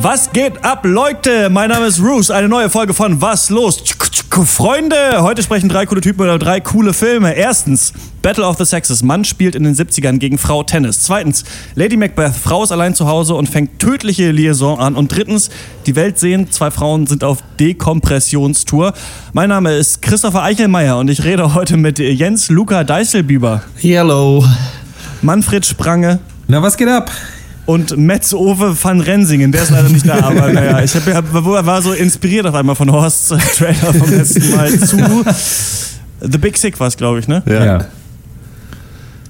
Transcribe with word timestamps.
Was 0.00 0.30
geht 0.30 0.64
ab, 0.64 0.84
Leute? 0.84 1.50
Mein 1.50 1.70
Name 1.70 1.86
ist 1.86 2.00
Roos. 2.00 2.30
Eine 2.30 2.48
neue 2.48 2.70
Folge 2.70 2.94
von 2.94 3.20
Was 3.20 3.50
los? 3.50 3.82
Freunde, 4.44 4.94
heute 5.22 5.42
sprechen 5.42 5.68
drei 5.68 5.86
coole 5.86 6.00
Typen 6.00 6.22
über 6.22 6.38
drei 6.38 6.60
coole 6.60 6.92
Filme. 6.92 7.32
Erstens, 7.32 7.92
Battle 8.22 8.46
of 8.46 8.56
the 8.58 8.64
Sexes. 8.64 9.02
Mann 9.02 9.24
spielt 9.24 9.56
in 9.56 9.64
den 9.64 9.74
70ern 9.74 10.18
gegen 10.18 10.38
Frau 10.38 10.62
Tennis. 10.62 11.02
Zweitens, 11.02 11.42
Lady 11.74 11.96
Macbeth. 11.96 12.36
Frau 12.36 12.62
ist 12.62 12.70
allein 12.70 12.94
zu 12.94 13.08
Hause 13.08 13.34
und 13.34 13.48
fängt 13.48 13.80
tödliche 13.80 14.30
Liaison 14.30 14.78
an. 14.78 14.94
Und 14.94 15.12
drittens, 15.12 15.50
die 15.86 15.96
Welt 15.96 16.20
sehen. 16.20 16.52
Zwei 16.52 16.70
Frauen 16.70 17.08
sind 17.08 17.24
auf 17.24 17.38
Dekompressionstour. 17.58 18.92
Mein 19.32 19.48
Name 19.48 19.74
ist 19.74 20.00
Christopher 20.00 20.44
Eichelmeier 20.44 20.96
und 20.98 21.10
ich 21.10 21.24
rede 21.24 21.54
heute 21.54 21.76
mit 21.76 21.98
Jens 21.98 22.48
Luca 22.50 22.84
Deißelbüber. 22.84 23.64
Hello. 23.74 24.44
Manfred 25.22 25.66
Sprange. 25.66 26.20
Na, 26.46 26.62
was 26.62 26.76
geht 26.76 26.88
ab? 26.88 27.10
Und 27.68 27.98
Metz 27.98 28.32
Ove 28.32 28.74
van 28.82 29.02
Rensingen, 29.02 29.52
der 29.52 29.62
ist 29.62 29.70
leider 29.70 29.90
nicht 29.90 30.08
da, 30.08 30.14
aber 30.22 30.50
naja, 30.50 30.82
ich 30.82 30.94
hab, 30.94 31.34
war 31.34 31.82
so 31.82 31.92
inspiriert 31.92 32.46
auf 32.46 32.54
einmal 32.54 32.74
von 32.74 32.90
Horsts 32.90 33.28
Trailer 33.56 33.92
vom 33.92 34.10
letzten 34.10 34.50
Mal 34.56 34.78
zu 34.80 34.96
The 36.22 36.38
Big 36.38 36.56
Sick 36.56 36.80
war 36.80 36.86
es, 36.86 36.96
glaube 36.96 37.18
ich, 37.18 37.28
ne? 37.28 37.42
Ja. 37.44 37.64
ja. 37.64 37.84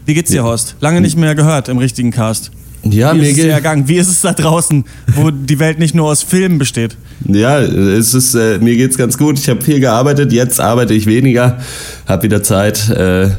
Wie 0.06 0.15
geht's 0.15 0.30
dir, 0.30 0.45
Horst? 0.45 0.77
Lange 0.79 1.01
nicht 1.01 1.16
mehr 1.16 1.34
gehört 1.34 1.69
im 1.69 1.79
richtigen 1.79 2.12
Cast. 2.12 2.52
Ja, 2.84 3.12
Wie 3.12 3.19
mir 3.19 3.30
ist 3.30 3.38
es 3.38 3.45
ergangen? 3.45 3.88
Wie 3.88 3.96
ist 3.96 4.09
es 4.09 4.20
da 4.20 4.32
draußen, 4.32 4.84
wo 5.16 5.32
die 5.32 5.59
Welt 5.59 5.80
nicht 5.80 5.96
nur 5.96 6.07
aus 6.07 6.23
Filmen 6.23 6.59
besteht? 6.59 6.96
Ja, 7.27 7.59
es 7.59 8.15
ist, 8.15 8.37
äh, 8.37 8.59
mir 8.60 8.77
geht's 8.77 8.96
ganz 8.96 9.18
gut. 9.18 9.37
Ich 9.37 9.48
habe 9.48 9.63
viel 9.63 9.80
gearbeitet, 9.80 10.32
jetzt 10.32 10.60
arbeite 10.60 10.95
ich 10.95 11.07
weniger, 11.07 11.59
habe 12.07 12.23
wieder 12.23 12.45
Zeit. 12.45 12.88
Äh, 12.88 13.30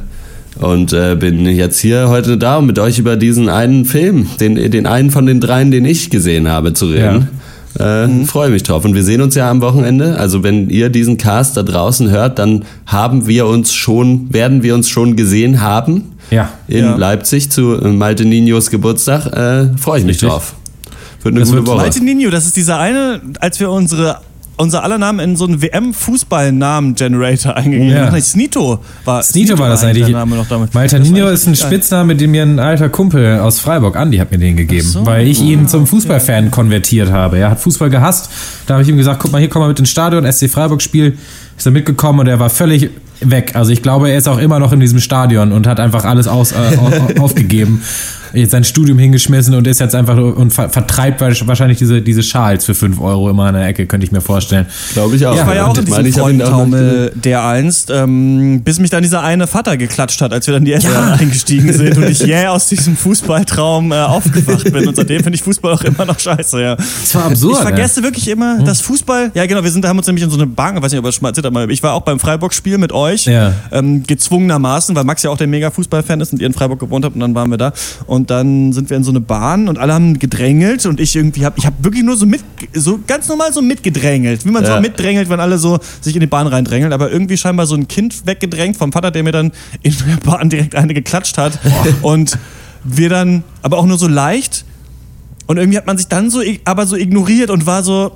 und 0.60 0.94
äh, 0.94 1.16
bin 1.16 1.46
jetzt 1.46 1.80
hier 1.80 2.10
heute 2.10 2.38
da, 2.38 2.58
um 2.58 2.66
mit 2.66 2.80
euch 2.80 3.00
über 3.00 3.16
diesen 3.16 3.50
einen 3.50 3.86
Film, 3.86 4.28
den, 4.40 4.56
den 4.56 4.86
einen 4.86 5.10
von 5.10 5.26
den 5.26 5.40
dreien, 5.40 5.72
den 5.72 5.86
ich 5.86 6.10
gesehen 6.10 6.48
habe, 6.50 6.74
zu 6.74 6.88
reden. 6.88 7.30
Ja. 7.78 8.04
Äh, 8.04 8.08
mhm. 8.08 8.26
Freue 8.26 8.50
mich 8.50 8.64
drauf. 8.64 8.84
Und 8.84 8.94
wir 8.94 9.04
sehen 9.04 9.22
uns 9.22 9.36
ja 9.36 9.50
am 9.50 9.62
Wochenende. 9.62 10.18
Also 10.18 10.44
wenn 10.44 10.70
ihr 10.70 10.90
diesen 10.90 11.18
Cast 11.18 11.56
da 11.56 11.64
draußen 11.64 12.10
hört, 12.10 12.40
dann 12.40 12.66
haben 12.86 13.28
wir 13.28 13.46
uns 13.46 13.74
schon, 13.74 14.34
werden 14.34 14.64
wir 14.64 14.76
uns 14.76 14.90
schon 14.90 15.16
gesehen 15.16 15.62
haben. 15.62 16.16
Ja. 16.32 16.50
In 16.68 16.86
ja. 16.86 16.96
Leipzig 16.96 17.52
zu 17.52 17.62
Malte 17.82 18.26
Ninos 18.26 18.70
Geburtstag. 18.70 19.28
Äh, 19.28 19.78
Freue 19.78 20.00
ich 20.00 20.06
mich 20.06 20.16
Richtig. 20.16 20.30
drauf. 20.30 20.56
Wird 21.24 21.36
eine 21.36 21.42
das 21.42 21.50
gute 21.52 21.68
Woche. 21.68 21.78
Malte 21.78 22.04
Nino, 22.04 22.30
das 22.30 22.46
ist 22.46 22.56
dieser 22.56 22.80
eine, 22.80 23.22
als 23.40 23.60
wir 23.60 23.70
unsere 23.70 24.22
unser 24.60 24.84
aller 24.84 24.98
Namen 24.98 25.20
in 25.20 25.36
so 25.38 25.46
einen 25.46 25.62
WM-Fußball-Namen-Generator 25.62 27.56
eingegeben. 27.56 27.90
Ja. 27.90 28.20
Snito 28.22 28.80
war 29.06 29.24
Snito 29.24 29.58
war 29.58 29.70
das 29.70 29.84
eigentlich. 29.84 30.10
Name 30.10 30.36
noch 30.36 30.48
damit. 30.48 30.74
Maltanino 30.74 31.30
ist 31.30 31.48
ein 31.48 31.56
Spitzname, 31.56 32.16
den 32.16 32.32
mir 32.32 32.44
ein 32.44 32.60
alter 32.60 32.90
Kumpel 32.90 33.40
aus 33.40 33.60
Freiburg, 33.60 33.96
Andi, 33.96 34.18
hat 34.18 34.32
mir 34.32 34.38
den 34.38 34.58
gegeben, 34.58 34.88
so. 34.88 35.06
weil 35.06 35.28
ich 35.28 35.42
ihn 35.42 35.68
zum 35.68 35.88
Fußballfan 35.88 36.46
okay. 36.46 36.52
konvertiert 36.52 37.12
habe. 37.12 37.38
Er 37.38 37.52
hat 37.52 37.60
Fußball 37.62 37.90
gehasst. 37.90 38.30
Da 38.68 38.74
habe 38.74 38.84
ich 38.84 38.90
ihm 38.90 38.98
gesagt, 38.98 39.22
guck 39.22 39.32
mal, 39.32 39.40
hier 39.40 39.50
komm 39.50 39.62
mal 39.62 39.70
mit 39.70 39.80
ins 39.80 39.90
Stadion, 39.90 40.30
SC 40.30 40.50
Freiburg 40.50 40.82
Spiel. 40.82 41.18
Ist 41.58 41.66
er 41.66 41.72
mitgekommen 41.72 42.20
und 42.20 42.28
er 42.28 42.40
war 42.40 42.50
völlig 42.50 42.90
weg. 43.22 43.56
Also 43.56 43.72
ich 43.72 43.82
glaube, 43.82 44.10
er 44.10 44.18
ist 44.18 44.28
auch 44.28 44.38
immer 44.38 44.60
noch 44.60 44.72
in 44.72 44.80
diesem 44.80 45.00
Stadion 45.00 45.52
und 45.52 45.68
hat 45.68 45.80
einfach 45.80 46.06
alles 46.06 46.28
aus, 46.28 46.52
äh, 46.54 46.56
aufgegeben 47.20 47.82
jetzt 48.34 48.52
sein 48.52 48.64
Studium 48.64 48.98
hingeschmissen 49.00 49.54
und 49.54 49.68
ist 49.68 49.80
jetzt 49.80 49.96
einfach 49.96 50.18
und 50.18 50.52
vertreibt 50.52 51.22
wahrscheinlich 51.22 51.78
diese, 51.78 52.02
diese 52.02 52.24
Schals 52.24 52.66
für 52.66 52.76
5 52.76 53.00
Euro 53.00 53.30
immer 53.30 53.48
in 53.50 53.56
der 53.56 53.68
Ecke, 53.68 53.86
könnte 53.86 54.06
ich 54.06 54.12
mir 54.12 54.22
vorstellen. 54.22 54.66
Glaube 54.94 55.16
ich 55.16 55.26
auch. 55.26 55.36
Ja, 55.36 55.42
ich 55.42 55.48
war 55.48 55.56
ja 55.56 55.66
auch 55.68 55.78
in 55.78 55.86
diesem 55.86 56.14
Freundentaumel 56.14 57.12
der 57.16 57.46
einst, 57.46 57.90
ähm, 57.90 58.62
bis 58.64 58.80
mich 58.80 58.90
dann 58.90 59.04
dieser 59.04 59.24
eine 59.24 59.48
Vater 59.48 59.78
geklatscht 59.78 60.22
hat, 60.22 60.34
als 60.34 60.48
wir 60.48 60.54
dann 60.54 60.66
die 60.66 60.74
S-Bahn 60.74 60.94
ja. 60.94 61.14
eingestiegen 61.14 61.72
sind 61.74 61.98
und 61.98 62.10
ich 62.10 62.20
jäh 62.20 62.42
yeah, 62.42 62.52
aus 62.52 62.68
diesem 62.68 62.96
Fußballtraum 62.96 63.92
äh, 63.92 63.96
aufgewacht 63.96 64.72
bin. 64.72 64.88
Und 64.88 64.96
seitdem 64.96 65.24
finde 65.24 65.36
ich 65.36 65.44
Fußball 65.44 65.74
auch 65.74 65.84
immer 65.84 66.06
noch 66.06 66.20
scheiße, 66.20 66.62
ja. 66.62 66.76
Das 66.76 67.16
war 67.16 67.26
absurd. 67.26 67.58
Ich 67.58 67.62
vergesse 67.62 68.00
ne? 68.00 68.08
wirklich 68.08 68.28
immer, 68.28 68.58
hm. 68.60 68.66
dass 68.66 68.82
Fußball, 68.82 69.32
ja 69.34 69.46
genau, 69.46 69.64
wir 69.64 69.72
sind, 69.72 69.86
haben 69.86 69.98
uns 69.98 70.08
nämlich 70.08 70.24
in 70.24 70.30
so 70.30 70.38
eine 70.38 70.48
Bank, 70.48 70.78
ich 70.78 70.84
weiß 70.84 70.92
nicht, 70.92 71.00
ob 71.00 71.06
ihr 71.06 71.10
das 71.10 71.16
schon 71.16 71.24
mal 71.24 71.30
erzählt 71.30 71.46
habt, 71.46 71.72
ich 71.72 71.84
war 71.84 71.94
auch 71.94 72.02
beim 72.02 72.20
Freiburg-Spiel 72.20 72.78
mit 72.78 72.92
euch, 72.92 73.26
ja. 73.26 73.54
ähm, 73.72 74.04
gezwungenermaßen, 74.04 74.96
weil 74.96 75.04
Max 75.04 75.24
ja 75.24 75.30
auch 75.30 75.38
der 75.38 75.48
mega 75.48 75.72
Fußballfan 75.72 76.22
ist 76.22 76.34
und 76.34 76.42
ihr 76.42 76.48
in 76.48 76.54
Freiburg 76.54 76.80
gewohnt 76.80 77.06
habt 77.06 77.16
und 77.16 77.22
dann 77.22 77.36
waren 77.36 77.50
wir 77.50 77.58
da. 77.58 77.74
Und 78.06 78.19
dann 78.26 78.74
sind 78.74 78.90
wir 78.90 78.98
in 78.98 79.04
so 79.04 79.12
eine 79.12 79.20
Bahn 79.20 79.68
und 79.68 79.78
alle 79.78 79.94
haben 79.94 80.20
gedrängelt 80.20 80.86
und 80.86 81.00
ich 81.00 81.16
irgendwie 81.16 81.46
habe 81.46 81.58
ich 81.58 81.66
habe 81.66 81.76
wirklich 81.84 82.04
nur 82.04 82.18
so 82.18 82.26
mit 82.26 82.42
so 82.74 83.00
ganz 83.06 83.28
normal 83.28 83.54
so 83.54 83.62
mitgedrängelt, 83.62 84.46
wie 84.46 84.52
man 84.52 84.64
ja. 84.64 84.76
so 84.76 84.82
mitdrängelt, 84.82 85.30
wenn 85.30 85.40
alle 85.40 85.58
so 85.58 85.80
sich 86.02 86.16
in 86.16 86.22
die 86.22 86.28
Bahn 86.28 86.48
reindrängeln, 86.48 86.94
aber 86.94 87.12
irgendwie 87.12 87.38
scheinbar 87.38 87.66
so 87.66 87.76
ein 87.76 87.88
Kind 87.88 88.26
weggedrängt 88.26 88.78
vom 88.78 88.92
Vater, 88.92 89.12
der 89.12 89.24
mir 89.24 89.32
dann 89.32 89.52
in 89.82 89.94
der 90.08 90.18
Bahn 90.24 90.50
direkt 90.50 90.76
eine 90.76 90.94
geklatscht 90.94 91.38
hat 91.38 91.60
und 92.02 92.38
wir 92.84 93.10
dann 93.10 93.44
aber 93.62 93.78
auch 93.78 93.86
nur 93.86 93.98
so 93.98 94.08
leicht 94.08 94.66
und 95.48 95.58
irgendwie 95.58 95.78
hat 95.78 95.88
man 95.88 95.98
sich 95.98 96.08
dann 96.08 96.30
so 96.30 96.42
aber 96.66 96.88
so 96.88 96.96
ignoriert 96.96 97.50
und 97.50 97.66
war 97.66 97.84
so 97.84 98.12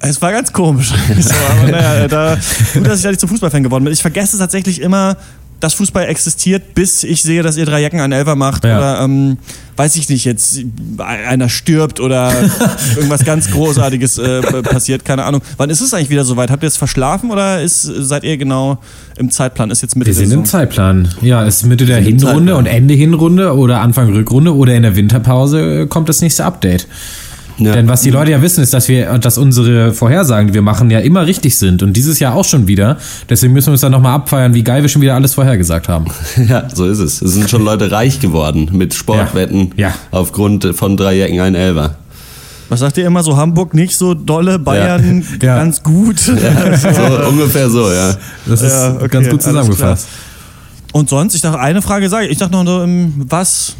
es 0.00 0.20
war 0.20 0.32
ganz 0.32 0.52
komisch. 0.52 0.92
so, 1.18 1.34
aber 1.50 1.70
naja, 1.70 2.08
da, 2.08 2.38
gut, 2.74 2.86
dass 2.86 2.98
ich 2.98 3.02
da 3.02 3.10
nicht 3.10 3.20
zum 3.20 3.28
Fußballfan 3.28 3.62
geworden 3.62 3.84
bin. 3.84 3.92
Ich 3.92 4.02
vergesse 4.02 4.38
tatsächlich 4.38 4.80
immer, 4.80 5.16
dass 5.60 5.74
Fußball 5.74 6.06
existiert, 6.06 6.74
bis 6.74 7.04
ich 7.04 7.22
sehe, 7.22 7.42
dass 7.42 7.56
ihr 7.56 7.66
drei 7.66 7.80
Jacken 7.80 8.00
an 8.00 8.12
Elfer 8.12 8.34
macht 8.34 8.64
ja. 8.64 8.78
oder 8.78 9.00
ähm, 9.04 9.36
weiß 9.76 9.96
ich 9.96 10.08
nicht, 10.08 10.24
jetzt 10.24 10.60
einer 10.98 11.48
stirbt 11.48 12.00
oder 12.00 12.32
irgendwas 12.96 13.24
ganz 13.24 13.50
Großartiges 13.50 14.18
äh, 14.18 14.42
passiert, 14.62 15.04
keine 15.04 15.24
Ahnung. 15.24 15.42
Wann 15.56 15.70
ist 15.70 15.80
es 15.80 15.94
eigentlich 15.94 16.10
wieder 16.10 16.24
soweit? 16.24 16.50
Habt 16.50 16.62
ihr 16.62 16.68
es 16.68 16.76
verschlafen 16.76 17.30
oder 17.30 17.62
ist, 17.62 17.82
seid 17.82 18.24
ihr 18.24 18.36
genau 18.36 18.78
im 19.16 19.30
Zeitplan? 19.30 19.70
Ist 19.70 19.82
jetzt 19.82 19.96
Mitte 19.96 20.08
Wir 20.08 20.14
sind 20.14 20.32
im 20.32 20.44
Zeitplan. 20.44 21.08
Ja, 21.20 21.44
ist 21.44 21.64
Mitte 21.64 21.86
der 21.86 21.98
Hinrunde 21.98 22.56
und 22.56 22.66
Ende 22.66 22.94
Hinrunde 22.94 23.54
oder 23.54 23.80
Anfang 23.80 24.12
Rückrunde 24.12 24.54
oder 24.54 24.74
in 24.74 24.82
der 24.82 24.96
Winterpause 24.96 25.86
kommt 25.86 26.08
das 26.08 26.20
nächste 26.20 26.44
Update. 26.44 26.86
Ja. 27.60 27.72
Denn 27.72 27.88
was 27.88 28.02
die 28.02 28.10
Leute 28.10 28.30
ja 28.30 28.42
wissen, 28.42 28.62
ist, 28.62 28.72
dass 28.72 28.88
wir, 28.88 29.18
dass 29.18 29.38
unsere 29.38 29.92
Vorhersagen, 29.92 30.48
die 30.48 30.54
wir 30.54 30.62
machen, 30.62 30.90
ja 30.90 30.98
immer 31.00 31.26
richtig 31.26 31.58
sind. 31.58 31.82
Und 31.82 31.92
dieses 31.92 32.18
Jahr 32.18 32.34
auch 32.34 32.44
schon 32.44 32.66
wieder. 32.66 32.96
Deswegen 33.28 33.52
müssen 33.52 33.68
wir 33.68 33.72
uns 33.72 33.82
dann 33.82 33.92
nochmal 33.92 34.14
abfeiern, 34.14 34.54
wie 34.54 34.64
geil 34.64 34.82
wir 34.82 34.88
schon 34.88 35.02
wieder 35.02 35.14
alles 35.14 35.34
vorhergesagt 35.34 35.88
haben. 35.88 36.06
Ja, 36.48 36.64
so 36.74 36.86
ist 36.86 36.98
es. 36.98 37.20
Es 37.20 37.34
sind 37.34 37.50
schon 37.50 37.62
Leute 37.62 37.92
reich 37.92 38.18
geworden 38.18 38.70
mit 38.72 38.94
Sportwetten 38.94 39.72
ja. 39.76 39.88
Ja. 39.88 39.94
aufgrund 40.10 40.74
von 40.74 40.96
drei 40.96 41.14
Jacken 41.14 41.38
ein 41.40 41.54
Elver. 41.54 41.96
Was 42.70 42.80
sagt 42.80 42.96
ihr 42.96 43.06
immer 43.06 43.22
so? 43.22 43.36
Hamburg 43.36 43.74
nicht 43.74 43.96
so 43.96 44.14
dolle, 44.14 44.58
Bayern 44.58 45.24
ja. 45.42 45.56
ganz 45.56 45.82
gut. 45.82 46.20
Ja, 46.26 46.76
so, 46.94 47.28
ungefähr 47.28 47.68
so, 47.68 47.92
ja. 47.92 48.16
Das 48.46 48.62
ist 48.62 48.72
ja, 48.72 48.94
okay, 48.94 49.08
ganz 49.08 49.28
gut 49.28 49.42
zusammengefasst. 49.42 50.08
Und 50.92 51.08
sonst, 51.08 51.34
ich 51.34 51.40
dachte, 51.40 51.58
eine 51.58 51.82
Frage 51.82 52.08
sage 52.08 52.26
ich. 52.26 52.32
Ich 52.32 52.38
dachte 52.38 52.52
noch, 52.52 52.64
so, 52.64 52.86
was, 53.28 53.74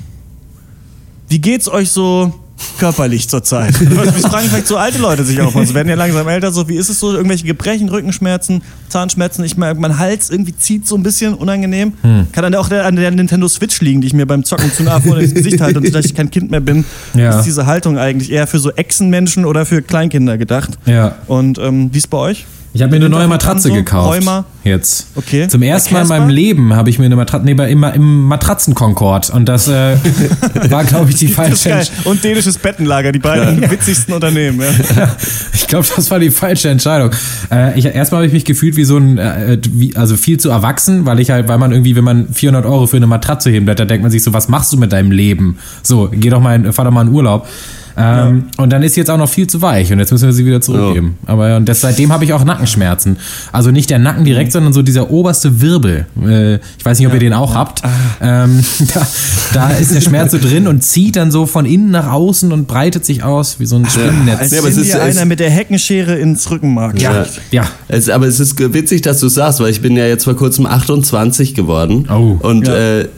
wie 1.29 1.41
geht's 1.41 1.69
euch 1.69 1.91
so 1.91 2.35
körperlich 2.81 3.29
zurzeit? 3.29 3.75
Das 3.91 4.23
fragen 4.23 4.49
vielleicht 4.49 4.67
so 4.67 4.77
alte 4.77 4.99
Leute 4.99 5.25
sich 5.25 5.41
auch 5.41 5.55
mal. 5.55 5.67
Sie 5.67 5.75
werden 5.75 5.89
ja 5.89 5.95
langsam 5.95 6.27
älter. 6.27 6.53
So, 6.53 6.69
wie 6.69 6.77
ist 6.77 6.89
es 6.89 6.99
so? 6.99 7.13
Irgendwelche 7.13 7.45
Gebrechen, 7.45 7.89
Rückenschmerzen, 7.89 8.63
Zahnschmerzen? 8.89 9.45
Ich 9.45 9.57
merke, 9.57 9.79
mein 9.81 9.99
Hals 9.99 10.31
irgendwie 10.31 10.57
zieht 10.57 10.87
so 10.87 10.97
ein 10.97 11.03
bisschen 11.03 11.35
unangenehm. 11.35 11.93
Hm. 12.03 12.27
Kann 12.33 12.43
dann 12.43 12.55
auch 12.55 12.69
der, 12.69 12.87
an 12.87 12.97
der 12.97 13.11
Nintendo 13.11 13.47
Switch 13.47 13.81
liegen, 13.81 14.01
die 14.01 14.09
ich 14.09 14.15
mir 14.15 14.27
beim 14.27 14.45
Zocken 14.45 14.73
zu 14.73 14.83
nah 14.83 15.01
vor 15.01 15.17
das 15.17 15.35
Gesicht 15.35 15.61
halte 15.61 15.79
und 15.79 15.87
vielleicht 15.87 16.07
ich 16.07 16.15
kein 16.15 16.31
Kind 16.31 16.51
mehr 16.51 16.61
bin. 16.61 16.85
Ja. 17.15 17.39
Ist 17.39 17.45
diese 17.45 17.67
Haltung 17.67 17.99
eigentlich 17.99 18.33
eher 18.33 18.47
für 18.47 18.59
so 18.59 18.71
Echsenmenschen 18.71 19.45
oder 19.45 19.67
für 19.67 19.83
Kleinkinder 19.83 20.39
gedacht? 20.39 20.79
Ja. 20.87 21.17
Und 21.27 21.59
ähm, 21.59 21.91
wie 21.93 21.99
ist 21.99 22.09
bei 22.09 22.19
euch? 22.19 22.47
Ich 22.73 22.83
habe 22.83 22.91
mir 22.91 22.97
eine 22.97 23.09
neue 23.09 23.27
Matratze 23.27 23.69
so? 23.69 23.75
gekauft. 23.75 24.21
Rheuma. 24.21 24.45
Jetzt. 24.63 25.09
Okay. 25.17 25.49
Zum 25.49 25.63
ersten 25.63 25.95
Mal 25.95 26.03
in 26.03 26.09
meinem 26.09 26.29
Leben 26.29 26.75
habe 26.75 26.89
ich 26.89 26.99
mir 26.99 27.07
eine 27.07 27.17
Matratze, 27.17 27.45
nee, 27.45 27.53
immer 27.53 27.95
im 27.95 28.25
Matratzenkonkord. 28.25 29.31
Und 29.31 29.47
das 29.49 29.67
äh, 29.67 29.97
war, 30.69 30.85
glaube 30.85 31.11
ich, 31.11 31.17
die 31.17 31.29
falsche 31.29 31.71
Entscheidung. 31.71 32.13
Und 32.13 32.23
dänisches 32.23 32.59
Bettenlager, 32.59 33.11
die 33.11 33.19
beiden 33.19 33.63
ja. 33.63 33.71
witzigsten 33.73 34.15
Unternehmen. 34.15 34.61
Ja. 34.61 35.17
ich 35.53 35.67
glaube, 35.67 35.87
das 35.97 36.11
war 36.13 36.21
die 36.21 36.31
falsche 36.31 36.69
Entscheidung. 36.69 37.11
Äh, 37.51 37.77
ich, 37.77 37.87
erstmal 37.87 38.21
habe 38.21 38.27
ich 38.27 38.33
mich 38.33 38.45
gefühlt 38.45 38.77
wie 38.77 38.85
so 38.85 38.99
ein, 38.99 39.19
äh, 39.19 39.59
wie, 39.73 39.97
also 39.97 40.17
viel 40.17 40.39
zu 40.39 40.51
erwachsen, 40.51 41.07
weil 41.07 41.19
ich 41.19 41.31
halt, 41.31 41.49
weil 41.49 41.59
man 41.59 41.73
irgendwie, 41.73 41.97
wenn 41.97 42.05
man 42.05 42.33
400 42.33 42.67
Euro 42.67 42.87
für 42.87 42.99
eine 42.99 43.09
Matratze 43.09 43.51
heben 43.51 43.67
da 43.67 43.75
denkt 43.75 44.03
man 44.03 44.13
sich 44.13 44.23
so, 44.23 44.33
was 44.33 44.49
machst 44.49 44.73
du 44.73 44.77
mit 44.77 44.93
deinem 44.93 45.11
Leben? 45.11 45.59
So, 45.83 46.09
geh 46.13 46.31
doch 46.31 46.41
mal, 46.41 46.73
fahr 46.73 46.85
doch 46.85 46.93
mal 46.93 47.07
in 47.07 47.13
Urlaub. 47.13 47.49
Ähm, 47.97 48.45
ja. 48.57 48.63
Und 48.63 48.71
dann 48.71 48.83
ist 48.83 48.95
sie 48.95 49.01
jetzt 49.01 49.11
auch 49.11 49.19
noch 49.19 49.29
viel 49.29 49.47
zu 49.47 49.63
weich 49.63 49.93
und 49.93 49.99
jetzt 49.99 50.11
müssen 50.13 50.27
wir 50.27 50.33
sie 50.33 50.47
wieder 50.47 50.61
zurückgeben. 50.61 51.19
Ja. 51.27 51.33
Aber 51.33 51.57
und 51.57 51.69
das, 51.69 51.81
seitdem 51.81 52.13
habe 52.13 52.25
ich 52.25 52.33
auch 52.33 52.45
Nackenschmerzen. 52.45 53.17
Also 53.53 53.71
nicht 53.71 53.91
der 53.91 53.99
Nacken 53.99 54.25
direkt, 54.25 54.49
mhm. 54.49 54.53
sondern 54.53 54.73
so 54.73 54.83
dieser 54.83 55.11
oberste 55.11 55.61
Wirbel. 55.61 56.07
Äh, 56.23 56.55
ich 56.57 56.85
weiß 56.85 56.99
nicht, 56.99 57.07
ob 57.07 57.13
ja. 57.13 57.17
ihr 57.17 57.21
den 57.21 57.33
auch 57.33 57.55
habt. 57.55 57.85
Ah. 57.85 57.91
Ähm, 58.21 58.65
da, 58.95 59.07
da, 59.53 59.71
ist 59.71 59.95
der 59.95 60.01
Schmerz 60.01 60.33
so 60.33 60.39
drin 60.39 60.67
und 60.67 60.83
zieht 60.83 61.17
dann 61.17 61.31
so 61.31 61.47
von 61.47 61.67
innen 61.67 61.91
nach 61.91 62.11
außen 62.11 62.53
und 62.53 62.67
breitet 62.67 63.05
sich 63.05 63.23
aus 63.23 63.61
wie 63.61 63.67
so 63.67 63.77
ein 63.77 63.89
Spinnennetz. 63.89 64.41
Als 64.41 64.51
ja, 64.53 64.59
aber 64.61 64.69
es 64.69 64.77
ist 64.77 64.95
einer 64.95 65.25
mit 65.25 65.41
der 65.41 65.51
Heckenschere 65.51 66.17
ins 66.17 66.51
Rückenmark. 66.51 67.01
Ja, 67.01 67.27
ja. 67.51 67.65
Es, 67.89 68.09
aber 68.09 68.27
es 68.27 68.41
ist 68.41 68.59
witzig, 68.73 69.03
dass 69.03 69.21
du 69.21 69.29
sagst, 69.29 69.61
weil 69.61 69.71
ich 69.71 69.81
bin 69.81 69.97
ja 69.97 70.07
jetzt 70.07 70.25
vor 70.25 70.37
kurzem 70.37 70.67
28 70.67 71.55
geworden. 71.55 72.09
Oh. 72.11 72.37
Und 72.41 72.69
äh, 72.69 73.09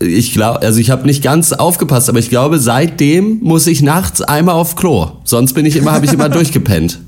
ich 0.00 0.32
glaube, 0.32 0.62
also 0.62 0.78
ich 0.80 0.90
habe 0.90 1.06
nicht 1.06 1.22
ganz 1.22 1.52
aufgepasst, 1.52 2.08
aber 2.08 2.18
ich 2.18 2.28
glaube, 2.28 2.58
seitdem 2.58 3.40
muss 3.42 3.66
ich 3.66 3.82
nachts 3.82 4.22
einmal 4.22 4.54
auf 4.54 4.76
Klo. 4.76 5.12
Sonst 5.24 5.54
bin 5.54 5.66
ich 5.66 5.76
immer, 5.76 5.92
habe 5.92 6.06
ich 6.06 6.12
immer 6.12 6.28
durchgepennt. 6.30 7.00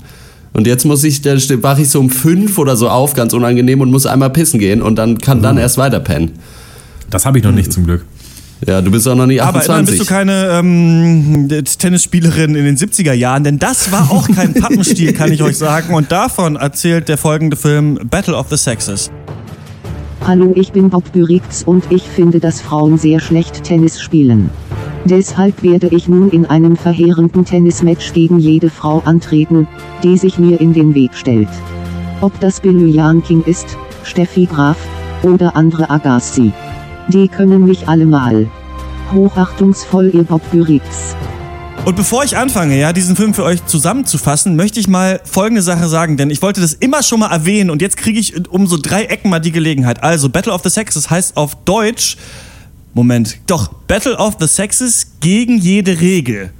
Und 0.53 0.65
jetzt 0.65 0.85
muss 0.85 1.03
ich, 1.03 1.21
da 1.21 1.35
wache 1.61 1.81
ich 1.81 1.89
so 1.89 1.99
um 1.99 2.09
fünf 2.09 2.57
oder 2.57 2.75
so 2.75 2.89
auf, 2.89 3.13
ganz 3.13 3.33
unangenehm, 3.33 3.81
und 3.81 3.91
muss 3.91 4.05
einmal 4.05 4.31
pissen 4.31 4.59
gehen 4.59 4.81
und 4.81 4.95
dann 4.95 5.19
kann 5.19 5.41
dann 5.41 5.55
mhm. 5.55 5.61
erst 5.61 5.77
weiter 5.77 5.99
pennen. 5.99 6.31
Das 7.09 7.25
habe 7.25 7.37
ich 7.37 7.43
noch 7.43 7.51
nicht 7.51 7.71
zum 7.71 7.85
Glück. 7.85 8.05
Ja, 8.67 8.81
du 8.81 8.91
bist 8.91 9.07
auch 9.07 9.15
noch 9.15 9.25
nicht 9.25 9.41
Aber 9.41 9.63
immerhin 9.63 9.85
28. 9.85 9.97
bist 9.99 10.09
du 10.09 10.13
keine 10.13 10.49
ähm, 10.51 11.47
Tennisspielerin 11.47 12.55
in 12.55 12.65
den 12.65 12.77
70er 12.77 13.13
Jahren, 13.13 13.43
denn 13.43 13.57
das 13.57 13.91
war 13.91 14.11
auch 14.11 14.27
kein 14.27 14.53
Pappenstiel, 14.53 15.13
kann 15.13 15.31
ich 15.31 15.41
euch 15.41 15.57
sagen. 15.57 15.93
Und 15.93 16.11
davon 16.11 16.57
erzählt 16.57 17.07
der 17.07 17.17
folgende 17.17 17.55
Film 17.55 17.99
Battle 18.09 18.35
of 18.35 18.47
the 18.49 18.57
Sexes. 18.57 19.11
Hallo, 20.27 20.51
ich 20.55 20.73
bin 20.73 20.89
Bob 20.89 21.11
Bürix 21.11 21.63
und 21.63 21.91
ich 21.91 22.03
finde, 22.03 22.39
dass 22.39 22.61
Frauen 22.61 22.97
sehr 22.97 23.19
schlecht 23.19 23.63
Tennis 23.63 23.99
spielen. 23.99 24.49
Deshalb 25.05 25.63
werde 25.63 25.87
ich 25.87 26.07
nun 26.07 26.29
in 26.29 26.45
einem 26.45 26.75
verheerenden 26.75 27.45
Tennismatch 27.45 28.13
gegen 28.13 28.37
jede 28.37 28.69
Frau 28.69 29.01
antreten, 29.05 29.67
die 30.03 30.17
sich 30.17 30.37
mir 30.37 30.59
in 30.59 30.73
den 30.73 30.93
Weg 30.93 31.15
stellt. 31.15 31.47
Ob 32.21 32.37
das 32.41 32.59
Billy 32.59 33.01
King 33.25 33.43
ist, 33.45 33.77
Steffi 34.03 34.45
Graf 34.45 34.77
oder 35.23 35.55
andere 35.55 35.89
Agassi. 35.89 36.51
Die 37.07 37.27
können 37.27 37.65
mich 37.65 37.87
alle 37.87 38.05
mal. 38.05 38.47
Hochachtungsvoll, 39.13 40.11
ihr 40.13 40.23
Bob 40.23 40.41
Bürix. 40.51 41.15
Und 41.85 41.95
bevor 41.95 42.23
ich 42.23 42.37
anfange, 42.37 42.77
ja, 42.77 42.93
diesen 42.93 43.15
Film 43.15 43.33
für 43.33 43.43
euch 43.43 43.65
zusammenzufassen, 43.65 44.55
möchte 44.55 44.79
ich 44.79 44.87
mal 44.87 45.21
folgende 45.23 45.61
Sache 45.61 45.87
sagen, 45.87 46.17
denn 46.17 46.29
ich 46.29 46.41
wollte 46.41 46.61
das 46.61 46.73
immer 46.73 47.01
schon 47.01 47.21
mal 47.21 47.31
erwähnen 47.31 47.69
und 47.69 47.81
jetzt 47.81 47.97
kriege 47.97 48.19
ich 48.19 48.49
um 48.49 48.67
so 48.67 48.77
drei 48.77 49.05
Ecken 49.05 49.29
mal 49.29 49.39
die 49.39 49.51
Gelegenheit. 49.51 50.03
Also, 50.03 50.29
Battle 50.29 50.53
of 50.53 50.61
the 50.63 50.69
Sexes 50.69 51.09
heißt 51.09 51.35
auf 51.37 51.55
Deutsch, 51.65 52.17
Moment, 52.93 53.37
doch, 53.47 53.67
Battle 53.87 54.17
of 54.17 54.35
the 54.39 54.47
Sexes 54.47 55.13
gegen 55.19 55.57
jede 55.57 55.99
Regel. 55.99 56.51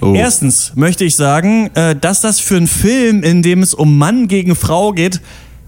Oh. 0.00 0.12
Erstens 0.14 0.72
möchte 0.74 1.04
ich 1.04 1.14
sagen, 1.14 1.70
äh, 1.74 1.94
dass 1.94 2.20
das 2.20 2.40
für 2.40 2.56
einen 2.56 2.66
Film, 2.66 3.22
in 3.22 3.42
dem 3.42 3.62
es 3.62 3.74
um 3.74 3.96
Mann 3.96 4.28
gegen 4.28 4.56
Frau 4.56 4.92
geht, 4.92 5.20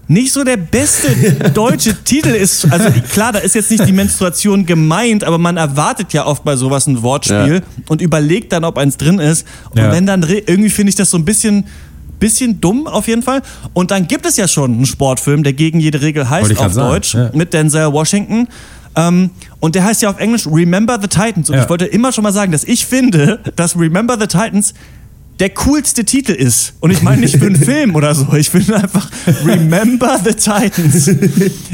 nicht 0.07 0.31
so 0.31 0.43
der 0.43 0.57
beste 0.57 1.09
deutsche 1.53 1.95
Titel 2.03 2.29
ist. 2.29 2.71
Also 2.71 2.89
klar, 3.11 3.33
da 3.33 3.39
ist 3.39 3.55
jetzt 3.55 3.69
nicht 3.71 3.85
die 3.87 3.91
Menstruation 3.91 4.65
gemeint, 4.65 5.23
aber 5.23 5.37
man 5.37 5.57
erwartet 5.57 6.13
ja 6.13 6.25
oft 6.25 6.43
bei 6.43 6.55
sowas 6.55 6.87
ein 6.87 7.01
Wortspiel 7.01 7.55
Ja. 7.55 7.81
und 7.89 8.01
überlegt 8.01 8.53
dann, 8.53 8.63
ob 8.63 8.77
eins 8.77 8.97
drin 8.97 9.19
ist. 9.19 9.45
Und 9.71 9.79
Ja. 9.79 9.91
wenn 9.91 10.05
dann 10.05 10.23
irgendwie 10.23 10.69
finde 10.69 10.89
ich 10.91 10.95
das 10.95 11.09
so 11.09 11.17
ein 11.17 11.25
bisschen 11.25 11.65
bisschen 12.19 12.59
dumm 12.59 12.87
auf 12.87 13.07
jeden 13.07 13.21
Fall. 13.21 13.43
Und 13.73 13.91
dann 13.91 14.07
gibt 14.07 14.25
es 14.25 14.37
ja 14.37 14.47
schon 14.47 14.73
einen 14.73 14.85
Sportfilm, 14.87 15.43
der 15.43 15.53
gegen 15.53 15.79
jede 15.79 16.01
Regel 16.01 16.27
heißt 16.27 16.57
auf 16.57 16.73
sagen, 16.73 16.89
Deutsch 16.89 17.13
ja. 17.13 17.29
mit 17.33 17.53
Denzel 17.53 17.93
Washington. 17.93 18.47
Ähm, 18.95 19.29
und 19.59 19.75
der 19.75 19.83
heißt 19.83 20.01
ja 20.01 20.09
auf 20.09 20.17
Englisch 20.19 20.47
Remember 20.47 20.97
the 20.99 21.07
Titans. 21.07 21.47
Und 21.51 21.57
Ja. 21.57 21.63
ich 21.63 21.69
wollte 21.69 21.85
immer 21.85 22.11
schon 22.11 22.23
mal 22.23 22.33
sagen, 22.33 22.51
dass 22.51 22.63
ich 22.63 22.87
finde, 22.87 23.39
dass 23.55 23.77
Remember 23.77 24.17
the 24.19 24.25
Titans 24.25 24.73
der 25.39 25.49
coolste 25.51 26.03
Titel 26.03 26.31
ist. 26.31 26.73
Und 26.79 26.91
ich 26.91 27.01
meine 27.03 27.21
nicht 27.21 27.37
für 27.37 27.45
einen 27.45 27.55
Film 27.63 27.95
oder 27.95 28.15
so. 28.15 28.27
Ich 28.33 28.49
finde 28.49 28.75
einfach 28.75 29.09
Remember 29.45 30.17
the 30.23 30.33
Titans 30.33 31.07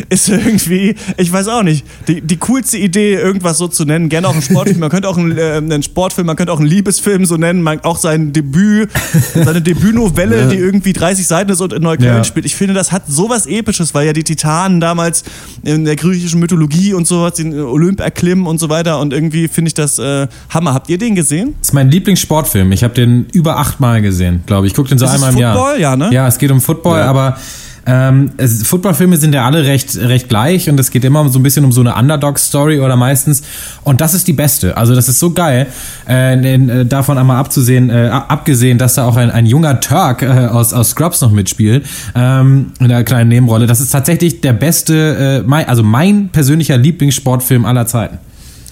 ist 0.09 0.29
irgendwie, 0.29 0.95
ich 1.17 1.31
weiß 1.31 1.47
auch 1.47 1.63
nicht, 1.63 1.85
die, 2.07 2.21
die 2.21 2.37
coolste 2.37 2.77
Idee, 2.77 3.13
irgendwas 3.15 3.57
so 3.57 3.67
zu 3.67 3.85
nennen. 3.85 4.09
Gerne 4.09 4.27
auch 4.27 4.35
ein 4.35 4.41
Sportfilm. 4.41 4.79
Man 4.79 4.89
könnte 4.89 5.07
auch 5.07 5.17
einen, 5.17 5.37
äh, 5.37 5.53
einen 5.57 5.83
Sportfilm, 5.83 6.27
man 6.27 6.35
könnte 6.35 6.51
auch 6.51 6.59
einen 6.59 6.67
Liebesfilm 6.67 7.25
so 7.25 7.37
nennen. 7.37 7.61
Man, 7.61 7.79
auch 7.81 7.97
sein 7.97 8.33
Debüt, 8.33 8.89
seine 9.33 9.61
Debütnovelle, 9.61 10.47
die 10.49 10.57
irgendwie 10.57 10.93
30 10.93 11.25
Seiten 11.25 11.51
ist 11.51 11.61
und 11.61 11.73
in 11.73 11.81
Neukölln 11.83 12.17
Ja. 12.17 12.23
spielt. 12.23 12.45
Ich 12.45 12.55
finde, 12.55 12.73
das 12.73 12.91
hat 12.91 13.03
sowas 13.07 13.45
Episches, 13.45 13.93
weil 13.93 14.05
ja 14.05 14.13
die 14.13 14.23
Titanen 14.23 14.79
damals 14.79 15.23
in 15.63 15.85
der 15.85 15.95
griechischen 15.95 16.39
Mythologie 16.39 16.93
und 16.93 17.07
sowas, 17.07 17.35
den 17.35 17.57
Olymp 17.59 17.99
erklimmen 18.01 18.45
und 18.45 18.59
so 18.59 18.69
weiter. 18.69 18.99
Und 18.99 19.13
irgendwie 19.13 19.47
finde 19.47 19.69
ich 19.69 19.73
das 19.73 19.99
äh, 19.99 20.27
Hammer. 20.49 20.73
Habt 20.73 20.89
ihr 20.89 20.97
den 20.97 21.15
gesehen? 21.15 21.55
Das 21.59 21.69
ist 21.69 21.73
mein 21.73 21.89
Lieblingssportfilm. 21.91 22.71
Ich 22.71 22.83
habe 22.83 22.93
den 22.93 23.25
über 23.31 23.52
achtmal 23.57 24.01
gesehen, 24.01 24.43
glaube 24.45 24.65
ich. 24.67 24.71
Ich 24.73 24.75
gucke 24.75 24.89
den 24.89 24.97
so 24.97 25.05
Ist 25.05 25.11
einmal 25.11 25.31
im 25.33 25.37
Jahr. 25.37 25.55
Football? 25.55 25.79
Ja, 25.81 25.95
ne? 25.95 26.09
Ja, 26.11 26.27
es 26.27 26.37
geht 26.37 26.51
um 26.51 26.61
Football, 26.61 26.99
Ja. 26.99 27.05
aber 27.05 27.37
ähm, 27.85 28.31
es, 28.37 28.63
Footballfilme 28.65 29.17
sind 29.17 29.35
ja 29.35 29.43
alle 29.45 29.65
recht, 29.65 29.97
recht 29.97 30.29
gleich 30.29 30.69
und 30.69 30.79
es 30.79 30.89
geht 30.89 31.03
immer 31.03 31.27
so 31.27 31.37
ein 31.37 31.43
bisschen 31.43 31.65
um 31.65 31.73
so 31.73 31.81
eine 31.81 31.93
Underdog-Story 31.95 32.79
oder 32.79 32.95
meistens. 32.95 33.43
Und 33.83 33.99
das 33.99 34.13
ist 34.13 34.25
die 34.29 34.31
beste. 34.33 34.77
Also 34.77 34.95
das 34.95 35.09
ist 35.09 35.19
so 35.19 35.31
geil, 35.31 35.67
äh, 36.07 36.33
äh, 36.55 36.85
davon 36.85 37.17
einmal 37.17 37.35
abzusehen, 37.41 37.89
äh, 37.89 38.07
ab- 38.09 38.27
abgesehen, 38.31 38.77
dass 38.77 38.93
da 38.93 39.03
auch 39.05 39.17
ein, 39.17 39.29
ein 39.31 39.45
junger 39.45 39.81
Turk 39.81 40.21
äh, 40.21 40.27
aus, 40.27 40.71
aus 40.71 40.91
Scrubs 40.91 41.19
noch 41.19 41.31
mitspielt, 41.31 41.85
ähm, 42.15 42.71
in 42.79 42.85
einer 42.85 43.03
kleinen 43.03 43.27
Nebenrolle. 43.27 43.67
Das 43.67 43.81
ist 43.81 43.89
tatsächlich 43.89 44.39
der 44.39 44.53
beste, 44.53 45.41
äh, 45.43 45.47
mein, 45.47 45.67
also 45.67 45.83
mein 45.83 46.29
persönlicher 46.29 46.77
Lieblingssportfilm 46.77 47.65
aller 47.65 47.85
Zeiten. 47.85 48.17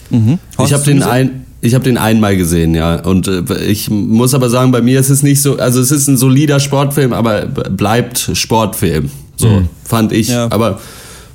Ich 0.10 0.18
Hast 0.58 0.72
habe 0.74 0.84
den 0.84 0.98
gesehen? 1.00 1.12
ein, 1.12 1.41
ich 1.62 1.74
habe 1.76 1.84
den 1.84 1.98
einmal 1.98 2.36
gesehen, 2.36 2.74
ja. 2.74 2.96
Und 2.96 3.28
äh, 3.28 3.64
ich 3.66 3.90
muss 3.90 4.34
aber 4.34 4.50
sagen, 4.50 4.72
bei 4.72 4.82
mir 4.82 5.00
ist 5.00 5.10
es 5.10 5.24
nicht 5.24 5.42
so, 5.42 5.58
also 5.58 5.80
es 5.80 5.92
ist 5.92 6.08
ein 6.08 6.18
solider 6.18 6.60
Sportfilm, 6.60 7.14
aber 7.14 7.46
bleibt 7.46 8.32
Sportfilm. 8.34 9.12
So 9.38 9.64
fand 9.84 10.12
ich. 10.12 10.30
Ja. 10.30 10.48
Aber 10.52 10.80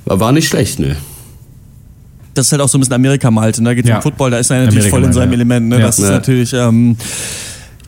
war 0.05 0.31
nicht 0.31 0.47
schlecht, 0.47 0.79
ne. 0.79 0.95
das 2.33 2.45
ist 2.47 2.51
halt 2.51 2.61
auch 2.61 2.69
so 2.69 2.77
ein 2.77 2.81
bisschen 2.81 2.95
Amerika-Malte. 2.95 3.61
Da 3.63 3.73
geht 3.73 3.85
es 3.85 3.89
Ja. 3.89 3.97
um 3.97 4.01
Football, 4.01 4.31
da 4.31 4.37
ist 4.37 4.49
er 4.49 4.59
natürlich 4.59 4.85
Amerika 4.85 4.89
voll 4.91 4.99
in 4.99 5.03
Malte, 5.05 5.19
seinem 5.19 5.29
ja. 5.31 5.35
Element. 5.35 5.67
Ne? 5.69 5.79
Ja. 5.79 5.85
Das 5.87 5.99
ist 5.99 6.09
natürlich. 6.09 6.53
Ähm, 6.53 6.95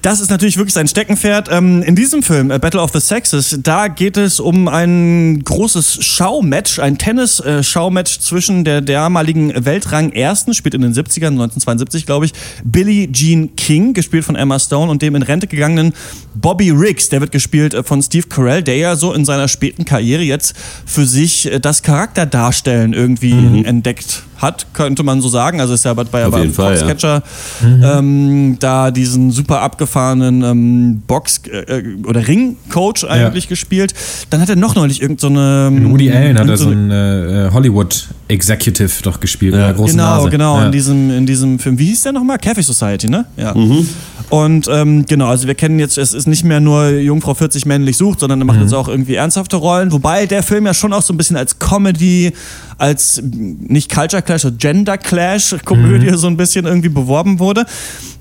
das 0.02 0.22
ist 0.22 0.30
natürlich 0.30 0.58
wirklich 0.58 0.74
sein 0.74 0.88
Steckenpferd. 0.88 1.50
Ähm, 1.52 1.84
in 1.84 1.96
diesem 1.96 2.24
Film, 2.24 2.52
äh, 2.52 2.60
Battle 2.60 2.82
of 2.82 2.92
the 2.94 3.00
Sexes, 3.00 3.60
da 3.62 3.88
geht 3.88 4.18
es 4.18 4.40
um 4.40 4.68
ein 4.68 5.44
großes 5.44 6.04
Schaumatch, 6.04 6.80
ein 6.80 6.98
Tennis-Schaumatch 6.98 8.20
zwischen 8.20 8.64
der 8.64 8.82
damaligen 8.82 9.54
Weltrang-Ersten, 9.66 10.54
spielt 10.54 10.74
in 10.74 10.82
den 10.82 10.94
70ern, 10.94 11.32
1972, 11.32 12.06
glaube 12.06 12.26
ich, 12.26 12.34
Billie 12.64 13.12
Jean 13.12 13.56
King, 13.56 13.94
gespielt 13.94 14.24
von 14.24 14.36
Emma 14.36 14.58
Stone, 14.60 14.90
und 14.90 15.02
dem 15.02 15.16
in 15.16 15.24
Rente 15.24 15.48
gegangenen 15.48 15.94
Bobby 16.34 16.70
Riggs, 16.70 17.10
der 17.10 17.20
wird 17.20 17.32
gespielt 17.32 17.74
äh, 17.74 17.84
von 17.84 18.02
Steve 18.02 18.28
Carell, 18.28 18.64
der 18.64 18.78
ja 18.78 18.96
so 18.96 19.14
in 19.14 19.26
seiner 19.26 19.48
späten 19.48 19.84
Karriere 19.84 20.24
jetzt 20.24 20.56
für 20.86 21.06
sich 21.06 21.52
äh, 21.52 21.60
das 21.60 21.84
Charakterdarstellen 21.84 22.94
irgendwie 22.94 23.64
entdeckt 23.66 24.24
hat, 24.40 24.68
könnte 24.74 25.04
man 25.04 25.22
so 25.22 25.30
sagen. 25.30 25.62
Also 25.62 25.74
ist 25.74 25.86
ja 25.86 25.94
bei, 25.94 26.04
bei, 26.04 26.26
Auf 26.26 26.32
bei 26.32 26.42
jeden 26.42 26.54
Fall, 26.54 26.74
ja. 26.74 26.80
Foxcatcher 26.80 27.24
ähm, 27.64 28.58
da 28.60 28.92
diesen 28.92 29.32
super 29.32 29.62
abgefahrenen 29.62 30.44
ähm, 30.44 31.02
Box- 31.08 31.42
äh, 31.48 31.84
oder 32.06 32.28
Ring-Coach 32.28 33.04
eigentlich 33.06 33.48
gespielt. 33.48 33.94
Dann 34.30 34.42
hat 34.42 34.50
er 34.50 34.56
noch 34.56 34.76
neulich 34.76 35.02
irgendeine. 35.02 35.72
So 35.84 35.90
Woody 35.92 36.12
Allen 36.12 36.38
hat 36.38 36.46
irgend 36.48 36.60
so 36.60 36.70
ein 36.70 36.92
äh, 36.92 37.50
Hollywood 37.54 38.08
Executive 38.28 38.92
doch 39.04 39.20
gespielt 39.20 39.54
mit 39.54 39.62
einer 39.64 39.74
großen 39.74 39.98
Genau, 39.98 40.18
Nase. 40.18 40.30
genau, 40.30 40.58
Ja. 40.60 40.66
in 40.68 40.72
diesem, 40.72 41.12
in 41.12 41.26
diesem 41.26 41.60
Film. 41.60 41.78
Wie 41.80 41.86
hieß 41.86 42.02
der 42.02 42.12
nochmal? 42.14 42.38
Catfish 42.38 42.66
Society, 42.68 43.10
ne? 43.10 43.26
Ja. 43.38 43.54
Mhm. 43.56 43.88
Und 44.30 44.68
ähm, 44.72 45.06
genau, 45.08 45.28
also 45.28 45.48
wir 45.48 45.56
kennen 45.56 45.80
jetzt, 45.80 45.98
es 45.98 46.14
ist 46.14 46.28
nicht 46.28 46.44
mehr 46.44 46.60
nur 46.60 46.90
Jungfrau 46.90 47.34
40 47.34 47.66
männlich 47.66 47.98
sucht, 47.98 48.20
sondern 48.20 48.40
er 48.42 48.46
macht 48.46 48.58
Mhm. 48.58 48.64
jetzt 48.64 48.74
auch 48.74 48.88
irgendwie 48.88 49.16
ernsthafte 49.16 49.56
Rollen. 49.56 49.92
Wobei 49.92 50.28
der 50.28 50.44
Film 50.44 50.66
ja 50.68 50.74
schon 50.76 50.94
auch 50.94 51.02
so 51.02 51.14
ein 51.14 51.18
bisschen 51.18 51.36
als 51.36 51.58
Comedy, 51.58 52.32
als 52.80 53.22
nicht 53.24 53.92
Culture 53.94 54.22
Clash, 54.22 54.42
sondern 54.44 54.58
Gender 54.60 54.98
Clash 54.98 55.56
Komödie 55.66 56.12
Mhm. 56.12 56.18
so 56.18 56.28
ein 56.28 56.38
bisschen 56.38 56.66
irgendwie 56.66 56.90
beworben 56.90 57.40
wurde. 57.40 57.66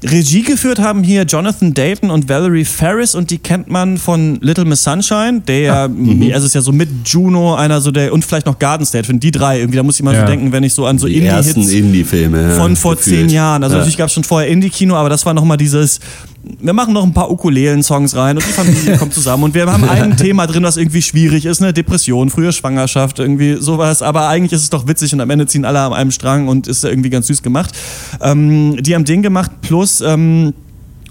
Regie 0.04 0.42
geführt 0.42 0.78
haben 0.78 1.02
hier 1.02 1.22
Jonathan 1.24 1.74
Dayton 1.74 2.10
und 2.10 2.28
Valerie 2.28 2.64
Ferris 2.64 3.14
und 3.16 3.30
die 3.30 3.38
kennt 3.38 3.68
man 3.68 3.96
von 3.96 4.38
Little 4.40 4.64
Miss 4.64 4.84
Sunshine, 4.84 5.40
der 5.46 5.58
ja, 5.60 5.88
Mhm. 5.88 6.30
also 6.32 6.46
ist 6.46 6.54
ja 6.54 6.60
so 6.60 6.70
mit 6.72 6.88
Juno 7.04 7.54
einer 7.56 7.80
so 7.80 7.90
der 7.90 8.12
und 8.12 8.24
vielleicht 8.24 8.46
noch 8.46 8.58
Garden 8.58 8.86
State, 8.86 9.04
finde 9.06 9.20
die 9.20 9.30
drei 9.32 9.58
irgendwie, 9.58 9.76
da 9.76 9.82
muss 9.82 9.96
ich 9.96 10.04
mal 10.04 10.14
Ja. 10.14 10.20
so 10.20 10.26
denken, 10.26 10.52
wenn 10.52 10.62
ich 10.62 10.72
so 10.74 10.86
an 10.86 10.98
so 10.98 11.06
Indie-Hits 11.08 11.56
Indie-Filme. 11.70 12.50
Ja, 12.50 12.54
von 12.54 12.76
vor 12.76 12.94
gefühlt. 12.96 13.16
zehn 13.16 13.28
Jahren. 13.30 13.62
Also 13.64 13.76
natürlich 13.76 13.96
gab 13.98 14.06
es 14.08 14.12
schon 14.12 14.24
vorher 14.24 14.48
Indie-Kino, 14.48 14.94
aber 14.94 15.08
das 15.08 15.26
war 15.26 15.34
nochmal 15.34 15.56
dieses, 15.56 15.98
wir 16.42 16.72
machen 16.72 16.94
noch 16.94 17.04
ein 17.04 17.12
paar 17.12 17.30
Ukulelen-Songs 17.30 18.16
rein 18.16 18.36
und 18.36 18.46
die 18.46 18.52
Familie 18.52 18.96
kommt 18.96 19.12
zusammen 19.12 19.44
und 19.44 19.54
wir 19.54 19.66
haben 19.70 19.84
ein 19.88 20.16
Thema 20.16 20.46
drin, 20.46 20.62
was 20.62 20.76
irgendwie 20.76 21.02
schwierig 21.02 21.44
ist, 21.44 21.60
ne? 21.60 21.72
Depression, 21.72 22.30
frühe 22.30 22.52
Schwangerschaft, 22.52 23.18
irgendwie 23.18 23.56
sowas, 23.60 24.02
aber 24.02 24.28
eigentlich 24.28 24.52
ist 24.52 24.62
es 24.62 24.70
doch 24.70 24.86
witzig 24.86 25.12
und 25.12 25.20
am 25.20 25.30
Ende 25.30 25.46
ziehen 25.46 25.64
alle 25.64 25.80
an 25.80 25.92
einem 25.92 26.10
Strang 26.10 26.48
und 26.48 26.66
ist 26.66 26.84
irgendwie 26.84 27.10
ganz 27.10 27.26
süß 27.26 27.42
gemacht. 27.42 27.74
Ähm, 28.20 28.82
die 28.82 28.94
haben 28.94 29.04
den 29.04 29.22
gemacht 29.22 29.50
plus 29.62 30.00
ähm, 30.00 30.54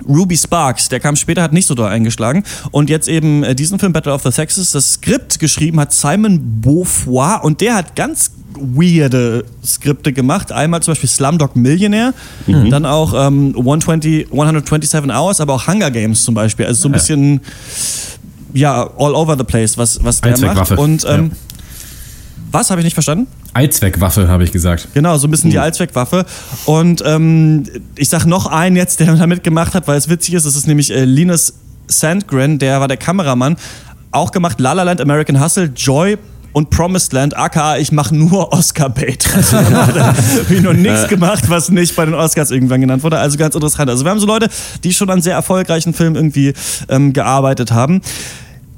Ruby 0.07 0.37
Sparks, 0.37 0.89
der 0.89 0.99
kam 0.99 1.15
später, 1.15 1.41
hat 1.41 1.53
nicht 1.53 1.65
so 1.67 1.75
doll 1.75 1.89
eingeschlagen. 1.89 2.43
Und 2.71 2.89
jetzt 2.89 3.07
eben 3.07 3.43
äh, 3.43 3.55
diesen 3.55 3.79
Film 3.79 3.93
Battle 3.93 4.13
of 4.13 4.23
the 4.23 4.31
Sexes, 4.31 4.71
das 4.71 4.93
Skript 4.93 5.39
geschrieben 5.39 5.79
hat 5.79 5.93
Simon 5.93 6.61
Beaufoy 6.61 7.39
und 7.41 7.61
der 7.61 7.75
hat 7.75 7.95
ganz 7.95 8.31
weirde 8.59 9.45
Skripte 9.65 10.11
gemacht. 10.13 10.51
Einmal 10.51 10.81
zum 10.81 10.93
Beispiel 10.93 11.09
Slumdog 11.09 11.55
Millionaire, 11.55 12.13
dann 12.71 12.85
auch 12.85 13.13
ähm, 13.27 13.53
120, 13.55 14.31
127 14.31 15.11
Hours, 15.11 15.39
aber 15.41 15.53
auch 15.53 15.67
Hunger 15.67 15.91
Games 15.91 16.23
zum 16.23 16.33
Beispiel. 16.33 16.65
Also 16.65 16.81
so 16.83 16.87
ein 16.89 16.93
bisschen, 16.93 17.41
ja, 18.53 18.89
all 18.97 19.13
over 19.13 19.37
the 19.37 19.43
place, 19.43 19.77
was, 19.77 20.03
was 20.03 20.21
der 20.21 20.31
macht. 20.55 20.71
Und 20.79 21.05
ähm, 21.07 21.31
Ja. 21.31 21.37
Was 22.57 22.71
habe 22.71 22.81
ich 22.81 22.85
nicht 22.85 22.95
verstanden? 22.95 23.27
Allzweckwaffe, 23.53 24.27
habe 24.27 24.43
ich 24.43 24.51
gesagt. 24.51 24.87
Genau, 24.95 25.15
so 25.17 25.27
ein 25.27 25.31
bisschen 25.31 25.51
die 25.51 25.59
Allzweckwaffe. 25.59 26.25
Und 26.65 27.03
ähm, 27.05 27.63
ich 27.95 28.09
sag 28.09 28.25
noch 28.25 28.47
einen 28.47 28.75
jetzt, 28.75 28.99
der 28.99 29.15
da 29.15 29.27
mitgemacht 29.27 29.75
hat, 29.75 29.87
weil 29.87 29.95
es 29.97 30.09
witzig 30.09 30.33
ist. 30.33 30.45
Das 30.47 30.55
ist 30.55 30.67
nämlich 30.67 30.91
äh, 30.91 31.05
Linus 31.05 31.53
Sandgren, 31.85 32.57
der 32.57 32.79
war 32.79 32.87
der 32.87 32.97
Kameramann. 32.97 33.57
Auch 34.09 34.31
gemacht 34.31 34.59
La 34.59 34.73
La 34.73 34.81
Land, 34.81 35.01
American 35.01 35.39
Hustle, 35.39 35.65
Joy 35.75 36.17
und 36.51 36.71
Promised 36.71 37.13
Land, 37.13 37.37
aka 37.37 37.77
ich 37.77 37.91
mache 37.91 38.15
nur 38.15 38.51
Oscar-Bait. 38.53 39.27
Also 39.35 39.57
irgendwie 40.37 40.61
noch 40.61 40.73
nichts 40.73 41.07
gemacht, 41.07 41.43
was 41.49 41.69
nicht 41.69 41.95
bei 41.95 42.05
den 42.05 42.15
Oscars 42.15 42.49
irgendwann 42.49 42.81
genannt 42.81 43.03
wurde. 43.03 43.19
Also 43.19 43.37
ganz 43.37 43.53
interessant. 43.53 43.87
Also 43.91 44.03
wir 44.03 44.09
haben 44.09 44.19
so 44.19 44.25
Leute, 44.25 44.49
die 44.83 44.93
schon 44.93 45.11
an 45.11 45.21
sehr 45.21 45.35
erfolgreichen 45.35 45.93
Filmen 45.93 46.15
irgendwie 46.15 46.53
ähm, 46.89 47.13
gearbeitet 47.13 47.71
haben. 47.71 48.01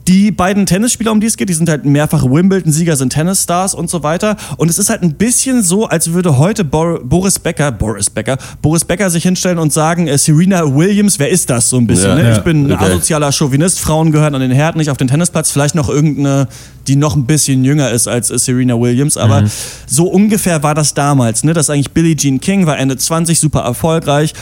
Die 0.10 0.32
beiden 0.32 0.66
Tennisspieler, 0.66 1.12
um 1.12 1.22
die 1.22 1.28
es 1.28 1.38
geht, 1.38 1.50
die 1.50 1.54
sind 1.54 1.70
halt 1.70 1.86
mehrfache 1.86 2.32
Wimbledon-Sieger, 2.32 2.96
sind 2.96 3.14
Tennisstars 3.14 3.76
und 3.76 3.92
so 3.92 4.02
weiter. 4.02 4.38
Und 4.58 4.68
es 4.68 4.80
ist 4.80 4.90
halt 4.90 5.04
ein 5.04 5.14
bisschen 5.14 5.62
so, 5.62 5.86
als 5.86 6.14
würde 6.14 6.40
heute 6.40 6.64
Bor 6.64 7.00
Boris 7.04 7.38
Becker, 7.38 7.72
Boris 7.72 8.10
Becker, 8.10 8.40
Boris 8.60 8.84
Becker 8.84 9.12
sich 9.12 9.22
hinstellen 9.22 9.60
und 9.60 9.72
sagen, 9.72 10.08
äh, 10.08 10.18
Serena 10.18 10.64
Williams, 10.76 11.20
wer 11.20 11.30
ist 11.30 11.52
das 11.52 11.70
so 11.70 11.78
ein 11.78 11.86
bisschen? 11.86 12.10
Ja, 12.10 12.16
ne? 12.16 12.24
ja, 12.24 12.38
ich 12.38 12.44
bin 12.44 12.66
ein 12.66 12.72
okay. 12.72 12.86
asozialer 12.86 13.32
Chauvinist, 13.32 13.80
Frauen 13.80 14.12
gehören 14.12 14.34
an 14.34 14.42
den 14.42 14.50
Herd, 14.50 14.78
nicht 14.78 14.90
auf 14.90 14.98
den 14.98 15.10
Tennisplatz, 15.10 15.52
vielleicht 15.52 15.76
noch 15.76 15.90
irgendeine, 15.90 16.48
die 16.88 16.96
noch 16.96 17.16
ein 17.16 17.28
bisschen 17.28 17.64
jünger 17.64 17.92
ist 17.92 18.08
als 18.08 18.32
äh, 18.32 18.40
Serena 18.40 18.80
Williams, 18.80 19.16
aber 19.16 19.44
so 19.86 20.08
ungefähr 20.08 20.64
war 20.64 20.74
das 20.74 20.96
damals, 20.96 21.44
ne? 21.44 21.54
Das 21.54 21.70
eigentlich 21.70 21.92
Billie 21.92 22.16
Jean 22.16 22.42
King 22.42 22.66
war 22.66 22.80
Ende 22.80 22.98
20, 22.98 23.40
super 23.40 23.60
erfolgreich. 23.60 24.34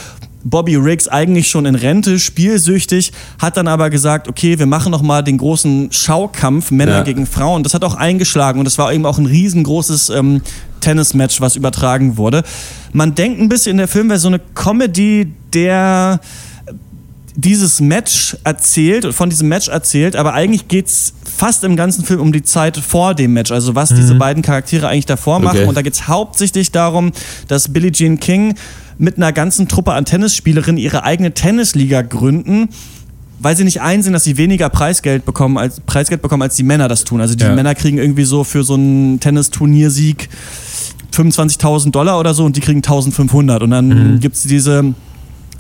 Bobby 0.50 0.76
Riggs 0.76 1.08
eigentlich 1.08 1.48
schon 1.50 1.66
in 1.66 1.76
Rente, 1.76 2.20
spielsüchtig, 2.20 3.12
hat 3.40 3.58
dann 3.58 3.68
aber 3.68 3.90
gesagt, 3.90 4.28
okay, 4.28 4.58
wir 4.60 4.66
machen 4.66 4.92
noch 4.92 5.02
mal 5.02 5.22
den 5.24 5.38
großen 5.38 5.90
Schaukampf 5.92 6.72
Männer 6.72 6.98
Ja. 6.98 7.04
gegen 7.04 7.26
Frauen. 7.26 7.64
Das 7.64 7.74
hat 7.74 7.84
auch 7.84 7.96
eingeschlagen 7.96 8.60
und 8.60 8.66
das 8.66 8.78
war 8.78 8.94
eben 8.94 9.06
auch 9.06 9.18
ein 9.18 9.26
riesengroßes 9.26 10.10
ähm, 10.12 10.42
Tennismatch, 10.80 11.42
was 11.42 11.56
übertragen 11.56 12.18
wurde. 12.18 12.44
Man 12.94 13.16
denkt 13.16 13.42
ein 13.42 13.50
bisschen, 13.50 13.78
der 13.78 13.88
Film 13.88 14.10
wäre 14.10 14.20
so 14.20 14.28
eine 14.30 14.40
Comedy, 14.40 15.34
der 15.54 16.20
dieses 17.36 17.80
Match 17.82 18.36
erzählt, 18.44 19.14
von 19.14 19.30
diesem 19.30 19.48
Match 19.48 19.68
erzählt, 19.68 20.16
aber 20.16 20.34
eigentlich 20.34 20.68
geht's 20.68 21.14
fast 21.24 21.64
im 21.64 21.76
ganzen 21.76 22.04
Film 22.04 22.20
um 22.20 22.32
die 22.32 22.42
Zeit 22.42 22.78
vor 22.78 23.14
dem 23.14 23.34
Match, 23.34 23.52
also 23.52 23.76
was 23.76 23.90
diese 23.90 24.16
beiden 24.16 24.42
Charaktere 24.42 24.88
eigentlich 24.88 25.06
davor 25.06 25.40
machen. 25.40 25.60
Okay. 25.60 25.68
Und 25.68 25.76
da 25.78 25.84
geht's 25.84 26.08
hauptsächlich 26.08 26.72
darum, 26.72 27.12
dass 27.48 27.72
Billie 27.72 27.92
Jean 27.92 28.20
King 28.20 28.56
mit 28.98 29.18
einer 29.18 29.32
ganzen 29.34 29.68
Truppe 29.68 29.94
an 29.94 30.06
Tennisspielerinnen 30.06 30.80
ihre 30.80 31.04
eigene 31.04 31.34
Tennisliga 31.34 32.02
gründen, 32.02 32.70
weil 33.40 33.56
sie 33.56 33.64
nicht 33.64 33.82
einsehen, 33.82 34.14
dass 34.14 34.24
sie 34.24 34.38
weniger 34.38 34.70
Preisgeld 34.70 35.26
bekommen 35.26 35.58
als, 35.58 35.80
Preisgeld 35.82 36.22
bekommen, 36.22 36.42
als 36.42 36.56
die 36.56 36.64
Männer 36.64 36.88
das 36.88 37.04
tun. 37.04 37.22
Also 37.22 37.36
die 37.36 37.44
Ja. 37.44 37.54
Männer 37.54 37.76
kriegen 37.76 37.98
irgendwie 38.00 38.24
so 38.24 38.44
für 38.44 38.64
so 38.64 38.74
einen 38.74 39.20
Tennisturniersieg 39.20 40.30
25.000 41.14 41.92
Dollar 41.92 42.20
oder 42.20 42.34
so 42.34 42.46
und 42.46 42.56
die 42.56 42.62
kriegen 42.62 42.82
1.500. 42.82 43.60
Und 43.64 43.72
dann 43.72 44.20
gibt's 44.20 44.44
diese 44.44 44.94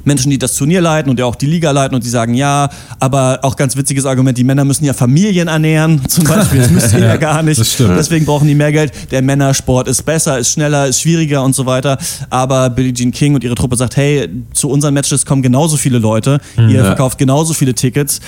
Menschen, 0.08 0.32
die 0.32 0.40
das 0.40 0.56
Turnier 0.56 0.82
leiten 0.82 1.10
und 1.12 1.20
ja 1.20 1.26
auch 1.26 1.36
die 1.36 1.46
Liga 1.46 1.70
leiten 1.72 1.94
und 1.94 2.04
die 2.04 2.10
sagen, 2.10 2.34
ja, 2.34 2.70
aber 3.00 3.40
auch 3.44 3.56
ganz 3.56 3.76
witziges 3.78 4.06
Argument, 4.06 4.38
die 4.38 4.44
Männer 4.44 4.66
müssen 4.66 4.86
ja 4.86 4.94
Familien 4.94 5.48
ernähren, 5.48 6.02
zum 6.08 6.24
Beispiel, 6.24 6.60
das 6.62 6.72
müsst 6.72 6.94
ihr 6.94 7.00
ja 7.06 7.18
gar 7.18 7.44
nicht. 7.44 7.60
Deswegen 7.60 8.26
brauchen 8.26 8.48
die 8.48 8.56
mehr 8.56 8.72
Geld. 8.72 8.92
Der 9.12 9.22
Männersport 9.22 9.88
ist 9.88 10.04
besser, 10.04 10.40
ist 10.40 10.54
schneller, 10.54 10.88
ist 10.88 11.02
schwieriger 11.02 11.44
und 11.44 11.54
so 11.54 11.66
weiter. 11.66 11.98
Aber 12.30 12.70
Billie 12.72 12.94
Jean 12.94 13.12
King 13.12 13.36
und 13.36 13.44
ihre 13.44 13.56
Truppe 13.56 13.76
sagt, 13.76 13.98
hey, 13.98 14.28
zu 14.54 14.70
unseren 14.70 14.94
Matches 14.94 15.26
kommen 15.26 15.42
genauso 15.44 15.78
viele 15.78 16.00
Leute, 16.00 16.40
ihr 16.58 16.70
Ja. 16.70 16.86
verkauft 16.86 17.18
genauso 17.18 17.54
viele 17.54 17.74
Tickets. 17.76 18.20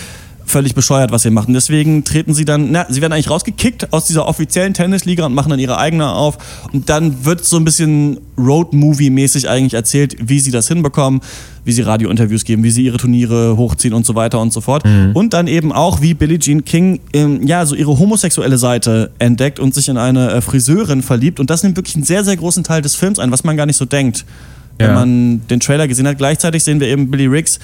Völlig 0.50 0.74
bescheuert, 0.74 1.12
was 1.12 1.29
macht. 1.29 1.48
Und 1.48 1.53
deswegen 1.53 2.03
treten 2.03 2.34
sie 2.34 2.44
dann, 2.44 2.72
na, 2.72 2.88
sie 2.89 3.01
werden 3.01 3.13
eigentlich 3.13 3.29
rausgekickt 3.29 3.94
aus 3.94 4.06
dieser 4.06 4.27
offiziellen 4.27 4.74
Tennisliga 4.74 5.27
und 5.27 5.36
machen 5.36 5.51
dann 5.51 5.60
ihre 5.60 5.77
eigene 5.77 6.12
auf. 6.12 6.39
Und 6.74 6.89
dann 6.89 7.24
wird 7.24 7.46
so 7.46 7.58
ein 7.58 7.63
bisschen 7.65 8.18
Road-Movie-mäßig 8.36 9.48
eigentlich 9.48 9.75
erzählt, 9.75 10.15
wie 10.20 10.39
sie 10.39 10.50
das 10.50 10.68
hinbekommen, 10.68 11.22
wie 11.65 11.72
sie 11.72 11.84
Radiointerviews 11.84 12.46
geben, 12.46 12.63
wie 12.63 12.72
sie 12.72 12.84
ihre 12.84 12.98
Turniere 12.98 13.58
hochziehen 13.58 13.94
und 13.94 14.08
so 14.08 14.15
weiter 14.15 14.39
und 14.39 14.51
so 14.51 14.60
fort. 14.62 14.84
Und 15.13 15.34
dann 15.34 15.46
eben 15.48 15.72
auch, 15.72 16.01
wie 16.01 16.15
Billie 16.15 16.39
Jean 16.39 16.65
King 16.65 17.00
ähm, 17.13 17.46
ja 17.46 17.65
so 17.68 17.75
ihre 17.75 18.00
homosexuelle 18.00 18.58
Seite 18.58 19.12
entdeckt 19.20 19.60
und 19.60 19.75
sich 19.75 19.88
in 19.88 19.98
eine 19.98 20.32
äh, 20.32 20.41
Friseurin 20.41 21.03
verliebt. 21.03 21.39
Und 21.39 21.51
das 21.51 21.62
nimmt 21.62 21.77
wirklich 21.77 21.96
einen 21.96 22.06
sehr, 22.06 22.24
sehr 22.24 22.38
großen 22.38 22.63
Teil 22.63 22.82
des 22.82 22.96
Films 22.96 23.20
ein, 23.20 23.32
was 23.32 23.44
man 23.44 23.56
gar 23.56 23.68
nicht 23.68 23.77
so 23.77 23.86
denkt. 23.86 24.25
Wenn 24.79 24.88
Ja. 24.88 24.94
man 24.96 25.41
den 25.48 25.60
Trailer 25.60 25.88
gesehen 25.88 26.08
hat. 26.08 26.18
Gleichzeitig 26.18 26.63
sehen 26.63 26.79
wir 26.79 26.88
eben 26.88 27.12
Billy 27.12 27.27
Riggs, 27.27 27.60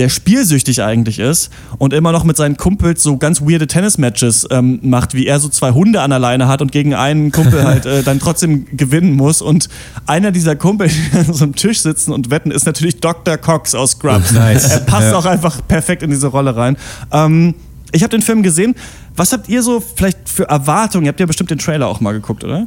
der 0.00 0.08
spielsüchtig 0.08 0.82
eigentlich 0.82 1.18
ist 1.20 1.50
und 1.78 1.92
immer 1.92 2.10
noch 2.10 2.24
mit 2.24 2.36
seinen 2.36 2.56
Kumpels 2.56 3.02
so 3.02 3.16
ganz 3.18 3.40
weirde 3.42 3.66
Tennismatches 3.68 4.48
ähm, 4.50 4.80
macht, 4.82 5.14
wie 5.14 5.26
er 5.26 5.38
so 5.38 5.48
zwei 5.48 5.70
Hunde 5.70 6.00
an 6.00 6.10
der 6.10 6.18
Leine 6.18 6.48
hat 6.48 6.62
und 6.62 6.72
gegen 6.72 6.94
einen 6.94 7.30
Kumpel 7.30 7.62
halt 7.62 7.86
äh, 7.86 8.02
dann 8.02 8.18
trotzdem 8.18 8.66
gewinnen 8.76 9.12
muss. 9.12 9.42
Und 9.42 9.68
einer 10.06 10.32
dieser 10.32 10.56
Kumpel, 10.56 10.88
die 10.88 11.16
an 11.18 11.32
so 11.32 11.44
einem 11.44 11.54
Tisch 11.54 11.80
sitzen 11.82 12.12
und 12.12 12.30
wetten, 12.30 12.50
ist 12.50 12.66
natürlich 12.66 12.98
Dr. 13.00 13.36
Cox 13.36 13.74
aus 13.76 13.92
Scrubs. 13.92 14.32
Nice. 14.32 14.64
Er 14.70 14.80
passt 14.80 15.12
Ja. 15.12 15.16
auch 15.18 15.26
einfach 15.26 15.60
perfekt 15.68 16.02
in 16.02 16.10
diese 16.10 16.26
Rolle 16.28 16.56
rein. 16.56 16.76
Ähm, 17.12 17.54
ich 17.92 18.02
habe 18.02 18.10
den 18.10 18.22
Film 18.22 18.42
gesehen. 18.42 18.74
Was 19.16 19.32
habt 19.32 19.48
ihr 19.48 19.62
so 19.62 19.80
vielleicht 19.80 20.28
für 20.28 20.48
Erwartungen? 20.48 21.04
Ihr 21.04 21.10
habt 21.10 21.20
ja 21.20 21.26
bestimmt 21.26 21.50
den 21.50 21.58
Trailer 21.58 21.86
auch 21.88 22.00
mal 22.00 22.12
geguckt, 22.12 22.42
oder? 22.42 22.66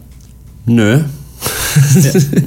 Nö. 0.66 1.00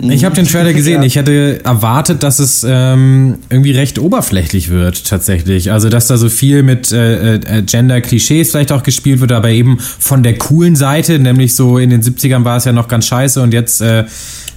Ich 0.08 0.24
habe 0.24 0.34
den 0.34 0.46
Trailer 0.46 0.72
gesehen. 0.72 1.02
Ich 1.02 1.16
hätte 1.16 1.64
erwartet, 1.64 2.22
dass 2.22 2.38
es 2.38 2.64
ähm, 2.68 3.38
irgendwie 3.50 3.72
recht 3.72 3.98
oberflächlich 3.98 4.70
wird, 4.70 5.04
tatsächlich. 5.06 5.72
Also, 5.72 5.88
dass 5.88 6.06
da 6.06 6.16
so 6.16 6.28
viel 6.28 6.62
mit 6.62 6.92
äh, 6.92 7.34
äh, 7.34 7.62
Gender-Klischees 7.62 8.50
vielleicht 8.50 8.72
auch 8.72 8.82
gespielt 8.82 9.20
wird, 9.20 9.32
aber 9.32 9.50
eben 9.50 9.78
von 9.78 10.22
der 10.22 10.38
coolen 10.38 10.76
Seite, 10.76 11.18
nämlich 11.18 11.54
so 11.54 11.78
in 11.78 11.90
den 11.90 12.02
70ern 12.02 12.44
war 12.44 12.56
es 12.56 12.64
ja 12.64 12.72
noch 12.72 12.88
ganz 12.88 13.06
scheiße 13.06 13.42
und 13.42 13.52
jetzt 13.52 13.80
äh, 13.80 14.04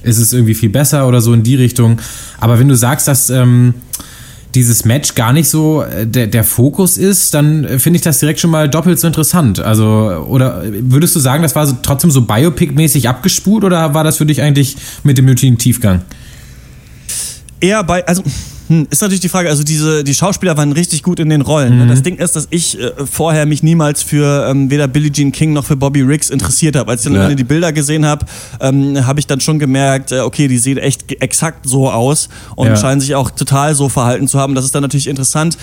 ist 0.03 0.17
es 0.17 0.33
irgendwie 0.33 0.53
viel 0.53 0.69
besser 0.69 1.07
oder 1.07 1.21
so 1.21 1.33
in 1.33 1.43
die 1.43 1.55
Richtung. 1.55 1.99
Aber 2.39 2.59
wenn 2.59 2.67
du 2.67 2.75
sagst, 2.75 3.07
dass. 3.07 3.29
Ähm, 3.29 3.73
dieses 4.55 4.85
Match 4.85 5.15
gar 5.15 5.33
nicht 5.33 5.49
so 5.49 5.83
äh, 5.83 6.07
der, 6.07 6.27
der 6.27 6.43
Fokus 6.43 6.97
ist, 6.97 7.33
dann 7.33 7.65
äh, 7.65 7.79
finde 7.79 7.97
ich 7.97 8.03
das 8.03 8.19
direkt 8.19 8.39
schon 8.39 8.51
mal 8.51 8.69
doppelt 8.69 8.99
so 8.99 9.07
interessant. 9.07 9.59
Also, 9.59 10.25
oder 10.27 10.63
würdest 10.65 11.15
du 11.15 11.19
sagen, 11.19 11.43
das 11.43 11.55
war 11.55 11.67
so, 11.67 11.77
trotzdem 11.81 12.11
so 12.11 12.21
Biopic-mäßig 12.21 13.07
abgespult 13.07 13.63
oder 13.63 13.93
war 13.93 14.03
das 14.03 14.17
für 14.17 14.25
dich 14.25 14.41
eigentlich 14.41 14.77
mit 15.03 15.17
dem 15.17 15.25
nötigen 15.25 15.57
Tiefgang? 15.57 16.01
eher 17.59 17.83
bei, 17.83 18.05
also 18.07 18.23
hm, 18.69 18.87
ist 18.89 19.01
natürlich 19.01 19.19
die 19.19 19.29
Frage, 19.29 19.49
also 19.49 19.63
diese, 19.63 20.03
die 20.03 20.13
Schauspieler 20.13 20.55
waren 20.55 20.71
richtig 20.71 21.01
gut 21.03 21.19
in 21.19 21.29
den 21.29 21.41
Rollen. 21.41 21.77
ne? 21.79 21.87
Das 21.87 22.03
Ding 22.03 22.17
ist, 22.17 22.35
dass 22.35 22.47
ich 22.51 22.79
äh, 22.79 22.91
vorher 23.11 23.45
mich 23.47 23.63
niemals 23.63 24.03
für 24.03 24.47
ähm, 24.49 24.69
weder 24.69 24.87
Billie 24.87 25.11
Jean 25.11 25.31
King 25.31 25.53
noch 25.53 25.65
für 25.65 25.75
Bobby 25.75 26.01
Riggs 26.03 26.29
interessiert 26.29 26.75
habe. 26.75 26.91
Als 26.91 27.05
ich 27.05 27.11
dann 27.11 27.29
Ja. 27.29 27.35
die 27.35 27.43
Bilder 27.43 27.73
gesehen 27.73 28.05
habe, 28.05 28.25
ähm, 28.61 29.05
habe 29.07 29.19
ich 29.19 29.25
dann 29.27 29.39
schon 29.41 29.57
gemerkt, 29.59 30.11
äh, 30.11 30.19
okay, 30.19 30.47
die 30.47 30.59
sehen 30.59 30.77
echt 30.77 31.11
exakt 31.21 31.67
so 31.67 31.89
aus 31.89 32.29
und 32.55 32.67
Ja. 32.67 32.75
scheinen 32.75 33.01
sich 33.01 33.15
auch 33.15 33.31
total 33.31 33.73
so 33.73 33.89
verhalten 33.89 34.27
zu 34.27 34.39
haben. 34.39 34.53
Das 34.53 34.65
ist 34.65 34.75
dann 34.75 34.83
natürlich 34.83 35.07
interessant. 35.07 35.57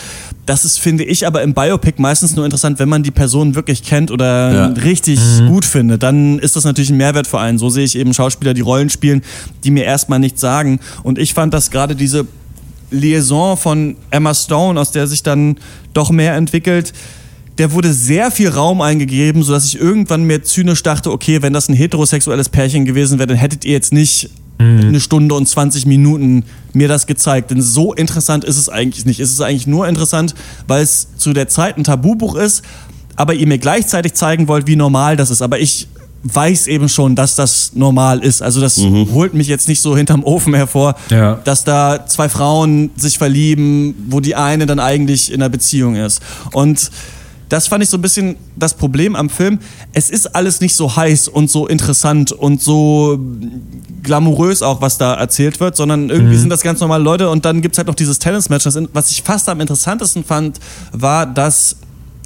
Das 0.44 0.64
ist, 0.64 0.78
finde 0.80 1.04
ich, 1.04 1.26
aber 1.26 1.42
im 1.42 1.54
Biopic 1.54 2.00
meistens 2.02 2.34
nur 2.34 2.44
interessant, 2.44 2.78
wenn 2.80 2.88
man 2.88 3.02
die 3.04 3.10
Person 3.12 3.54
wirklich 3.54 3.84
kennt 3.84 4.10
oder 4.10 4.52
Ja. 4.52 4.66
richtig 4.82 5.20
gut 5.46 5.64
findet. 5.64 6.02
Dann 6.02 6.38
ist 6.40 6.56
das 6.56 6.64
natürlich 6.64 6.90
ein 6.90 6.96
Mehrwert 6.96 7.26
für 7.28 7.38
einen. 7.38 7.58
So 7.58 7.70
sehe 7.70 7.84
ich 7.84 7.96
eben 7.96 8.12
Schauspieler, 8.14 8.52
die 8.52 8.60
Rollen 8.62 8.90
spielen, 8.90 9.22
die 9.62 9.70
mir 9.70 9.84
erstmal 9.84 10.18
nichts 10.18 10.40
sagen. 10.40 10.80
Und 11.04 11.18
ich 11.18 11.34
fand, 11.34 11.54
dass 11.54 11.70
gerade 11.70 11.94
diese 11.94 12.26
Liaison 12.90 13.56
von 13.56 13.96
Emma 14.10 14.34
Stone, 14.34 14.80
aus 14.80 14.92
der 14.92 15.06
sich 15.06 15.22
dann 15.22 15.58
doch 15.92 16.10
mehr 16.10 16.34
entwickelt, 16.34 16.92
der 17.58 17.72
wurde 17.72 17.92
sehr 17.92 18.30
viel 18.30 18.50
Raum 18.50 18.80
eingegeben, 18.82 19.42
sodass 19.42 19.64
ich 19.64 19.80
irgendwann 19.80 20.24
mir 20.24 20.42
zynisch 20.42 20.82
dachte, 20.82 21.10
okay, 21.10 21.40
wenn 21.42 21.52
das 21.52 21.68
ein 21.68 21.74
heterosexuelles 21.74 22.50
Pärchen 22.50 22.84
gewesen 22.84 23.18
wäre, 23.18 23.28
dann 23.28 23.38
hättet 23.38 23.64
ihr 23.64 23.72
jetzt 23.72 23.92
nicht 23.92 24.30
eine 24.58 25.00
Stunde 25.00 25.34
und 25.34 25.46
20 25.46 25.84
Minuten 25.84 26.44
mir 26.72 26.88
das 26.88 27.06
gezeigt. 27.06 27.50
Denn 27.50 27.60
so 27.60 27.92
interessant 27.92 28.44
ist 28.44 28.56
es 28.56 28.68
eigentlich 28.68 29.04
nicht. 29.04 29.20
Es 29.20 29.30
ist 29.30 29.40
eigentlich 29.40 29.66
nur 29.66 29.86
interessant, 29.86 30.34
weil 30.66 30.82
es 30.82 31.08
zu 31.16 31.34
der 31.34 31.48
Zeit 31.48 31.76
ein 31.76 31.84
Tabubuch 31.84 32.34
ist, 32.36 32.62
aber 33.16 33.34
ihr 33.34 33.46
mir 33.46 33.58
gleichzeitig 33.58 34.14
zeigen 34.14 34.48
wollt, 34.48 34.66
wie 34.66 34.76
normal 34.76 35.16
das 35.16 35.30
ist. 35.30 35.42
Aber 35.42 35.58
ich 35.58 35.88
weiß 36.32 36.66
eben 36.66 36.88
schon, 36.88 37.14
dass 37.14 37.34
das 37.36 37.72
normal 37.74 38.20
ist. 38.20 38.42
Also 38.42 38.60
das 38.60 38.78
holt 38.78 39.34
mich 39.34 39.46
jetzt 39.48 39.68
nicht 39.68 39.80
so 39.80 39.96
hinterm 39.96 40.24
Ofen 40.24 40.54
hervor, 40.54 40.94
Ja. 41.10 41.36
dass 41.44 41.64
da 41.64 42.06
zwei 42.06 42.28
Frauen 42.28 42.90
sich 42.96 43.18
verlieben, 43.18 43.94
wo 44.08 44.20
die 44.20 44.34
eine 44.34 44.66
dann 44.66 44.80
eigentlich 44.80 45.30
in 45.32 45.40
einer 45.42 45.48
Beziehung 45.48 45.94
ist. 45.96 46.20
Und 46.52 46.90
das 47.48 47.68
fand 47.68 47.84
ich 47.84 47.90
so 47.90 47.96
ein 47.96 48.00
bisschen 48.02 48.34
das 48.56 48.74
Problem 48.74 49.14
am 49.14 49.30
Film. 49.30 49.60
Es 49.92 50.10
ist 50.10 50.34
alles 50.34 50.60
nicht 50.60 50.74
so 50.74 50.96
heiß 50.96 51.28
und 51.28 51.48
so 51.48 51.68
interessant 51.68 52.32
und 52.32 52.60
so 52.60 53.20
glamourös 54.02 54.62
auch, 54.62 54.80
was 54.80 54.98
da 54.98 55.14
erzählt 55.14 55.60
wird, 55.60 55.76
sondern 55.76 56.10
irgendwie 56.10 56.36
sind 56.36 56.50
das 56.50 56.62
ganz 56.62 56.80
normale 56.80 57.04
Leute 57.04 57.30
und 57.30 57.44
dann 57.44 57.62
gibt's 57.62 57.78
halt 57.78 57.86
noch 57.88 57.94
dieses 57.94 58.18
Tennismatch. 58.18 58.66
Was 58.92 59.10
ich 59.12 59.22
fast 59.22 59.48
am 59.48 59.60
interessantesten 59.60 60.24
fand, 60.24 60.58
war, 60.92 61.24
dass 61.26 61.76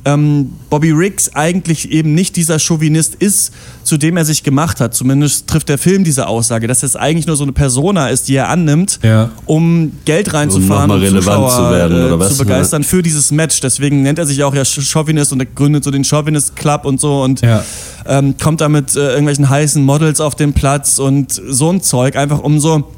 ähm, 0.05 0.53
Bobby 0.71 0.93
Riggs 0.93 1.35
eigentlich 1.35 1.91
eben 1.91 2.15
nicht 2.15 2.37
dieser 2.37 2.59
Chauvinist 2.59 3.17
ist, 3.17 3.53
zu 3.85 3.97
dem 3.99 4.17
er 4.17 4.25
sich 4.25 4.43
gemacht 4.43 4.81
hat. 4.81 4.95
Zumindest 4.95 5.47
trifft 5.47 5.69
der 5.69 5.77
Film 5.77 6.05
diese 6.05 6.27
Aussage, 6.27 6.67
dass 6.67 6.83
es 6.83 6.97
eigentlich 6.97 7.27
nur 7.27 7.37
so 7.37 7.43
eine 7.43 7.53
Persona 7.53 8.09
ist, 8.09 8.29
die 8.29 8.35
er 8.37 8.49
annimmt, 8.49 8.99
Ja. 9.03 9.31
um 9.47 9.93
Geld 10.07 10.33
reinzufahren 10.33 10.91
Um 10.91 10.97
nochmal 11.01 11.07
relevant 11.07 11.51
Zuschauer, 11.51 11.51
zu 11.51 11.71
werden, 11.77 12.21
äh, 12.23 12.29
zu 12.29 12.39
begeistern 12.39 12.83
für 12.83 13.03
dieses 13.03 13.31
Match. 13.31 13.61
Deswegen 13.61 14.03
nennt 14.03 14.19
er 14.19 14.27
sich 14.27 14.43
auch 14.43 14.55
ja 14.55 14.63
Ch- 14.63 14.81
Chauvinist 14.91 15.33
und 15.33 15.41
er 15.41 15.47
gründet 15.47 15.85
so 15.85 15.91
den 15.91 16.05
Chauvinist 16.05 16.57
Club 16.57 16.85
und 16.87 17.01
so 17.01 17.23
und 17.23 17.43
Ja. 17.43 17.63
ähm, 18.07 18.37
kommt 18.43 18.61
da 18.63 18.69
mit 18.71 18.97
äh, 18.97 19.11
irgendwelchen 19.11 19.51
heißen 19.51 19.83
Models 19.85 20.21
auf 20.21 20.35
den 20.35 20.55
Platz 20.55 20.99
und 20.99 21.33
so 21.33 21.71
ein 21.71 21.83
Zeug, 21.83 22.17
einfach 22.17 22.41
um 22.41 22.59
so 22.59 22.91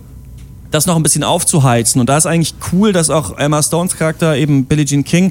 das 0.71 0.87
noch 0.87 0.97
ein 0.97 1.03
bisschen 1.03 1.23
aufzuheizen. 1.23 2.01
Und 2.01 2.09
da 2.09 2.17
ist 2.17 2.25
eigentlich 2.25 2.55
cool, 2.73 2.93
dass 2.95 3.11
auch 3.11 3.37
Emma 3.37 3.63
Stones 3.63 3.95
Charakter, 3.97 4.37
eben 4.37 4.65
Billie 4.65 4.87
Jean 4.87 5.05
King, 5.05 5.31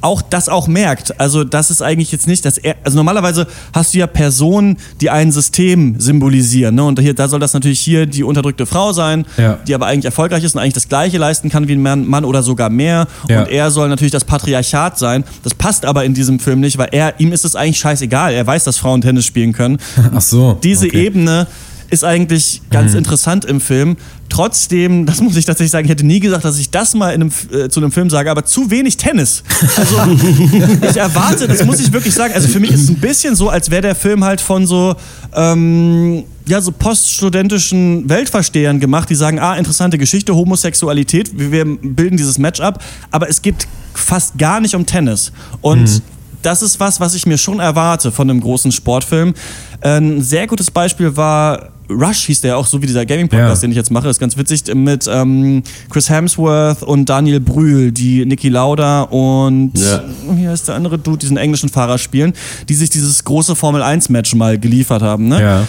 auch 0.00 0.22
das 0.22 0.48
auch 0.48 0.68
merkt. 0.68 1.18
Also 1.20 1.44
das 1.44 1.70
ist 1.70 1.82
eigentlich 1.82 2.12
jetzt 2.12 2.26
nicht, 2.26 2.44
dass 2.44 2.58
er, 2.58 2.76
also 2.84 2.96
normalerweise 2.96 3.46
hast 3.72 3.94
du 3.94 3.98
ja 3.98 4.06
Personen, 4.06 4.76
die 5.00 5.10
ein 5.10 5.32
System 5.32 5.98
symbolisieren. 5.98 6.74
Ne? 6.74 6.84
Und 6.84 7.00
hier, 7.00 7.14
da 7.14 7.28
soll 7.28 7.40
das 7.40 7.54
natürlich 7.54 7.80
hier 7.80 8.06
die 8.06 8.22
unterdrückte 8.22 8.66
Frau 8.66 8.92
sein, 8.92 9.26
Ja. 9.36 9.58
die 9.66 9.74
aber 9.74 9.86
eigentlich 9.86 10.04
erfolgreich 10.04 10.44
ist 10.44 10.54
und 10.54 10.60
eigentlich 10.60 10.74
das 10.74 10.88
Gleiche 10.88 11.18
leisten 11.18 11.48
kann 11.48 11.68
wie 11.68 11.72
ein 11.72 11.82
Mann, 11.82 12.06
Mann 12.06 12.24
oder 12.24 12.42
sogar 12.42 12.70
mehr. 12.70 13.06
Ja. 13.28 13.40
Und 13.40 13.48
er 13.48 13.70
soll 13.70 13.88
natürlich 13.88 14.12
das 14.12 14.24
Patriarchat 14.24 14.98
sein. 14.98 15.24
Das 15.42 15.54
passt 15.54 15.84
aber 15.84 16.04
in 16.04 16.14
diesem 16.14 16.38
Film 16.38 16.60
nicht, 16.60 16.78
weil 16.78 16.88
er, 16.92 17.18
ihm 17.18 17.32
ist 17.32 17.44
es 17.44 17.56
eigentlich 17.56 17.78
scheißegal. 17.78 18.34
Er 18.34 18.46
weiß, 18.46 18.64
dass 18.64 18.78
Frauen 18.78 19.00
Tennis 19.00 19.26
spielen 19.26 19.52
können. 19.52 19.78
Ach 20.14 20.20
so. 20.20 20.58
Diese 20.62 20.86
okay. 20.86 21.06
Ebene 21.06 21.46
ist 21.90 22.04
eigentlich 22.04 22.62
ganz 22.70 22.94
interessant 22.94 23.44
im 23.44 23.60
Film. 23.60 23.96
Trotzdem, 24.28 25.06
das 25.06 25.20
muss 25.20 25.36
ich 25.36 25.44
tatsächlich 25.44 25.70
sagen, 25.70 25.84
ich 25.86 25.90
hätte 25.90 26.04
nie 26.04 26.20
gesagt, 26.20 26.44
dass 26.44 26.58
ich 26.58 26.70
das 26.70 26.94
mal 26.94 27.10
in 27.10 27.22
einem, 27.22 27.32
äh, 27.52 27.68
zu 27.68 27.80
einem 27.80 27.92
Film 27.92 28.10
sage, 28.10 28.30
aber 28.30 28.44
zu 28.44 28.70
wenig 28.70 28.96
Tennis. 28.96 29.42
Also 29.76 29.96
ich 30.90 30.96
erwarte, 30.96 31.46
das 31.46 31.64
muss 31.64 31.80
ich 31.80 31.92
wirklich 31.92 32.14
sagen, 32.14 32.34
also 32.34 32.48
für 32.48 32.60
mich 32.60 32.70
ist 32.70 32.82
es 32.82 32.88
ein 32.88 32.96
bisschen 32.96 33.36
so, 33.36 33.48
als 33.48 33.70
wäre 33.70 33.82
der 33.82 33.94
Film 33.94 34.24
halt 34.24 34.40
von 34.40 34.66
so, 34.66 34.96
ähm, 35.34 36.24
ja, 36.46 36.60
so 36.60 36.72
poststudentischen 36.72 38.08
Weltverstehern 38.08 38.80
gemacht, 38.80 39.08
die 39.10 39.14
sagen, 39.14 39.38
ah, 39.38 39.56
interessante 39.56 39.96
Geschichte, 39.98 40.34
Homosexualität, 40.34 41.30
wir, 41.34 41.64
bilden 41.64 42.16
dieses 42.16 42.38
Match 42.38 42.60
ab, 42.60 42.82
aber 43.10 43.28
es 43.28 43.42
geht 43.42 43.66
fast 43.94 44.38
gar 44.38 44.60
nicht 44.60 44.74
um 44.74 44.86
Tennis. 44.86 45.32
Und 45.60 46.02
das 46.46 46.62
ist 46.62 46.78
was, 46.80 47.00
was 47.00 47.14
ich 47.14 47.26
mir 47.26 47.38
schon 47.38 47.58
erwarte 47.60 48.12
von 48.12 48.30
einem 48.30 48.40
großen 48.40 48.70
Sportfilm. 48.72 49.34
Ein 49.80 50.22
sehr 50.22 50.46
gutes 50.46 50.70
Beispiel 50.70 51.16
war 51.16 51.70
Rush, 51.88 52.24
hieß 52.26 52.40
der 52.40 52.56
auch, 52.58 52.66
so 52.66 52.82
wie 52.82 52.86
dieser 52.86 53.06
Gaming-Podcast, 53.06 53.62
Ja. 53.62 53.66
den 53.66 53.70
ich 53.72 53.76
jetzt 53.76 53.90
mache. 53.90 54.08
ist 54.08 54.18
ganz 54.18 54.36
witzig 54.36 54.62
mit 54.74 55.06
ähm, 55.12 55.62
Chris 55.90 56.10
Hemsworth 56.10 56.82
und 56.82 57.08
Daniel 57.08 57.38
Brühl, 57.40 57.92
die 57.92 58.24
Niki 58.26 58.48
Lauda 58.48 59.02
und 59.02 59.72
Ja. 59.78 60.02
wie 60.32 60.48
heißt 60.48 60.68
der 60.68 60.74
andere 60.76 60.98
Dude, 60.98 61.18
diesen 61.18 61.36
englischen 61.36 61.68
Fahrer 61.68 61.98
spielen, 61.98 62.32
die 62.68 62.74
sich 62.74 62.90
dieses 62.90 63.22
große 63.24 63.54
Formel-1-Match 63.54 64.34
mal 64.34 64.58
geliefert 64.58 65.02
haben. 65.02 65.28
Ne? 65.28 65.40
Ja. 65.40 65.66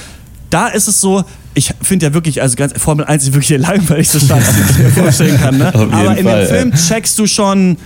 Da 0.50 0.68
ist 0.68 0.88
es 0.88 1.02
so, 1.02 1.24
ich 1.54 1.74
finde 1.82 2.08
ja 2.08 2.14
wirklich, 2.14 2.42
also 2.42 2.56
ganz 2.56 2.74
Formel 2.82 3.06
1 3.06 3.24
ist 3.24 3.34
wirklich 3.34 3.50
der 3.50 3.60
langweiligste 3.60 4.20
Scheiß, 4.20 4.46
den 4.56 4.66
ich 4.70 4.78
mir 4.78 4.90
vorstellen 5.04 5.40
kann. 5.40 5.58
Ne? 5.58 5.68
Aber 5.76 6.18
in 6.18 6.26
Fall, 6.26 6.46
dem 6.46 6.48
Film 6.48 6.74
checkst 6.74 7.20
du 7.20 7.28
schon, 7.28 7.78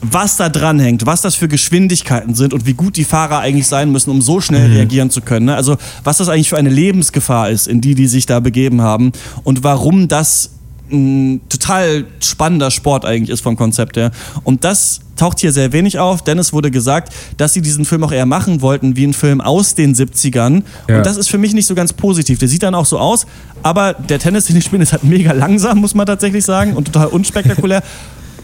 was 0.00 0.36
da 0.36 0.48
dran 0.48 0.78
hängt, 0.78 1.06
was 1.06 1.22
das 1.22 1.34
für 1.34 1.48
Geschwindigkeiten 1.48 2.34
sind 2.34 2.54
und 2.54 2.66
wie 2.66 2.74
gut 2.74 2.96
die 2.96 3.04
Fahrer 3.04 3.38
eigentlich 3.38 3.66
sein 3.66 3.90
müssen, 3.90 4.10
um 4.10 4.22
so 4.22 4.40
schnell 4.40 4.70
reagieren 4.70 5.10
zu 5.10 5.20
können. 5.20 5.46
Ne? 5.46 5.56
Also 5.56 5.76
was 6.04 6.18
das 6.18 6.28
eigentlich 6.28 6.48
für 6.48 6.56
eine 6.56 6.70
Lebensgefahr 6.70 7.50
ist, 7.50 7.66
in 7.66 7.80
die 7.80 7.94
die 7.94 8.06
sich 8.06 8.26
da 8.26 8.40
begeben 8.40 8.80
haben 8.80 9.12
und 9.44 9.64
warum 9.64 10.08
das 10.08 10.50
ein 10.90 11.40
total 11.48 12.06
spannender 12.20 12.70
Sport 12.70 13.04
eigentlich 13.04 13.30
ist 13.30 13.40
vom 13.40 13.56
Konzept 13.56 13.96
her. 13.96 14.10
Und 14.44 14.64
das 14.64 15.00
taucht 15.16 15.40
hier 15.40 15.52
sehr 15.52 15.72
wenig 15.72 15.98
auf, 15.98 16.22
denn 16.22 16.38
es 16.38 16.52
wurde 16.52 16.70
gesagt, 16.70 17.12
dass 17.36 17.52
sie 17.52 17.60
diesen 17.60 17.84
Film 17.84 18.04
auch 18.04 18.12
eher 18.12 18.26
machen 18.26 18.62
wollten 18.62 18.96
wie 18.96 19.06
ein 19.06 19.12
Film 19.12 19.40
aus 19.40 19.74
den 19.74 19.94
70ern. 19.94 20.62
Ja. 20.88 20.98
Und 20.98 21.06
das 21.06 21.16
ist 21.16 21.28
für 21.28 21.38
mich 21.38 21.52
nicht 21.52 21.66
so 21.66 21.74
ganz 21.74 21.92
positiv. 21.92 22.38
Der 22.38 22.48
sieht 22.48 22.62
dann 22.62 22.74
auch 22.74 22.86
so 22.86 22.98
aus, 22.98 23.26
aber 23.62 23.92
der 23.94 24.18
Tennis, 24.18 24.46
den 24.46 24.56
ich 24.56 24.64
spiele, 24.64 24.82
ist 24.82 24.92
halt 24.92 25.04
mega 25.04 25.32
langsam, 25.32 25.78
muss 25.78 25.94
man 25.94 26.06
tatsächlich 26.06 26.44
sagen, 26.44 26.74
und 26.74 26.86
total 26.86 27.08
unspektakulär. 27.08 27.82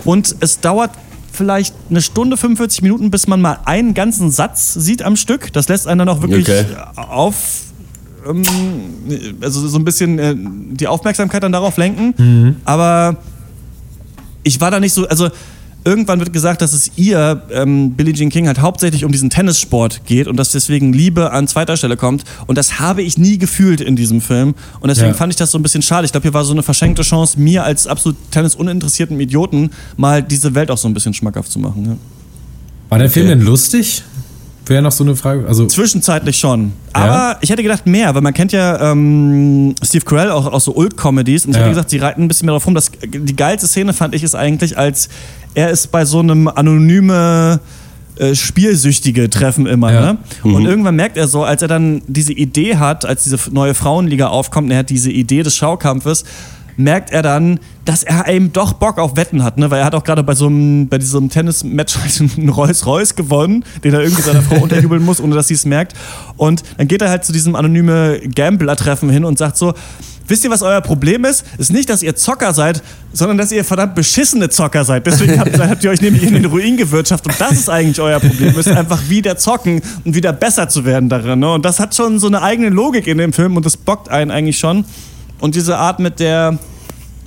Und 0.05 0.37
es 0.41 0.61
dauert 0.61 0.91
vielleicht 1.35 1.75
eine 1.91 2.01
Stunde, 2.03 2.37
45 2.37 2.83
Minuten, 2.83 3.11
bis 3.11 3.27
man 3.27 3.41
mal 3.41 3.59
einen 3.65 3.95
ganzen 3.95 4.31
Satz 4.31 4.75
sieht 4.75 5.03
am 5.03 5.17
Stück. 5.17 5.53
Das 5.53 5.69
lässt 5.69 5.87
einen 5.87 5.99
dann 6.01 6.09
auch 6.09 6.23
wirklich 6.23 6.49
Okay. 6.49 6.65
auf, 6.97 7.35
ähm, 8.29 8.43
also 9.41 9.67
so 9.69 9.79
ein 9.79 9.85
bisschen 9.85 10.19
äh, 10.19 10.35
die 10.37 10.87
Aufmerksamkeit 10.89 11.43
dann 11.43 11.53
darauf 11.53 11.77
lenken. 11.77 12.57
Aber 12.65 13.17
ich 14.43 14.61
war 14.61 14.71
da 14.71 14.81
nicht 14.81 14.93
so, 14.93 15.07
also 15.09 15.29
irgendwann 15.85 16.19
wird 16.19 16.33
gesagt, 16.33 16.63
dass 16.63 16.73
es 16.73 16.91
ihr, 16.97 17.43
ähm, 17.51 17.93
Billie 17.93 18.15
Jean 18.15 18.31
King, 18.31 18.47
halt 18.47 18.61
hauptsächlich 18.61 19.05
um 19.05 19.13
diesen 19.13 19.31
Tennissport 19.31 20.03
geht 20.07 20.27
und 20.27 20.37
dass 20.37 20.51
deswegen 20.53 20.93
Liebe 20.93 21.31
an 21.33 21.47
zweiter 21.47 21.77
Stelle 21.77 21.97
kommt. 21.97 22.25
Und 22.47 22.57
das 22.59 22.79
habe 22.81 23.03
ich 23.03 23.19
nie 23.19 23.39
gefühlt 23.39 23.81
in 23.81 23.97
diesem 23.97 24.21
Film. 24.21 24.55
Und 24.81 24.89
deswegen 24.89 25.09
Ja. 25.09 25.15
fand 25.15 25.33
ich 25.33 25.37
das 25.37 25.51
so 25.51 25.59
ein 25.59 25.63
bisschen 25.63 25.83
schade. 25.83 26.05
Ich 26.07 26.13
glaube, 26.13 26.23
hier 26.23 26.35
war 26.35 26.45
so 26.45 26.53
eine 26.53 26.63
verschenkte 26.63 27.03
Chance, 27.03 27.39
mir 27.39 27.65
als 27.65 27.87
absolut 27.87 28.17
tennisuninteressierten 28.31 29.19
Idioten 29.21 29.71
mal 29.97 30.23
diese 30.23 30.55
Welt 30.55 30.71
auch 30.71 30.79
so 30.79 30.89
ein 30.89 30.95
bisschen 30.95 31.15
schmackhaft 31.15 31.51
zu 31.53 31.59
machen. 31.59 31.85
Ja. 31.87 31.97
War 32.89 32.99
der 32.99 33.11
Film 33.11 33.29
denn 33.29 33.41
lustig? 33.41 34.03
Wäre 34.67 34.83
noch 34.83 34.93
so 34.93 35.05
eine 35.05 35.15
Frage. 35.15 35.47
Also, 35.47 35.67
Zwischenzeitlich 35.67 36.39
schon. 36.39 36.73
Aber 36.93 37.07
Ja? 37.07 37.37
ich 37.43 37.51
hätte 37.51 37.63
gedacht 37.63 37.87
mehr, 37.87 38.15
weil 38.15 38.23
man 38.23 38.33
kennt 38.33 38.53
ja 38.53 38.93
ähm, 38.93 39.75
Steve 39.85 40.05
Carell 40.05 40.31
auch 40.31 40.47
aus 40.51 40.65
so 40.65 40.75
Ult-Comedies. 40.75 41.45
Und 41.45 41.51
ich 41.51 41.57
Ja. 41.57 41.63
hätte 41.63 41.71
gesagt, 41.71 41.91
sie 41.91 41.99
reiten 41.99 42.23
ein 42.23 42.29
bisschen 42.29 42.47
mehr 42.47 42.53
darauf 42.53 42.67
rum. 42.67 42.75
Das, 42.75 42.91
die 43.07 43.37
geilste 43.37 43.67
Szene 43.67 43.93
fand 43.93 44.15
ich 44.15 44.23
ist 44.23 44.35
eigentlich, 44.35 44.79
als 44.79 45.09
er 45.55 45.71
ist 45.71 45.89
bei 45.93 46.05
so 46.05 46.21
einem 46.21 46.49
anonyme 46.49 47.61
äh, 48.17 48.35
Spielsüchtige 48.35 49.29
Treffen 49.29 49.67
immer. 49.67 49.93
Ja. 49.93 50.01
Ne? 50.13 50.19
Und 50.45 50.65
irgendwann 50.67 50.95
merkt 50.97 51.17
er 51.17 51.27
so, 51.29 51.43
als 51.45 51.63
er 51.63 51.69
dann 51.69 52.01
diese 52.07 52.33
Idee 52.33 52.77
hat, 52.77 53.05
als 53.05 53.25
diese 53.25 53.39
neue 53.51 53.75
Frauenliga 53.75 54.29
aufkommt, 54.29 54.67
und 54.67 54.71
er 54.73 54.79
hat 54.79 54.91
diese 54.91 55.11
Idee 55.11 55.43
des 55.43 55.57
Schaukampfes, 55.57 56.25
merkt 56.77 57.11
er 57.11 57.23
dann, 57.23 57.61
dass 57.85 58.03
er 58.03 58.29
eben 58.29 58.53
doch 58.53 58.73
Bock 58.75 58.99
auf 58.99 59.17
Wetten 59.17 59.43
hat, 59.43 59.59
ne? 59.59 59.71
Weil 59.71 59.81
er 59.81 59.85
hat 59.87 59.95
auch 59.95 60.05
gerade 60.05 60.23
bei 60.23 60.35
so 60.35 60.47
einem, 60.47 60.89
bei 60.89 60.99
diesem 60.99 61.29
Tennis-Match 61.29 61.99
halt 61.99 62.39
einen 62.39 62.49
Rolls-Royce 62.49 63.15
gewonnen, 63.15 63.65
den 63.83 63.95
er 63.95 64.01
irgendwie 64.01 64.23
seiner 64.23 64.43
Frau 64.43 64.57
unterjubeln 64.63 65.05
muss, 65.05 65.21
ohne 65.21 65.35
dass 65.35 65.49
sie 65.49 65.55
es 65.55 65.65
merkt. 65.67 65.95
Und 66.37 66.63
dann 66.79 66.89
geht 66.89 67.03
er 67.03 67.11
halt 67.11 67.25
zu 67.25 67.33
diesem 67.33 67.55
anonyme 67.57 68.21
Gambler-Treffen 68.35 69.11
hin 69.11 69.25
und 69.25 69.39
sagt 69.39 69.57
so, 69.57 69.75
Wisst 70.27 70.43
ihr, 70.45 70.51
was 70.51 70.63
euer 70.63 70.81
Problem 70.81 71.25
ist? 71.25 71.45
Ist 71.59 71.73
nicht, 71.73 71.91
dass 71.91 72.03
ihr 72.03 72.17
Zocker 72.17 72.55
seid, 72.55 72.83
sondern 73.13 73.37
dass 73.37 73.53
ihr 73.53 73.63
verdammt 73.63 73.95
beschissene 73.95 74.49
Zocker 74.49 74.85
seid. 74.85 75.07
Deswegen 75.07 75.39
habt, 75.39 75.59
habt 75.59 75.85
ihr 75.85 75.91
euch 75.91 76.01
nämlich 76.01 76.23
in 76.23 76.33
den 76.33 76.47
Ruin 76.47 76.79
gewirtschaftet. 76.79 77.33
Und 77.33 77.41
das 77.41 77.53
ist 77.53 77.69
eigentlich 77.69 78.01
euer 78.01 78.21
Problem. 78.21 78.49
Ihr 78.49 78.57
müsst 78.57 78.71
einfach 78.71 79.09
wieder 79.09 79.37
zocken 79.37 79.83
und 80.05 80.15
wieder 80.15 80.33
besser 80.33 80.69
zu 80.69 80.87
werden 80.87 81.11
darin. 81.11 81.41
Ne? 81.41 81.53
Und 81.53 81.65
das 81.65 81.79
hat 81.79 81.95
schon 81.95 82.19
so 82.19 82.27
eine 82.27 82.41
eigene 82.41 82.71
Logik 82.71 83.07
in 83.07 83.19
dem 83.19 83.35
Film 83.35 83.57
und 83.57 83.67
das 83.67 83.77
bockt 83.77 84.09
einen 84.09 84.31
eigentlich 84.31 84.59
schon. 84.59 84.87
Und 85.41 85.55
diese 85.55 85.77
Art, 85.77 85.99
mit 86.01 86.21
der 86.21 86.59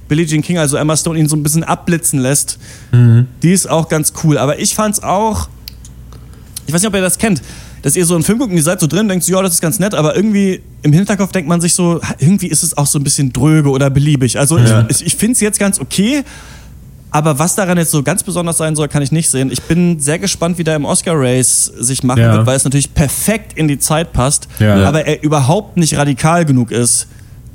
Billie 0.08 0.26
Jean 0.26 0.42
King, 0.42 0.58
also 0.58 0.78
Emma 0.78 0.96
Stone, 0.96 1.20
ihn 1.20 1.28
so 1.28 1.36
ein 1.36 1.44
bisschen 1.44 1.64
abblitzen 1.64 2.20
lässt, 2.20 2.58
die 3.44 3.52
ist 3.52 3.70
auch 3.70 3.90
ganz 3.90 4.14
cool. 4.24 4.38
Aber 4.38 4.60
ich 4.60 4.74
fand's 4.76 5.04
auch, 5.04 5.50
ich 6.66 6.74
weiß 6.74 6.82
nicht, 6.82 6.88
ob 6.88 6.96
ihr 6.96 7.02
das 7.02 7.18
kennt, 7.18 7.42
dass 7.82 7.96
ihr 7.96 8.06
so 8.06 8.16
einen 8.16 8.24
Film 8.24 8.40
guckt 8.40 8.52
und 8.52 8.58
ihr 8.58 8.64
seid 8.64 8.80
so 8.80 8.88
drin, 8.88 9.08
denkt 9.08 9.24
so, 9.26 9.34
ja, 9.34 9.42
das 9.42 9.54
ist 9.54 9.62
ganz 9.62 9.80
nett, 9.80 9.94
aber 9.94 10.16
irgendwie 10.16 10.62
im 10.82 10.94
Hinterkopf 10.94 11.32
denkt 11.32 11.48
man 11.48 11.62
sich 11.62 11.74
so, 11.76 12.02
irgendwie 12.20 12.48
ist 12.48 12.64
es 12.64 12.76
auch 12.78 12.88
so 12.88 12.98
ein 13.00 13.04
bisschen 13.04 13.32
dröge 13.34 13.70
oder 13.70 13.90
beliebig. 13.90 14.40
Also 14.40 14.58
Ja. 14.58 14.86
ich, 14.90 15.06
ich 15.06 15.16
finde 15.16 15.34
es 15.34 15.42
jetzt 15.42 15.60
ganz 15.60 15.80
okay, 15.80 16.24
aber 17.12 17.40
was 17.40 17.56
daran 17.56 17.78
jetzt 17.78 17.92
so 17.92 18.04
ganz 18.04 18.24
besonders 18.24 18.58
sein 18.58 18.76
soll, 18.76 18.88
kann 18.88 19.02
ich 19.02 19.12
nicht 19.12 19.30
sehen. 19.30 19.50
Ich 19.52 19.62
bin 19.64 20.00
sehr 20.00 20.20
gespannt, 20.20 20.58
wie 20.58 20.64
der 20.64 20.76
im 20.76 20.86
Oscar-Race 20.86 21.72
sich 21.80 22.04
machen 22.04 22.20
Ja. 22.22 22.34
wird, 22.34 22.46
weil 22.46 22.58
es 22.58 22.64
natürlich 22.64 22.94
perfekt 22.94 23.54
in 23.58 23.68
die 23.68 23.80
Zeit 23.80 24.12
passt, 24.12 24.48
Ja. 24.60 24.86
aber 24.88 25.06
er 25.06 25.24
überhaupt 25.24 25.78
nicht 25.78 25.96
radikal 25.98 26.46
genug 26.46 26.72
ist 26.72 27.08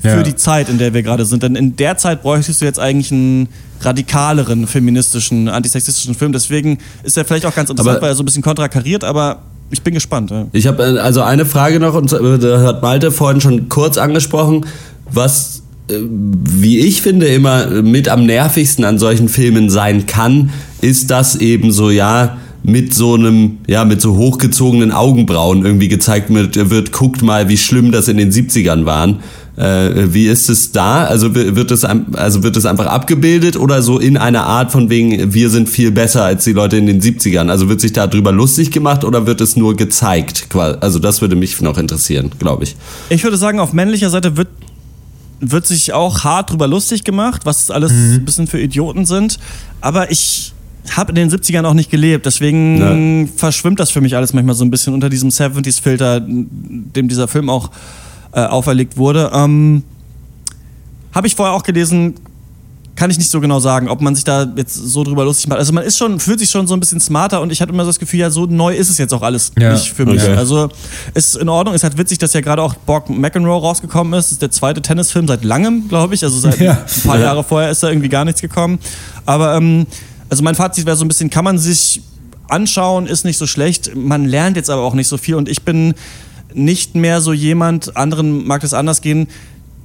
für 0.02 0.08
Ja. 0.08 0.22
die 0.22 0.36
Zeit, 0.36 0.68
in 0.68 0.78
der 0.78 0.92
wir 0.92 1.02
gerade 1.02 1.24
sind. 1.24 1.42
Denn 1.42 1.54
in 1.56 1.76
der 1.76 1.96
Zeit 1.96 2.22
bräuchtest 2.22 2.60
du 2.60 2.64
jetzt 2.64 2.78
eigentlich 2.78 3.10
einen 3.12 3.48
radikaleren, 3.80 4.66
feministischen, 4.66 5.48
antisexistischen 5.48 6.14
Film. 6.14 6.32
Deswegen 6.32 6.78
ist 7.04 7.16
er 7.16 7.24
vielleicht 7.24 7.46
auch 7.46 7.54
ganz 7.54 7.70
interessant, 7.70 7.96
Aber- 7.96 8.02
weil 8.02 8.12
er 8.12 8.14
so 8.16 8.22
ein 8.22 8.26
bisschen 8.26 8.42
kontrakariert, 8.42 9.04
aber 9.04 9.42
ich 9.70 9.82
bin 9.82 9.94
gespannt. 9.94 10.30
Ja. 10.30 10.46
Ich 10.52 10.66
habe 10.66 10.82
äh, 10.82 10.98
also 10.98 11.22
eine 11.22 11.46
Frage 11.46 11.80
noch, 11.80 11.94
und 11.94 12.12
da 12.12 12.60
hat 12.62 12.82
Malte 12.82 13.10
vorhin 13.10 13.40
schon 13.40 13.68
kurz 13.68 13.96
angesprochen, 13.96 14.66
was, 15.10 15.62
äh, 15.88 15.94
wie 16.00 16.78
ich 16.80 17.02
finde, 17.02 17.26
immer 17.26 17.66
mit 17.82 18.08
am 18.08 18.26
nervigsten 18.26 18.84
an 18.84 18.98
solchen 18.98 19.28
Filmen 19.28 19.70
sein 19.70 20.06
kann, 20.06 20.50
ist, 20.80 21.10
dass 21.10 21.36
eben 21.36 21.72
so, 21.72 21.90
ja, 21.90 22.36
mit 22.64 22.94
so 22.94 23.14
einem, 23.14 23.58
ja, 23.66 23.84
mit 23.84 24.00
so 24.00 24.16
hochgezogenen 24.16 24.92
Augenbrauen 24.92 25.64
irgendwie 25.64 25.88
gezeigt 25.88 26.32
wird, 26.32 26.70
wird 26.70 26.92
guckt 26.92 27.20
mal, 27.22 27.48
wie 27.48 27.56
schlimm 27.56 27.90
das 27.90 28.06
in 28.06 28.16
den 28.18 28.30
70ern 28.30 28.84
waren. 28.84 29.18
Äh, 29.62 30.12
wie 30.12 30.26
ist 30.26 30.50
es 30.50 30.72
da? 30.72 31.04
Also 31.04 31.34
wi- 31.34 31.54
wird 31.54 31.70
es, 31.70 31.84
also 31.84 32.42
wird 32.42 32.56
es 32.56 32.66
einfach 32.66 32.86
abgebildet 32.86 33.56
oder 33.56 33.80
so 33.82 33.98
in 33.98 34.16
einer 34.16 34.44
Art 34.44 34.72
von 34.72 34.90
wegen, 34.90 35.32
wir 35.34 35.50
sind 35.50 35.68
viel 35.68 35.92
besser 35.92 36.24
als 36.24 36.44
die 36.44 36.52
Leute 36.52 36.76
in 36.78 36.86
den 36.86 37.00
70ern? 37.00 37.48
Also 37.48 37.68
wird 37.68 37.80
sich 37.80 37.92
darüber 37.92 38.32
lustig 38.32 38.70
gemacht 38.72 39.04
oder 39.04 39.26
wird 39.26 39.40
es 39.40 39.54
nur 39.56 39.76
gezeigt? 39.76 40.48
Also 40.80 40.98
das 40.98 41.20
würde 41.20 41.36
mich 41.36 41.60
noch 41.60 41.78
interessieren, 41.78 42.30
glaube 42.38 42.64
ich. 42.64 42.76
Ich 43.10 43.22
würde 43.22 43.36
sagen, 43.36 43.60
auf 43.60 43.72
männlicher 43.72 44.10
Seite 44.10 44.36
wird, 44.36 44.48
wird 45.40 45.66
sich 45.66 45.92
auch 45.92 46.24
hart 46.24 46.50
drüber 46.50 46.66
lustig 46.66 47.04
gemacht, 47.04 47.42
was 47.44 47.70
alles 47.70 47.92
ein 47.92 48.24
bisschen 48.24 48.46
für 48.48 48.60
Idioten 48.60 49.06
sind. 49.06 49.38
Aber 49.80 50.10
ich 50.10 50.52
habe 50.90 51.10
in 51.12 51.14
den 51.16 51.30
70ern 51.30 51.64
auch 51.64 51.74
nicht 51.74 51.90
gelebt, 51.90 52.26
deswegen 52.26 53.28
verschwimmt 53.36 53.78
das 53.78 53.90
für 53.92 54.00
mich 54.00 54.16
alles 54.16 54.32
manchmal 54.32 54.56
so 54.56 54.64
ein 54.64 54.70
bisschen 54.72 54.92
unter 54.94 55.08
diesem 55.08 55.28
70s-Filter, 55.30 56.20
dem 56.20 57.06
dieser 57.08 57.28
Film 57.28 57.48
auch 57.48 57.70
äh, 58.32 58.40
auferlegt 58.44 58.96
wurde. 58.96 59.30
Ähm, 59.34 59.84
habe 61.14 61.26
ich 61.26 61.34
vorher 61.36 61.54
auch 61.54 61.62
gelesen, 61.62 62.14
kann 62.94 63.10
ich 63.10 63.16
nicht 63.18 63.30
so 63.30 63.40
genau 63.40 63.58
sagen, 63.58 63.88
ob 63.88 64.00
man 64.02 64.14
sich 64.14 64.24
da 64.24 64.46
jetzt 64.56 64.74
so 64.74 65.02
drüber 65.02 65.24
lustig 65.24 65.48
macht. 65.48 65.58
Also 65.58 65.72
man 65.72 65.82
ist 65.82 65.96
schon, 65.96 66.20
fühlt 66.20 66.38
sich 66.40 66.50
schon 66.50 66.66
so 66.66 66.74
ein 66.74 66.80
bisschen 66.80 67.00
smarter 67.00 67.40
und 67.40 67.50
ich 67.50 67.60
hatte 67.62 67.72
immer 67.72 67.84
so 67.84 67.88
das 67.88 67.98
Gefühl, 67.98 68.20
ja, 68.20 68.30
so 68.30 68.44
neu 68.46 68.74
ist 68.74 68.90
es 68.90 68.98
jetzt 68.98 69.14
auch 69.14 69.22
alles 69.22 69.50
Ja, 69.58 69.72
nicht 69.72 69.92
für 69.92 70.04
mich. 70.04 70.22
okay. 70.22 70.34
Also 70.36 70.68
ist 71.14 71.36
in 71.36 71.48
Ordnung, 71.48 71.74
ist 71.74 71.84
halt 71.84 71.96
witzig, 71.96 72.18
dass 72.18 72.34
ja 72.34 72.40
gerade 72.42 72.62
auch 72.62 72.74
Borg 72.74 73.08
McEnroe 73.08 73.58
rausgekommen 73.60 74.12
ist. 74.18 74.26
Das 74.26 74.32
ist 74.32 74.42
der 74.42 74.50
zweite 74.50 74.82
Tennisfilm 74.82 75.26
seit 75.26 75.42
langem, 75.42 75.88
glaube 75.88 76.14
ich. 76.14 76.22
Also 76.22 76.38
seit 76.38 76.60
Ja. 76.60 76.72
ein 76.72 77.02
paar 77.04 77.18
Jahre 77.18 77.42
vorher 77.44 77.70
ist 77.70 77.82
da 77.82 77.88
irgendwie 77.88 78.10
gar 78.10 78.26
nichts 78.26 78.42
gekommen. 78.42 78.78
Aber 79.24 79.54
ähm, 79.56 79.86
also 80.28 80.42
mein 80.42 80.54
Fazit 80.54 80.84
wäre 80.84 80.96
so 80.96 81.04
ein 81.04 81.08
bisschen, 81.08 81.30
kann 81.30 81.44
man 81.44 81.58
sich 81.58 82.02
anschauen, 82.48 83.06
ist 83.06 83.24
nicht 83.24 83.38
so 83.38 83.46
schlecht. 83.46 83.96
Man 83.96 84.26
lernt 84.26 84.56
jetzt 84.58 84.68
aber 84.68 84.82
auch 84.82 84.94
nicht 84.94 85.08
so 85.08 85.16
viel 85.16 85.34
und 85.36 85.48
ich 85.48 85.62
bin 85.62 85.94
nicht 86.54 86.94
mehr 86.94 87.20
so 87.20 87.32
jemand, 87.32 87.96
anderen 87.96 88.46
mag 88.46 88.60
das 88.62 88.74
anders 88.74 89.00
gehen, 89.00 89.28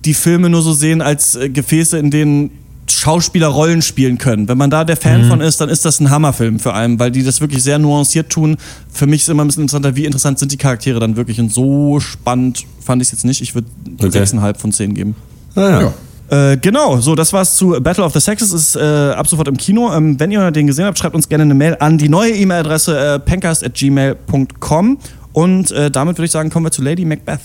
die 0.06 0.14
Filme 0.14 0.50
nur 0.50 0.62
so 0.62 0.74
sehen 0.74 1.02
als 1.02 1.36
äh, 1.36 1.50
Gefäße, 1.50 1.98
in 1.98 2.12
denen 2.12 2.52
Schauspieler 2.90 3.48
Rollen 3.48 3.82
spielen 3.82 4.18
können. 4.18 4.48
Wenn 4.48 4.58
man 4.58 4.70
da 4.70 4.86
der 4.86 4.96
Fan 4.96 5.26
Mhm. 5.26 5.30
von 5.30 5.42
ist, 5.42 5.60
dann 5.60 5.68
ist 5.68 5.84
das 5.84 6.00
ein 6.00 6.10
Hammerfilm 6.10 6.58
für 6.60 6.74
einen, 6.74 6.98
weil 7.00 7.12
die 7.12 7.22
das 7.24 7.42
wirklich 7.42 7.62
sehr 7.62 7.80
nuanciert 7.80 8.30
tun. 8.30 8.56
Für 8.92 9.08
mich 9.08 9.22
ist 9.24 9.30
immer 9.30 9.44
ein 9.44 9.48
bisschen 9.48 9.64
interessanter, 9.64 9.96
wie 9.98 10.06
interessant 10.06 10.40
sind 10.40 10.52
die 10.54 10.58
Charaktere 10.58 11.00
dann 11.00 11.18
wirklich. 11.18 11.40
Und 11.40 11.52
so 11.52 12.00
spannend 12.00 12.64
fand 12.82 13.02
ich 13.02 13.10
es 13.10 13.12
jetzt 13.12 13.26
nicht. 13.26 13.42
Ich 13.42 13.56
würde 13.56 13.68
Okay. 14.02 14.20
6,5 14.20 14.58
von 14.58 14.72
10 14.72 14.94
geben. 14.94 15.16
Ah, 15.56 15.82
ja. 15.82 15.94
Äh, 16.30 16.58
genau, 16.58 17.00
so, 17.00 17.16
das 17.16 17.32
war's 17.34 17.56
zu 17.56 17.72
Battle 17.82 18.04
of 18.04 18.14
the 18.14 18.20
Sexes, 18.20 18.52
ist 18.54 18.76
äh, 18.76 18.80
ab 18.82 19.28
sofort 19.28 19.48
im 19.48 19.56
Kino. 19.58 19.94
Ähm, 19.94 20.20
wenn 20.20 20.30
ihr 20.32 20.52
den 20.52 20.68
gesehen 20.68 20.86
habt, 20.86 20.98
schreibt 21.00 21.16
uns 21.16 21.28
gerne 21.30 21.44
eine 21.44 21.54
Mail 21.56 21.76
an 21.80 21.98
die 21.98 22.10
neue 22.10 22.32
E-Mail-Adresse 22.36 23.16
äh, 23.16 23.20
pencast.gmail.com. 23.20 24.98
Und 25.38 25.70
äh, 25.70 25.92
damit 25.92 26.18
würde 26.18 26.26
ich 26.26 26.32
sagen, 26.32 26.50
kommen 26.50 26.66
wir 26.66 26.72
zu 26.72 26.82
Lady 26.82 27.06
Macbeth. 27.06 27.42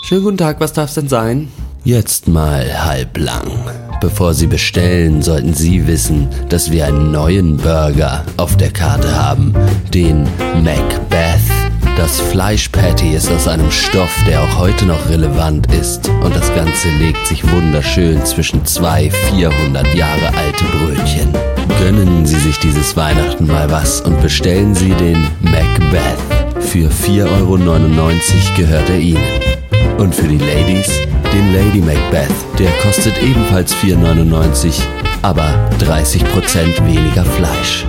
Schönen 0.00 0.22
guten 0.24 0.38
Tag, 0.38 0.60
was 0.60 0.72
darf's 0.72 0.94
denn 0.94 1.06
sein? 1.06 1.48
Jetzt 1.84 2.26
mal 2.26 2.86
halblang. 2.86 3.50
Bevor 4.00 4.32
Sie 4.32 4.46
bestellen, 4.46 5.20
sollten 5.20 5.52
Sie 5.52 5.86
wissen, 5.86 6.26
dass 6.48 6.70
wir 6.70 6.86
einen 6.86 7.12
neuen 7.12 7.58
Burger 7.58 8.24
auf 8.38 8.56
der 8.56 8.70
Karte 8.70 9.14
haben. 9.14 9.54
Den 9.92 10.22
Macbeth. 10.64 11.57
Das 11.98 12.20
Fleischpatty 12.20 13.16
ist 13.16 13.28
aus 13.28 13.48
einem 13.48 13.72
Stoff, 13.72 14.22
der 14.24 14.40
auch 14.40 14.58
heute 14.58 14.86
noch 14.86 15.08
relevant 15.08 15.66
ist. 15.74 16.08
Und 16.22 16.32
das 16.32 16.54
Ganze 16.54 16.90
legt 16.90 17.26
sich 17.26 17.42
wunderschön 17.50 18.24
zwischen 18.24 18.64
zwei 18.64 19.10
400 19.10 19.92
Jahre 19.96 20.28
alte 20.28 20.64
Brötchen. 20.66 21.32
Gönnen 21.80 22.24
Sie 22.24 22.38
sich 22.38 22.56
dieses 22.60 22.96
Weihnachten 22.96 23.48
mal 23.48 23.68
was 23.72 24.00
und 24.00 24.22
bestellen 24.22 24.76
Sie 24.76 24.90
den 24.90 25.26
Macbeth. 25.40 26.62
Für 26.62 26.88
4,99 26.88 27.32
Euro 27.40 27.56
gehört 28.56 28.88
er 28.90 28.98
Ihnen. 29.00 29.42
Und 29.98 30.14
für 30.14 30.28
die 30.28 30.38
Ladies 30.38 31.00
den 31.32 31.52
Lady 31.52 31.80
Macbeth. 31.80 32.30
Der 32.60 32.70
kostet 32.80 33.20
ebenfalls 33.20 33.74
4,99, 33.74 34.82
aber 35.22 35.52
30% 35.80 36.86
weniger 36.86 37.24
Fleisch. 37.24 37.86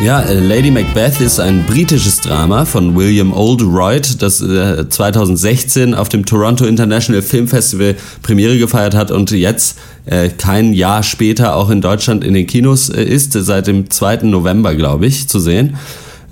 Ja, 0.00 0.20
äh, 0.20 0.38
Lady 0.38 0.70
Macbeth 0.70 1.20
ist 1.20 1.40
ein 1.40 1.64
britisches 1.66 2.20
Drama 2.20 2.64
von 2.64 2.94
William 2.94 3.32
Oldroyd, 3.32 4.22
das 4.22 4.40
äh, 4.40 4.88
2016 4.88 5.92
auf 5.92 6.08
dem 6.08 6.24
Toronto 6.24 6.64
International 6.66 7.20
Film 7.20 7.48
Festival 7.48 7.96
Premiere 8.22 8.58
gefeiert 8.58 8.94
hat 8.94 9.10
und 9.10 9.32
jetzt 9.32 9.76
äh, 10.06 10.28
kein 10.28 10.72
Jahr 10.72 11.02
später 11.02 11.56
auch 11.56 11.68
in 11.68 11.80
Deutschland 11.80 12.22
in 12.22 12.34
den 12.34 12.46
Kinos 12.46 12.90
äh, 12.90 13.02
ist, 13.02 13.32
seit 13.32 13.66
dem 13.66 13.90
2. 13.90 14.18
November, 14.22 14.76
glaube 14.76 15.06
ich, 15.06 15.28
zu 15.28 15.40
sehen. 15.40 15.76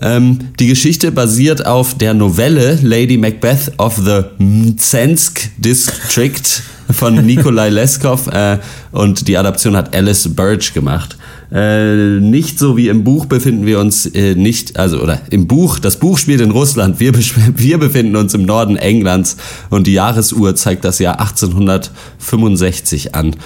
Ähm, 0.00 0.38
die 0.61 0.68
Geschichte 0.68 1.11
basiert 1.11 1.66
auf 1.66 1.98
der 1.98 2.14
Novelle 2.14 2.79
Lady 2.83 3.16
Macbeth 3.16 3.72
of 3.79 3.96
the 3.96 4.22
Mzensk 4.38 5.50
District 5.57 6.62
von 6.92 7.14
Nikolai 7.26 7.70
Leskov 7.70 8.29
äh, 8.29 8.59
und 8.92 9.26
die 9.26 9.37
Adaption 9.37 9.76
hat 9.76 9.92
Alice 9.92 10.29
Birch 10.29 10.72
gemacht. 10.72 11.16
Äh, 11.52 12.18
nicht 12.20 12.59
so 12.59 12.76
wie 12.76 12.88
im 12.88 13.04
Buch 13.04 13.26
befinden 13.26 13.66
wir 13.66 13.78
uns 13.78 14.06
äh, 14.06 14.35
nicht, 14.35 14.78
also 14.78 15.00
oder 15.00 15.20
im 15.30 15.46
Buch, 15.46 15.78
das 15.78 15.96
Buch 15.98 16.18
spielt 16.18 16.40
in 16.40 16.50
Russland, 16.50 16.98
wir, 16.98 17.12
wir 17.56 17.78
befinden 17.78 18.16
uns 18.16 18.35
im 18.35 18.42
Norden 18.42 18.76
Englands 18.76 19.37
und 19.70 19.87
die 19.87 19.92
Jahresuhr 19.92 20.56
zeigt 20.56 20.85
das 20.85 20.98
Jahr 20.98 21.20
1865 21.20 23.14
an. 23.14 23.37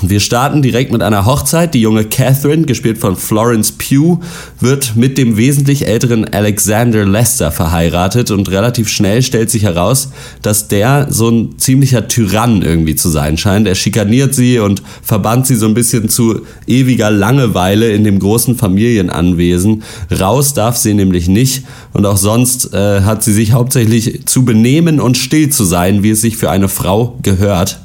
Wir 0.00 0.20
starten 0.20 0.62
direkt 0.62 0.90
mit 0.92 1.02
einer 1.02 1.26
Hochzeit. 1.26 1.74
Die 1.74 1.80
junge 1.80 2.04
Catherine, 2.04 2.64
gespielt 2.64 2.98
von 2.98 3.16
Florence 3.16 3.72
Pugh, 3.72 4.20
wird 4.60 4.96
mit 4.96 5.18
dem 5.18 5.36
wesentlich 5.36 5.86
älteren 5.86 6.24
Alexander 6.32 7.04
Lester 7.04 7.52
verheiratet 7.52 8.30
und 8.30 8.50
relativ 8.50 8.88
schnell 8.88 9.22
stellt 9.22 9.50
sich 9.50 9.64
heraus, 9.64 10.10
dass 10.40 10.68
der 10.68 11.08
so 11.10 11.28
ein 11.28 11.58
ziemlicher 11.58 12.08
Tyrann 12.08 12.62
irgendwie 12.62 12.96
zu 12.96 13.08
sein 13.08 13.36
scheint. 13.36 13.68
Er 13.68 13.74
schikaniert 13.74 14.34
sie 14.34 14.58
und 14.58 14.82
verbannt 15.02 15.46
sie 15.46 15.56
so 15.56 15.66
ein 15.66 15.74
bisschen 15.74 16.08
zu 16.08 16.42
ewiger 16.66 17.10
Langeweile 17.10 17.92
in 17.92 18.04
dem 18.04 18.18
großen 18.18 18.56
Familienanwesen. 18.56 19.82
Raus 20.10 20.54
darf 20.54 20.76
sie 20.76 20.94
nämlich 20.94 21.28
nicht 21.28 21.64
und 21.92 22.06
auch 22.06 22.16
sonst 22.16 22.72
äh, 22.72 23.02
hat 23.02 23.22
sie 23.22 23.32
sich 23.32 23.52
hauptsächlich 23.52 24.26
zu 24.26 24.44
benehmen 24.44 25.00
und 25.00 25.18
still 25.18 25.50
zu 25.50 25.64
sein, 25.64 26.02
wie 26.02 26.10
es 26.10 26.20
sich 26.20 26.36
für 26.36 26.50
eine 26.50 26.68
Frau 26.68 27.18
gehört. 27.22 27.80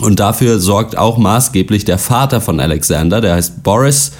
Und 0.00 0.20
dafür 0.20 0.58
sorgt 0.58 0.98
auch 0.98 1.18
maßgeblich 1.18 1.84
der 1.84 1.98
Vater 1.98 2.40
von 2.40 2.60
Alexander, 2.60 3.20
der 3.20 3.34
heißt 3.34 3.62
Boris. 3.62 4.12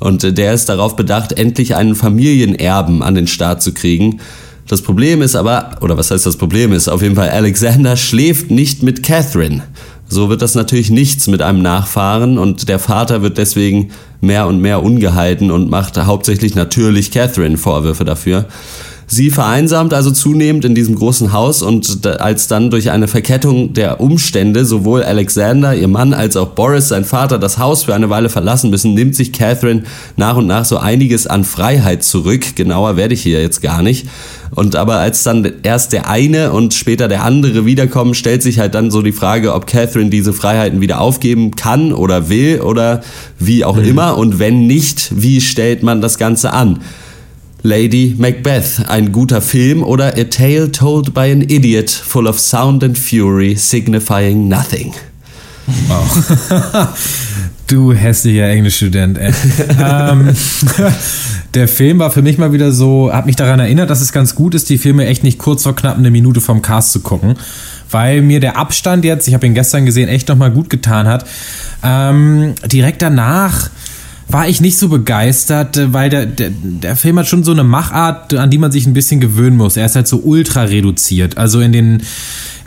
Und 0.00 0.22
äh, 0.24 0.32
der 0.32 0.52
ist 0.52 0.68
darauf 0.68 0.96
bedacht, 0.96 1.32
endlich 1.32 1.76
einen 1.76 1.94
Familienerben 1.94 3.02
an 3.02 3.14
den 3.14 3.26
Start 3.26 3.62
zu 3.62 3.72
kriegen. 3.72 4.20
Das 4.68 4.82
Problem 4.82 5.20
ist 5.22 5.36
aber, 5.36 5.76
oder 5.80 5.96
was 5.96 6.10
heißt 6.10 6.24
das 6.24 6.36
Problem 6.36 6.72
ist, 6.72 6.88
auf 6.88 7.02
jeden 7.02 7.16
Fall, 7.16 7.28
Alexander 7.28 7.96
schläft 7.96 8.50
nicht 8.50 8.82
mit 8.82 9.02
Catherine. 9.02 9.62
So 10.08 10.28
wird 10.28 10.42
das 10.42 10.54
natürlich 10.54 10.90
nichts 10.90 11.26
mit 11.26 11.42
einem 11.42 11.62
Nachfahren 11.62 12.38
und 12.38 12.68
der 12.68 12.78
Vater 12.78 13.22
wird 13.22 13.38
deswegen 13.38 13.90
mehr 14.20 14.46
und 14.46 14.60
mehr 14.60 14.82
ungehalten 14.82 15.50
und 15.50 15.70
macht 15.70 15.98
hauptsächlich 15.98 16.54
natürlich 16.54 17.10
Catherine 17.10 17.56
Vorwürfe 17.56 18.04
dafür. 18.04 18.46
Sie 19.06 19.30
vereinsamt 19.30 19.92
also 19.92 20.10
zunehmend 20.10 20.64
in 20.64 20.74
diesem 20.74 20.94
großen 20.94 21.32
Haus 21.32 21.62
und 21.62 22.06
als 22.06 22.48
dann 22.48 22.70
durch 22.70 22.90
eine 22.90 23.06
Verkettung 23.06 23.74
der 23.74 24.00
Umstände 24.00 24.64
sowohl 24.64 25.02
Alexander, 25.02 25.74
ihr 25.74 25.88
Mann, 25.88 26.14
als 26.14 26.36
auch 26.36 26.48
Boris, 26.48 26.88
sein 26.88 27.04
Vater, 27.04 27.38
das 27.38 27.58
Haus 27.58 27.84
für 27.84 27.94
eine 27.94 28.10
Weile 28.10 28.28
verlassen 28.28 28.70
müssen, 28.70 28.94
nimmt 28.94 29.14
sich 29.14 29.32
Catherine 29.32 29.82
nach 30.16 30.36
und 30.36 30.46
nach 30.46 30.64
so 30.64 30.78
einiges 30.78 31.26
an 31.26 31.44
Freiheit 31.44 32.02
zurück. 32.02 32.56
Genauer 32.56 32.96
werde 32.96 33.14
ich 33.14 33.22
hier 33.22 33.40
jetzt 33.40 33.60
gar 33.60 33.82
nicht. 33.82 34.06
Und 34.54 34.76
aber 34.76 34.96
als 34.96 35.22
dann 35.24 35.50
erst 35.62 35.92
der 35.92 36.08
eine 36.08 36.52
und 36.52 36.74
später 36.74 37.08
der 37.08 37.24
andere 37.24 37.66
wiederkommen, 37.66 38.14
stellt 38.14 38.42
sich 38.42 38.58
halt 38.58 38.74
dann 38.74 38.90
so 38.90 39.02
die 39.02 39.12
Frage, 39.12 39.52
ob 39.52 39.66
Catherine 39.66 40.10
diese 40.10 40.32
Freiheiten 40.32 40.80
wieder 40.80 41.00
aufgeben 41.00 41.56
kann 41.56 41.92
oder 41.92 42.28
will 42.28 42.60
oder 42.60 43.02
wie 43.38 43.64
auch 43.64 43.76
immer. 43.76 44.16
Und 44.16 44.38
wenn 44.38 44.66
nicht, 44.66 45.10
wie 45.14 45.40
stellt 45.40 45.82
man 45.82 46.00
das 46.00 46.18
Ganze 46.18 46.52
an? 46.52 46.80
Lady 47.66 48.14
Macbeth, 48.18 48.84
ein 48.88 49.10
guter 49.10 49.40
Film 49.40 49.82
oder 49.82 50.18
A 50.18 50.24
Tale 50.24 50.70
Told 50.70 51.14
by 51.14 51.32
an 51.32 51.40
Idiot 51.40 51.88
full 51.88 52.26
of 52.26 52.38
sound 52.38 52.84
and 52.84 52.96
fury 52.96 53.56
signifying 53.56 54.48
nothing. 54.48 54.92
Du 57.66 57.94
hässlicher 57.94 58.46
Englischstudent, 58.48 59.16
ey. 59.16 59.32
ähm, 59.82 60.28
der 61.54 61.66
Film 61.66 61.98
war 61.98 62.10
für 62.10 62.20
mich 62.20 62.36
mal 62.36 62.52
wieder 62.52 62.72
so, 62.72 63.10
hat 63.10 63.24
mich 63.24 63.36
daran 63.36 63.58
erinnert, 63.58 63.88
dass 63.88 64.02
es 64.02 64.12
ganz 64.12 64.34
gut 64.34 64.54
ist, 64.54 64.68
die 64.68 64.76
Filme 64.76 65.06
echt 65.06 65.24
nicht 65.24 65.38
kurz 65.38 65.62
vor 65.62 65.74
knapp 65.74 65.96
eine 65.96 66.10
Minute 66.10 66.42
vom 66.42 66.60
Cast 66.60 66.92
zu 66.92 67.00
gucken. 67.00 67.36
Weil 67.90 68.20
mir 68.20 68.40
der 68.40 68.58
Abstand 68.58 69.06
jetzt, 69.06 69.26
ich 69.28 69.32
habe 69.34 69.46
ihn 69.46 69.54
gestern 69.54 69.86
gesehen, 69.86 70.10
echt 70.10 70.28
nochmal 70.28 70.50
gut 70.50 70.68
getan 70.68 71.06
hat. 71.06 71.24
Ähm, 71.82 72.54
direkt 72.66 73.00
danach 73.00 73.70
war 74.28 74.48
ich 74.48 74.60
nicht 74.60 74.78
so 74.78 74.88
begeistert, 74.88 75.76
äh, 75.76 75.92
weil 75.92 76.10
der, 76.10 76.26
der, 76.26 76.50
der 76.50 76.96
Film 76.96 77.18
hat 77.18 77.28
schon 77.28 77.44
so 77.44 77.52
eine 77.52 77.64
Machart, 77.64 78.34
an 78.34 78.50
die 78.50 78.58
man 78.58 78.72
sich 78.72 78.86
ein 78.86 78.94
bisschen 78.94 79.20
gewöhnen 79.20 79.56
muss. 79.56 79.76
Er 79.76 79.86
ist 79.86 79.96
halt 79.96 80.08
so 80.08 80.18
ultra 80.18 80.62
reduziert. 80.62 81.36
Also 81.36 81.60
in 81.60 81.72
den, 81.72 82.02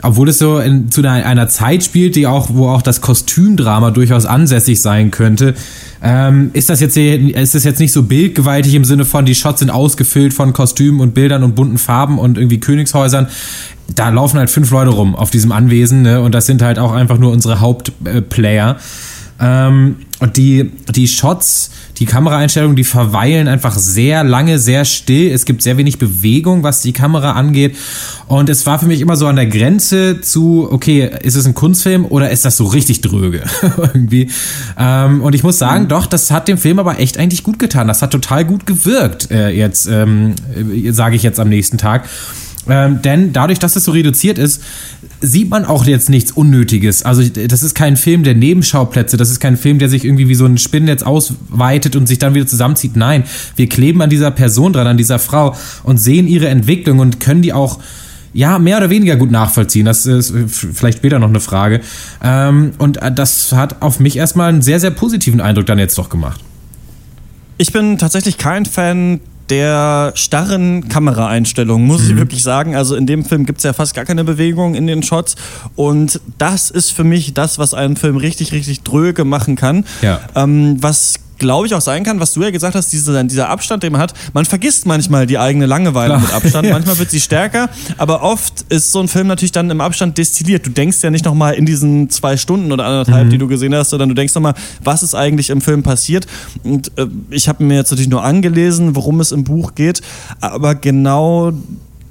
obwohl 0.02 0.28
es 0.28 0.38
so 0.38 0.58
in, 0.58 0.90
zu 0.90 1.00
einer, 1.00 1.26
einer 1.26 1.48
Zeit 1.48 1.82
spielt, 1.82 2.16
die 2.16 2.26
auch, 2.26 2.48
wo 2.52 2.68
auch 2.68 2.82
das 2.82 3.00
Kostümdrama 3.00 3.90
durchaus 3.90 4.26
ansässig 4.26 4.80
sein 4.80 5.10
könnte, 5.10 5.54
ähm, 6.02 6.50
ist 6.52 6.70
das 6.70 6.80
jetzt 6.80 6.96
ist 6.96 7.54
das 7.54 7.64
jetzt 7.64 7.80
nicht 7.80 7.92
so 7.92 8.04
bildgewaltig 8.04 8.74
im 8.74 8.84
Sinne 8.84 9.04
von, 9.04 9.24
die 9.24 9.34
Shots 9.34 9.58
sind 9.58 9.70
ausgefüllt 9.70 10.32
von 10.32 10.52
Kostümen 10.52 11.00
und 11.00 11.14
Bildern 11.14 11.42
und 11.42 11.56
bunten 11.56 11.78
Farben 11.78 12.18
und 12.18 12.38
irgendwie 12.38 12.60
Königshäusern. 12.60 13.26
Da 13.94 14.10
laufen 14.10 14.38
halt 14.38 14.50
fünf 14.50 14.70
Leute 14.70 14.90
rum 14.90 15.16
auf 15.16 15.30
diesem 15.30 15.50
Anwesen, 15.50 16.02
ne? 16.02 16.20
Und 16.20 16.34
das 16.34 16.46
sind 16.46 16.62
halt 16.62 16.78
auch 16.78 16.92
einfach 16.92 17.18
nur 17.18 17.32
unsere 17.32 17.60
Hauptplayer. 17.60 18.76
Ähm, 19.40 19.96
und 20.20 20.36
die, 20.36 20.72
die 20.94 21.06
Shots, 21.06 21.70
die 21.98 22.04
Kameraeinstellungen, 22.04 22.74
die 22.74 22.84
verweilen 22.84 23.46
einfach 23.46 23.78
sehr 23.78 24.24
lange, 24.24 24.58
sehr 24.58 24.84
still. 24.84 25.30
Es 25.30 25.44
gibt 25.44 25.62
sehr 25.62 25.76
wenig 25.76 25.98
Bewegung, 25.98 26.64
was 26.64 26.82
die 26.82 26.92
Kamera 26.92 27.32
angeht. 27.32 27.76
Und 28.26 28.48
es 28.48 28.66
war 28.66 28.80
für 28.80 28.86
mich 28.86 29.00
immer 29.00 29.16
so 29.16 29.26
an 29.28 29.36
der 29.36 29.46
Grenze 29.46 30.20
zu, 30.20 30.68
okay, 30.70 31.08
ist 31.22 31.36
es 31.36 31.46
ein 31.46 31.54
Kunstfilm 31.54 32.04
oder 32.04 32.30
ist 32.30 32.44
das 32.44 32.56
so 32.56 32.66
richtig 32.66 33.00
dröge 33.00 33.44
irgendwie? 33.76 34.30
Ähm, 34.76 35.22
und 35.22 35.34
ich 35.34 35.44
muss 35.44 35.58
sagen, 35.58 35.86
doch, 35.86 36.06
das 36.06 36.30
hat 36.32 36.48
dem 36.48 36.58
Film 36.58 36.80
aber 36.80 36.98
echt 36.98 37.16
eigentlich 37.18 37.44
gut 37.44 37.60
getan. 37.60 37.86
Das 37.86 38.02
hat 38.02 38.10
total 38.10 38.44
gut 38.44 38.66
gewirkt, 38.66 39.30
äh, 39.30 39.50
jetzt, 39.50 39.86
ähm, 39.86 40.34
äh, 40.54 40.90
sage 40.90 41.14
ich 41.14 41.22
jetzt 41.22 41.38
am 41.38 41.48
nächsten 41.48 41.78
Tag. 41.78 42.08
Ähm, 42.68 43.00
denn 43.02 43.32
dadurch, 43.32 43.58
dass 43.58 43.76
es 43.76 43.84
so 43.84 43.92
reduziert 43.92 44.38
ist, 44.38 44.62
sieht 45.20 45.50
man 45.50 45.64
auch 45.64 45.84
jetzt 45.84 46.10
nichts 46.10 46.32
Unnötiges. 46.32 47.02
Also 47.02 47.22
das 47.28 47.62
ist 47.62 47.74
kein 47.74 47.96
Film 47.96 48.22
der 48.22 48.34
Nebenschauplätze, 48.34 49.16
das 49.16 49.30
ist 49.30 49.40
kein 49.40 49.56
Film, 49.56 49.78
der 49.78 49.88
sich 49.88 50.04
irgendwie 50.04 50.28
wie 50.28 50.34
so 50.34 50.44
ein 50.44 50.58
Spinnennetz 50.58 51.02
ausweitet 51.02 51.96
und 51.96 52.06
sich 52.06 52.18
dann 52.18 52.34
wieder 52.34 52.46
zusammenzieht. 52.46 52.96
Nein, 52.96 53.24
wir 53.56 53.68
kleben 53.68 54.00
an 54.02 54.10
dieser 54.10 54.30
Person 54.30 54.72
dran, 54.72 54.86
an 54.86 54.96
dieser 54.96 55.18
Frau 55.18 55.56
und 55.82 55.98
sehen 55.98 56.28
ihre 56.28 56.48
Entwicklung 56.48 57.00
und 57.00 57.20
können 57.20 57.42
die 57.42 57.52
auch 57.52 57.78
ja, 58.32 58.58
mehr 58.58 58.76
oder 58.76 58.90
weniger 58.90 59.16
gut 59.16 59.30
nachvollziehen. 59.30 59.86
Das 59.86 60.06
ist 60.06 60.32
vielleicht 60.74 60.98
später 60.98 61.18
noch 61.18 61.28
eine 61.28 61.40
Frage. 61.40 61.80
Ähm, 62.22 62.72
und 62.78 63.00
das 63.14 63.52
hat 63.52 63.82
auf 63.82 64.00
mich 64.00 64.16
erstmal 64.16 64.50
einen 64.50 64.62
sehr, 64.62 64.80
sehr 64.80 64.90
positiven 64.90 65.40
Eindruck 65.40 65.66
dann 65.66 65.78
jetzt 65.78 65.98
doch 65.98 66.10
gemacht. 66.10 66.40
Ich 67.56 67.72
bin 67.72 67.98
tatsächlich 67.98 68.38
kein 68.38 68.66
Fan 68.66 69.20
der 69.50 70.12
starren 70.14 70.88
Kameraeinstellung, 70.88 71.82
muss 71.84 72.08
ich 72.08 72.16
wirklich 72.16 72.42
sagen. 72.42 72.76
Also 72.76 72.96
in 72.96 73.06
dem 73.06 73.24
Film 73.24 73.46
gibt 73.46 73.58
es 73.58 73.64
ja 73.64 73.72
fast 73.72 73.94
gar 73.94 74.04
keine 74.04 74.24
Bewegung 74.24 74.74
in 74.74 74.86
den 74.86 75.02
Shots. 75.02 75.36
Und 75.76 76.20
das 76.38 76.70
ist 76.70 76.92
für 76.92 77.04
mich 77.04 77.34
das, 77.34 77.58
was 77.58 77.74
einen 77.74 77.96
Film 77.96 78.16
richtig, 78.16 78.52
richtig 78.52 78.82
dröge 78.82 79.24
machen 79.24 79.56
kann. 79.56 79.84
Ja. 80.02 80.20
Ähm, 80.34 80.76
was 80.80 81.14
glaube 81.38 81.66
ich 81.66 81.74
auch 81.74 81.80
sein 81.80 82.04
kann, 82.04 82.20
was 82.20 82.32
du 82.32 82.42
ja 82.42 82.50
gesagt 82.50 82.74
hast, 82.74 82.92
diese, 82.92 83.24
dieser 83.24 83.48
Abstand, 83.48 83.82
den 83.82 83.92
man 83.92 84.00
hat. 84.00 84.14
Man 84.32 84.44
vergisst 84.44 84.86
manchmal 84.86 85.26
die 85.26 85.38
eigene 85.38 85.66
Langeweile 85.66 86.14
Klar. 86.14 86.20
mit 86.20 86.32
Abstand. 86.32 86.58
Ja. 86.68 86.74
Manchmal 86.74 86.98
wird 86.98 87.10
sie 87.10 87.20
stärker, 87.20 87.70
aber 87.96 88.22
oft 88.22 88.64
ist 88.68 88.90
so 88.92 89.00
ein 89.00 89.08
Film 89.08 89.28
natürlich 89.28 89.52
dann 89.52 89.70
im 89.70 89.80
Abstand 89.80 90.18
destilliert. 90.18 90.66
Du 90.66 90.70
denkst 90.70 90.98
ja 91.02 91.10
nicht 91.10 91.24
nochmal 91.24 91.54
in 91.54 91.66
diesen 91.66 92.10
zwei 92.10 92.36
Stunden 92.36 92.72
oder 92.72 92.84
anderthalb, 92.84 93.30
die 93.30 93.38
du 93.38 93.46
gesehen 93.46 93.74
hast, 93.74 93.90
sondern 93.90 94.08
du 94.08 94.14
denkst 94.14 94.34
nochmal, 94.34 94.54
was 94.82 95.02
ist 95.02 95.14
eigentlich 95.14 95.50
im 95.50 95.60
Film 95.60 95.82
passiert. 95.82 96.26
Und 96.64 96.90
äh, 96.98 97.06
ich 97.30 97.48
habe 97.48 97.64
mir 97.64 97.76
jetzt 97.76 97.90
natürlich 97.90 98.10
nur 98.10 98.24
angelesen, 98.24 98.96
worum 98.96 99.20
es 99.20 99.32
im 99.32 99.44
Buch 99.44 99.74
geht, 99.76 100.02
aber 100.40 100.74
genau 100.74 101.52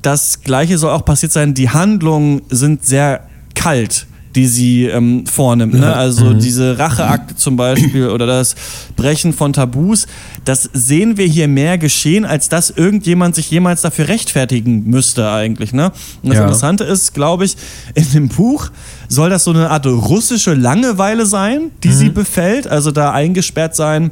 das 0.02 0.42
Gleiche 0.42 0.78
soll 0.78 0.92
auch 0.92 1.06
passiert 1.06 1.32
sein. 1.32 1.54
Die 1.54 1.70
Handlungen 1.70 2.42
sind 2.50 2.86
sehr 2.86 3.28
kalt 3.54 4.08
die 4.38 4.46
sie 4.46 4.86
ähm, 4.86 5.26
vornimmt. 5.26 5.74
Ne? 5.74 5.96
Also 5.96 6.34
diese 6.34 6.78
Racheakte 6.78 7.36
zum 7.36 7.56
Beispiel 7.58 8.10
oder 8.10 8.28
das 8.28 8.54
Brechen 8.96 9.34
von 9.34 9.52
Tabus, 9.52 10.06
das 10.46 10.70
sehen 10.74 11.18
wir 11.18 11.26
hier 11.26 11.48
mehr 11.48 11.80
geschehen, 11.80 12.24
als 12.24 12.48
dass 12.48 12.70
irgendjemand 12.70 13.34
sich 13.34 13.50
jemals 13.50 13.82
dafür 13.82 14.10
rechtfertigen 14.10 14.84
müsste 14.86 15.28
eigentlich. 15.32 15.74
Ne? 15.74 15.92
Und 16.22 16.30
das 16.30 16.36
Ja. 16.38 16.44
Interessante 16.44 16.84
ist, 16.84 17.16
glaube 17.16 17.46
ich, 17.46 17.58
in 17.96 18.12
dem 18.12 18.30
Buch 18.30 18.70
soll 19.08 19.32
das 19.32 19.44
so 19.44 19.50
eine 19.50 19.72
Art 19.72 19.88
russische 19.88 20.54
Langeweile 20.54 21.26
sein, 21.26 21.72
die 21.84 21.92
sie 21.92 22.10
befällt, 22.10 22.68
also 22.68 22.92
da 22.92 23.12
eingesperrt 23.14 23.76
sein 23.76 24.12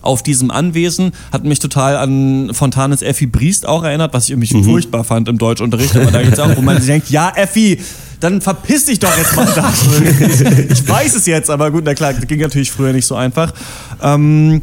auf 0.00 0.22
diesem 0.22 0.50
Anwesen 0.52 1.10
hat 1.32 1.44
mich 1.44 1.58
total 1.58 1.96
an 1.96 2.54
Fontanes 2.54 3.02
Effi 3.02 3.26
Briest 3.26 3.66
auch 3.66 3.82
erinnert, 3.82 4.14
was 4.14 4.24
ich 4.24 4.30
irgendwie 4.30 4.62
furchtbar 4.62 5.02
fand 5.02 5.28
im 5.28 5.38
Deutschunterricht. 5.38 5.96
Aber 5.96 6.10
da 6.12 6.22
geht's 6.22 6.38
auch, 6.38 6.56
wo 6.56 6.62
man 6.62 6.76
sich 6.76 6.86
denkt, 6.86 7.10
ja, 7.10 7.32
Effi, 7.34 7.80
dann 8.20 8.40
verpiss 8.40 8.86
dich 8.86 8.98
doch 8.98 9.16
jetzt 9.16 9.36
mal 9.36 9.46
da. 9.54 9.72
ich 10.68 10.88
weiß 10.88 11.14
es 11.14 11.26
jetzt, 11.26 11.50
aber 11.50 11.70
gut, 11.70 11.84
na 11.84 11.94
klar, 11.94 12.12
das 12.12 12.26
ging 12.26 12.40
natürlich 12.40 12.70
früher 12.70 12.92
nicht 12.92 13.06
so 13.06 13.14
einfach. 13.14 13.52
Ähm, 14.02 14.62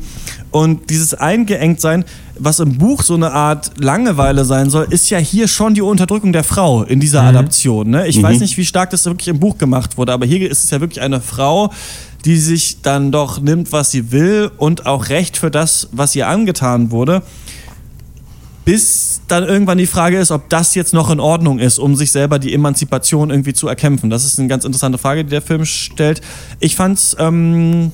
und 0.51 0.89
dieses 0.89 1.13
Eingeengtsein, 1.13 2.05
was 2.39 2.59
im 2.59 2.77
Buch 2.77 3.03
so 3.03 3.15
eine 3.15 3.31
Art 3.31 3.71
Langeweile 3.77 4.45
sein 4.45 4.69
soll, 4.69 4.87
ist 4.89 5.09
ja 5.09 5.17
hier 5.17 5.47
schon 5.47 5.73
die 5.73 5.81
Unterdrückung 5.81 6.33
der 6.33 6.43
Frau 6.43 6.83
in 6.83 6.99
dieser 6.99 7.23
Adaption. 7.23 7.89
Ne? 7.89 8.07
Ich 8.07 8.21
weiß 8.21 8.39
nicht, 8.39 8.57
wie 8.57 8.65
stark 8.65 8.89
das 8.89 9.05
wirklich 9.05 9.27
im 9.27 9.39
Buch 9.39 9.57
gemacht 9.57 9.97
wurde, 9.97 10.13
aber 10.13 10.25
hier 10.25 10.49
ist 10.49 10.63
es 10.63 10.69
ja 10.71 10.79
wirklich 10.79 11.01
eine 11.01 11.21
Frau, 11.21 11.71
die 12.25 12.37
sich 12.37 12.81
dann 12.81 13.11
doch 13.11 13.39
nimmt, 13.39 13.71
was 13.71 13.91
sie 13.91 14.11
will 14.11 14.49
und 14.57 14.85
auch 14.85 15.09
Recht 15.09 15.37
für 15.37 15.51
das, 15.51 15.89
was 15.91 16.15
ihr 16.15 16.27
angetan 16.27 16.89
wurde. 16.91 17.21
Bis 18.65 19.21
dann 19.27 19.43
irgendwann 19.43 19.77
die 19.77 19.85
Frage 19.85 20.17
ist, 20.17 20.31
ob 20.31 20.49
das 20.49 20.73
jetzt 20.73 20.93
noch 20.93 21.11
in 21.11 21.19
Ordnung 21.19 21.59
ist, 21.59 21.77
um 21.77 21.95
sich 21.95 22.11
selber 22.11 22.39
die 22.39 22.53
Emanzipation 22.53 23.29
irgendwie 23.29 23.53
zu 23.53 23.67
erkämpfen. 23.67 24.09
Das 24.09 24.25
ist 24.25 24.39
eine 24.39 24.47
ganz 24.47 24.65
interessante 24.65 24.97
Frage, 24.97 25.23
die 25.23 25.29
der 25.29 25.43
Film 25.43 25.65
stellt. 25.65 26.21
Ich 26.59 26.75
fand 26.75 26.97
es 26.97 27.15
ähm, 27.19 27.91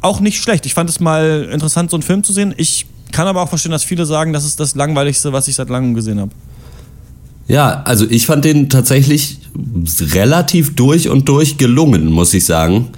auch 0.00 0.18
nicht 0.20 0.42
schlecht. 0.42 0.66
Ich 0.66 0.74
fand 0.74 0.90
es 0.90 0.98
mal 0.98 1.48
interessant, 1.52 1.90
so 1.90 1.96
einen 1.96 2.02
Film 2.02 2.24
zu 2.24 2.32
sehen. 2.32 2.52
Ich 2.56 2.86
kann 3.12 3.28
aber 3.28 3.42
auch 3.42 3.48
verstehen, 3.48 3.72
dass 3.72 3.84
viele 3.84 4.06
sagen, 4.06 4.32
das 4.32 4.44
ist 4.44 4.58
das 4.58 4.74
Langweiligste, 4.74 5.32
was 5.32 5.46
ich 5.46 5.54
seit 5.54 5.70
langem 5.70 5.94
gesehen 5.94 6.20
habe. 6.20 6.32
Ja, 7.46 7.82
also 7.84 8.04
ich 8.08 8.26
fand 8.26 8.44
den 8.44 8.68
tatsächlich 8.68 9.38
relativ 10.12 10.74
durch 10.74 11.08
und 11.08 11.28
durch 11.28 11.56
gelungen, 11.56 12.06
muss 12.06 12.34
ich 12.34 12.44
sagen. 12.44 12.88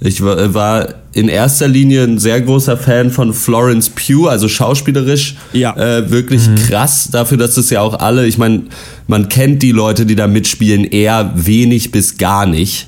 Ich 0.00 0.22
war, 0.22 0.54
war 0.54 0.88
in 1.12 1.28
erster 1.28 1.66
Linie 1.66 2.04
ein 2.04 2.18
sehr 2.18 2.40
großer 2.40 2.76
Fan 2.76 3.10
von 3.10 3.34
Florence 3.34 3.90
Pugh, 3.90 4.28
also 4.28 4.46
schauspielerisch 4.48 5.34
Ja. 5.52 5.74
äh, 5.76 6.10
wirklich 6.10 6.42
krass 6.68 7.08
dafür, 7.10 7.36
dass 7.38 7.56
es 7.56 7.70
ja 7.70 7.80
auch 7.80 7.98
alle, 7.98 8.26
ich 8.26 8.38
meine, 8.38 8.62
man 9.08 9.28
kennt 9.28 9.62
die 9.62 9.72
Leute, 9.72 10.06
die 10.06 10.14
da 10.14 10.28
mitspielen, 10.28 10.84
eher 10.84 11.32
wenig 11.34 11.90
bis 11.90 12.16
gar 12.16 12.46
nicht. 12.46 12.86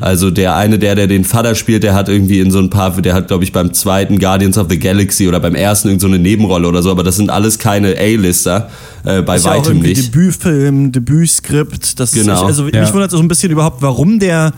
Also 0.00 0.30
der 0.30 0.56
eine, 0.56 0.78
der, 0.78 0.94
der 0.94 1.06
den 1.08 1.24
Vater 1.24 1.54
spielt, 1.54 1.82
der 1.82 1.94
hat 1.94 2.08
irgendwie 2.08 2.40
in 2.40 2.50
so 2.50 2.58
ein 2.58 2.70
paar, 2.70 2.90
der 3.02 3.12
hat, 3.12 3.28
glaube 3.28 3.44
ich, 3.44 3.52
beim 3.52 3.74
zweiten 3.74 4.18
Guardians 4.18 4.56
of 4.56 4.68
the 4.70 4.78
Galaxy 4.78 5.28
oder 5.28 5.40
beim 5.40 5.54
ersten 5.54 5.88
irgend 5.88 6.00
so 6.00 6.06
eine 6.06 6.18
Nebenrolle 6.18 6.68
oder 6.68 6.82
so, 6.82 6.90
aber 6.90 7.02
das 7.02 7.16
sind 7.16 7.28
alles 7.28 7.58
keine 7.58 7.96
A-Lister, 7.98 8.70
äh, 9.04 9.20
bei 9.22 9.36
ist 9.36 9.44
ja 9.44 9.52
auch 9.52 9.56
weitem 9.58 9.72
irgendwie 9.78 9.88
nicht. 9.90 10.14
Debütfilm, 10.14 10.92
Debütskript. 10.92 11.98
Das 12.00 12.12
Genau. 12.12 12.34
Ist, 12.34 12.42
also 12.42 12.68
Ja. 12.68 12.80
mich 12.82 12.92
wundert 12.92 13.10
so 13.10 13.18
ein 13.18 13.28
bisschen 13.28 13.50
überhaupt, 13.50 13.82
warum 13.82 14.18
der 14.20 14.52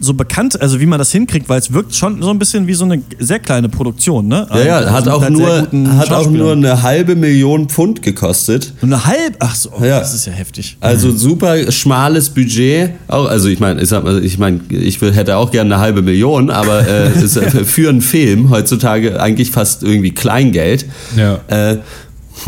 so 0.00 0.14
bekannt, 0.14 0.60
also 0.60 0.80
wie 0.80 0.86
man 0.86 0.98
das 0.98 1.12
hinkriegt, 1.12 1.48
weil 1.48 1.58
es 1.60 1.72
wirkt 1.72 1.94
schon 1.94 2.22
so 2.22 2.30
ein 2.30 2.38
bisschen 2.38 2.66
wie 2.66 2.74
so 2.74 2.84
eine 2.84 3.02
sehr 3.18 3.38
kleine 3.38 3.68
Produktion, 3.68 4.26
ne? 4.28 4.46
Ja, 4.50 4.60
ja, 4.64 4.76
Also 4.78 4.90
hat 4.92 5.08
auch 5.08 5.22
halt 5.22 5.32
nur, 5.32 5.68
hat 5.98 6.10
auch 6.12 6.30
nur 6.30 6.52
eine 6.52 6.82
halbe 6.82 7.14
Million 7.16 7.68
Pfund 7.68 8.02
gekostet. 8.02 8.72
Eine 8.82 9.04
halb, 9.04 9.36
ach 9.40 9.54
so, 9.54 9.70
oh, 9.78 9.84
Ja. 9.84 10.00
das 10.00 10.14
ist 10.14 10.26
ja 10.26 10.32
heftig. 10.32 10.76
Also 10.80 11.14
super 11.14 11.70
schmales 11.70 12.30
Budget. 12.30 12.90
Auch, 13.08 13.26
also 13.26 13.48
ich 13.48 13.60
meine, 13.60 13.82
ich, 13.82 13.88
sag 13.90 14.04
mal, 14.04 14.24
ich, 14.24 14.38
mein, 14.38 14.62
ich 14.70 15.00
will- 15.02 15.12
hätte 15.12 15.36
auch 15.36 15.50
gerne 15.50 15.74
eine 15.74 15.82
halbe 15.82 16.02
Million, 16.02 16.50
aber 16.50 16.86
äh, 16.88 17.12
ist 17.22 17.38
für 17.38 17.88
einen 17.90 18.00
Film 18.00 18.50
heutzutage 18.50 19.20
eigentlich 19.20 19.50
fast 19.50 19.82
irgendwie 19.82 20.12
Kleingeld. 20.12 20.86
Ja. 21.16 21.40
Äh, 21.48 21.78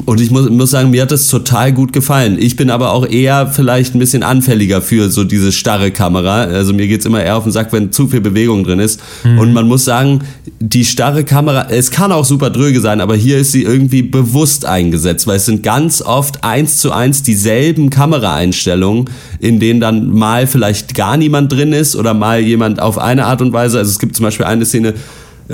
und 0.07 0.21
ich 0.21 0.31
muss, 0.31 0.49
muss 0.49 0.71
sagen, 0.71 0.91
mir 0.91 1.03
hat 1.03 1.11
das 1.11 1.29
total 1.29 1.73
gut 1.73 1.93
gefallen. 1.93 2.39
Ich 2.41 2.57
bin 2.57 2.71
aber 2.71 2.93
auch 2.93 3.07
eher 3.07 3.47
vielleicht 3.47 3.95
ein 3.95 3.99
bisschen 3.99 4.23
anfälliger 4.23 4.81
für 4.81 5.11
so 5.11 5.25
diese 5.25 5.53
starre 5.53 5.91
Kamera. 5.91 6.43
Also 6.45 6.73
mir 6.73 6.89
geht's 6.89 7.05
immer 7.05 7.23
eher 7.23 7.37
auf 7.37 7.43
den 7.45 7.53
Sack, 7.53 7.73
wenn 7.73 7.93
zu 7.93 8.09
viel 8.09 8.21
Bewegung 8.21 8.65
drin 8.65 8.79
ist. 8.79 9.01
Und 9.23 9.53
man 9.53 9.69
muss 9.69 9.85
sagen, 9.85 10.23
die 10.61 10.85
starre 10.85 11.25
Kamera, 11.25 11.67
es 11.69 11.91
kann 11.91 12.11
auch 12.11 12.25
super 12.25 12.51
dröge 12.51 12.81
sein, 12.81 13.01
aber 13.01 13.17
hier 13.17 13.39
ist 13.39 13.53
sie 13.53 13.63
irgendwie 13.63 14.03
bewusst 14.03 14.65
eingesetzt, 14.65 15.27
weil 15.27 15.37
es 15.37 15.47
sind 15.47 15.63
ganz 15.63 16.01
oft 16.01 16.43
eins 16.43 16.79
zu 16.79 16.93
eins 16.93 17.23
dieselben 17.23 17.91
Kameraeinstellungen, 17.91 19.11
in 19.41 19.61
denen 19.61 19.81
dann 19.81 20.11
mal 20.11 20.47
vielleicht 20.47 20.95
gar 20.95 21.17
niemand 21.17 21.53
drin 21.53 21.73
ist 21.73 21.97
oder 21.97 22.15
mal 22.15 22.41
jemand 22.41 22.81
auf 22.81 22.99
eine 22.99 23.27
Art 23.27 23.43
und 23.43 23.53
Weise. 23.53 23.79
Also 23.79 23.91
es 23.91 23.99
gibt 23.99 24.17
zum 24.17 24.25
Beispiel 24.25 24.47
eine 24.47 24.65
Szene, 24.65 24.95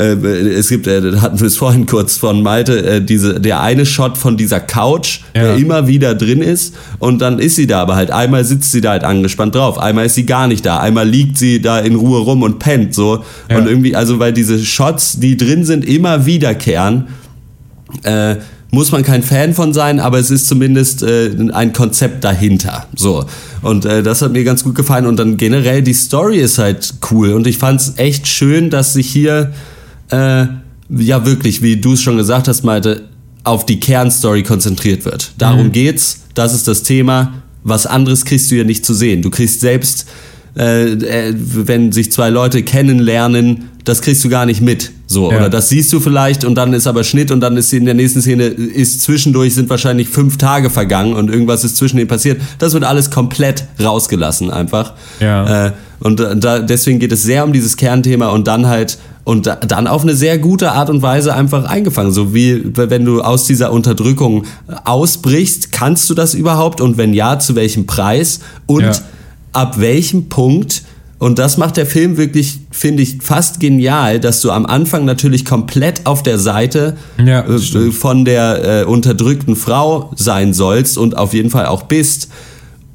es 0.02 0.68
gibt, 0.68 0.86
äh, 0.86 1.16
hatten 1.20 1.40
wir 1.40 1.46
es 1.46 1.56
vorhin 1.56 1.86
kurz 1.86 2.16
von 2.16 2.42
Malte, 2.42 2.84
äh, 2.86 3.00
diese, 3.04 3.40
der 3.40 3.60
eine 3.60 3.84
Shot 3.84 4.16
von 4.16 4.36
dieser 4.36 4.60
Couch, 4.60 5.20
Ja. 5.34 5.42
der 5.42 5.56
immer 5.56 5.86
wieder 5.88 6.14
drin 6.14 6.40
ist 6.42 6.74
und 6.98 7.20
dann 7.20 7.38
ist 7.38 7.56
sie 7.56 7.66
da 7.66 7.82
aber 7.82 7.96
halt, 7.96 8.10
einmal 8.10 8.44
sitzt 8.44 8.70
sie 8.72 8.80
da 8.80 8.90
halt 8.90 9.04
angespannt 9.04 9.54
drauf, 9.54 9.78
einmal 9.78 10.06
ist 10.06 10.14
sie 10.14 10.26
gar 10.26 10.46
nicht 10.46 10.64
da, 10.64 10.78
einmal 10.78 11.08
liegt 11.08 11.36
sie 11.38 11.60
da 11.60 11.78
in 11.80 11.94
Ruhe 11.96 12.20
rum 12.20 12.42
und 12.42 12.58
pennt 12.58 12.94
so 12.94 13.24
Ja. 13.50 13.58
und 13.58 13.66
irgendwie, 13.66 13.96
also 13.96 14.18
weil 14.18 14.32
diese 14.32 14.58
Shots, 14.58 15.18
die 15.20 15.36
drin 15.36 15.64
sind, 15.64 15.84
immer 15.84 16.26
wiederkehren, 16.26 17.08
äh, 18.04 18.36
muss 18.70 18.92
man 18.92 19.02
kein 19.02 19.22
Fan 19.22 19.54
von 19.54 19.72
sein, 19.72 19.98
aber 19.98 20.18
es 20.18 20.30
ist 20.30 20.46
zumindest 20.46 21.02
äh, 21.02 21.30
ein 21.54 21.72
Konzept 21.72 22.22
dahinter. 22.22 22.84
So. 22.94 23.24
Und 23.62 23.86
äh, 23.86 24.02
das 24.02 24.20
hat 24.20 24.32
mir 24.32 24.44
ganz 24.44 24.62
gut 24.62 24.74
gefallen. 24.74 25.06
Und 25.06 25.16
dann 25.18 25.38
generell 25.38 25.80
die 25.80 25.94
Story 25.94 26.36
ist 26.38 26.58
halt 26.58 26.92
cool. 27.10 27.32
Und 27.32 27.46
ich 27.46 27.56
fand 27.56 27.80
es 27.80 27.94
echt 27.96 28.28
schön, 28.28 28.68
dass 28.68 28.92
sich 28.92 29.08
hier 29.08 29.52
äh, 30.10 30.46
ja 30.90 31.26
wirklich, 31.26 31.62
wie 31.62 31.76
du 31.76 31.92
es 31.92 32.02
schon 32.02 32.16
gesagt 32.16 32.48
hast, 32.48 32.64
Malte, 32.64 33.04
auf 33.44 33.64
die 33.66 33.80
Kernstory 33.80 34.42
konzentriert 34.42 35.04
wird. 35.04 35.32
Darum 35.38 35.72
geht's, 35.72 36.22
das 36.34 36.54
ist 36.54 36.68
das 36.68 36.82
Thema. 36.82 37.34
Was 37.64 37.86
anderes 37.86 38.24
kriegst 38.24 38.50
du 38.50 38.56
ja 38.56 38.64
nicht 38.64 38.84
zu 38.84 38.94
sehen. 38.94 39.22
Du 39.22 39.30
kriegst 39.30 39.60
selbst, 39.60 40.06
äh, 40.56 40.92
äh, 40.92 41.34
wenn 41.36 41.92
sich 41.92 42.10
zwei 42.12 42.30
Leute 42.30 42.62
kennenlernen, 42.62 43.70
das 43.84 44.02
kriegst 44.02 44.22
du 44.24 44.28
gar 44.28 44.44
nicht 44.46 44.60
mit. 44.60 44.90
So, 45.06 45.30
Ja. 45.30 45.38
oder 45.38 45.48
das 45.48 45.70
siehst 45.70 45.90
du 45.92 46.00
vielleicht 46.00 46.44
und 46.44 46.54
dann 46.56 46.74
ist 46.74 46.86
aber 46.86 47.04
Schnitt 47.04 47.30
und 47.30 47.40
dann 47.40 47.56
ist 47.56 47.72
in 47.72 47.86
der 47.86 47.94
nächsten 47.94 48.20
Szene 48.20 48.44
ist 48.44 49.00
zwischendurch 49.02 49.54
sind 49.54 49.70
wahrscheinlich 49.70 50.08
fünf 50.08 50.36
Tage 50.36 50.68
vergangen 50.68 51.14
und 51.14 51.30
irgendwas 51.30 51.64
ist 51.64 51.76
zwischen 51.78 51.96
denen 51.96 52.08
passiert. 52.08 52.40
Das 52.58 52.74
wird 52.74 52.84
alles 52.84 53.10
komplett 53.10 53.64
rausgelassen 53.82 54.50
einfach. 54.50 54.92
Ja. 55.20 55.68
Äh, 55.68 55.72
und 56.00 56.20
da, 56.20 56.60
deswegen 56.60 56.98
geht 56.98 57.12
es 57.12 57.22
sehr 57.22 57.44
um 57.44 57.52
dieses 57.52 57.76
Kernthema 57.76 58.28
und 58.28 58.46
dann 58.46 58.66
halt 58.66 58.98
und 59.24 59.46
da, 59.46 59.56
dann 59.56 59.86
auf 59.86 60.02
eine 60.02 60.14
sehr 60.14 60.38
gute 60.38 60.72
Art 60.72 60.88
und 60.88 61.02
Weise 61.02 61.34
einfach 61.34 61.64
eingefangen. 61.64 62.12
So 62.12 62.34
wie 62.34 62.62
wenn 62.74 63.04
du 63.04 63.20
aus 63.20 63.44
dieser 63.44 63.72
Unterdrückung 63.72 64.44
ausbrichst, 64.84 65.70
kannst 65.72 66.08
du 66.08 66.14
das 66.14 66.34
überhaupt 66.34 66.80
und 66.80 66.96
wenn 66.96 67.12
ja, 67.12 67.38
zu 67.38 67.54
welchem 67.54 67.86
Preis 67.86 68.40
und 68.66 68.82
Ja. 68.82 68.92
ab 69.52 69.80
welchem 69.80 70.28
Punkt 70.28 70.82
und 71.18 71.40
das 71.40 71.56
macht 71.58 71.76
der 71.76 71.86
Film 71.86 72.16
wirklich, 72.16 72.60
finde 72.70 73.02
ich, 73.02 73.18
fast 73.20 73.58
genial, 73.58 74.20
dass 74.20 74.40
du 74.40 74.52
am 74.52 74.64
Anfang 74.66 75.04
natürlich 75.04 75.44
komplett 75.44 76.06
auf 76.06 76.22
der 76.22 76.38
Seite 76.38 76.96
Ja, 77.22 77.40
äh, 77.40 77.90
von 77.90 78.24
der 78.24 78.82
äh, 78.82 78.84
unterdrückten 78.84 79.56
Frau 79.56 80.12
sein 80.14 80.54
sollst 80.54 80.96
und 80.96 81.16
auf 81.16 81.34
jeden 81.34 81.50
Fall 81.50 81.66
auch 81.66 81.82
bist. 81.82 82.28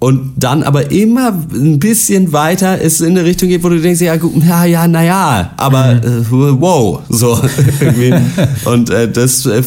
Und 0.03 0.33
dann 0.35 0.63
aber 0.63 0.91
immer 0.91 1.29
ein 1.53 1.79
bisschen 1.79 2.33
weiter 2.33 2.81
es 2.81 2.99
in 2.99 3.11
eine 3.11 3.23
Richtung 3.23 3.47
geht, 3.47 3.63
wo 3.63 3.69
du 3.69 3.79
denkst, 3.79 4.01
ja, 4.01 4.17
gut, 4.17 4.33
ja, 4.43 4.65
ja, 4.65 4.85
naja, 4.85 5.51
aber 5.55 5.91
äh, 5.91 6.29
wow, 6.29 6.99
so. 7.07 7.41
Und 8.65 8.89
äh, 8.89 9.09
das 9.09 9.45
äh, 9.45 9.59
äh, 9.59 9.63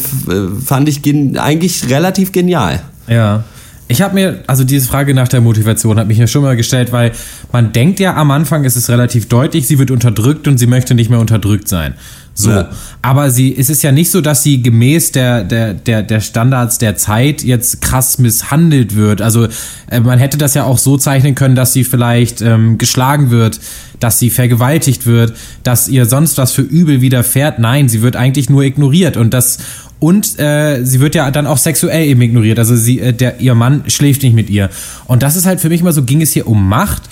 fand 0.63 0.89
ich 0.89 1.01
gen 1.01 1.39
eigentlich 1.39 1.89
relativ 1.89 2.31
genial. 2.31 2.81
Ja. 3.07 3.45
Ich 3.87 4.03
habe 4.03 4.13
mir, 4.13 4.43
also 4.45 4.63
diese 4.63 4.87
Frage 4.87 5.15
nach 5.15 5.27
der 5.27 5.41
Motivation 5.41 5.97
hat 5.97 6.07
mich 6.07 6.19
ja 6.19 6.27
schon 6.27 6.43
mal 6.43 6.55
gestellt, 6.55 6.91
weil 6.91 7.13
man 7.51 7.71
denkt 7.71 7.99
ja 7.99 8.15
am 8.15 8.29
Anfang, 8.29 8.63
es 8.63 8.75
ist 8.75 8.91
relativ 8.91 9.29
deutlich, 9.29 9.65
sie 9.65 9.79
wird 9.79 9.89
unterdrückt 9.89 10.47
und 10.47 10.59
sie 10.59 10.67
möchte 10.67 10.93
nicht 10.93 11.09
mehr 11.09 11.19
unterdrückt 11.19 11.67
sein. 11.67 11.95
So. 12.37 12.51
Ja. 12.51 12.69
Aber 13.01 13.31
sie, 13.31 13.57
es 13.57 13.71
ist 13.71 13.81
ja 13.81 13.91
nicht 13.91 14.11
so, 14.11 14.21
dass 14.21 14.43
sie 14.43 14.61
gemäß 14.61 15.11
der, 15.11 15.43
der, 15.43 15.73
der, 15.73 16.03
der 16.03 16.21
Standards 16.21 16.77
der 16.77 16.95
Zeit 16.95 17.43
jetzt 17.43 17.81
krass 17.81 18.19
misshandelt 18.19 18.95
wird. 18.95 19.23
Also 19.23 19.47
äh, 19.89 19.99
man 19.99 20.19
hätte 20.19 20.37
das 20.37 20.53
ja 20.53 20.63
auch 20.63 20.77
so 20.77 20.97
zeichnen 20.97 21.33
können, 21.33 21.55
dass 21.55 21.73
sie 21.73 21.83
vielleicht 21.83 22.41
ähm, 22.41 22.77
geschlagen 22.77 23.31
wird, 23.31 23.59
dass 23.99 24.19
sie 24.19 24.29
vergewaltigt 24.29 25.07
wird, 25.07 25.33
dass 25.63 25.87
ihr 25.87 26.05
sonst 26.05 26.37
was 26.37 26.51
für 26.51 26.61
Übel 26.61 27.01
widerfährt. 27.01 27.57
Nein, 27.57 27.89
sie 27.89 28.03
wird 28.03 28.15
eigentlich 28.15 28.51
nur 28.51 28.61
ignoriert 28.61 29.17
und 29.17 29.33
das 29.33 29.57
und 29.99 30.37
äh, 30.37 30.85
sie 30.85 30.99
wird 30.99 31.15
ja 31.15 31.31
dann 31.31 31.47
auch 31.47 31.57
sexuell 31.57 32.05
eben 32.05 32.21
ignoriert. 32.21 32.59
Also 32.59 32.75
sie, 32.75 32.99
äh, 32.99 33.13
der, 33.13 33.39
ihr 33.39 33.55
Mann 33.55 33.83
schläft 33.87 34.21
nicht 34.21 34.35
mit 34.35 34.51
ihr. 34.51 34.69
Und 35.05 35.23
das 35.23 35.35
ist 35.35 35.47
halt 35.47 35.59
für 35.59 35.69
mich 35.69 35.81
mal 35.81 35.91
so, 35.91 36.03
ging 36.03 36.21
es 36.21 36.33
hier 36.33 36.47
um 36.47 36.69
Macht, 36.69 37.03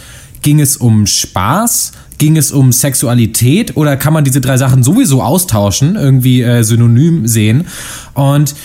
ging 0.43 0.61
es 0.61 0.77
um 0.77 1.07
Spaß, 1.07 1.93
ging 2.17 2.38
es 2.38 2.51
um 2.51 2.71
Sexualität 2.71 3.75
oder 3.78 3.97
kann 3.97 4.13
man 4.13 4.23
diese 4.23 4.41
drei 4.41 4.58
Sachen 4.58 4.84
sowieso 4.84 5.21
austauschen, 5.21 5.95
irgendwie 5.95 6.41
äh, 6.41 6.63
synonym 6.63 7.28
sehen? 7.28 7.65
Und 8.13 8.56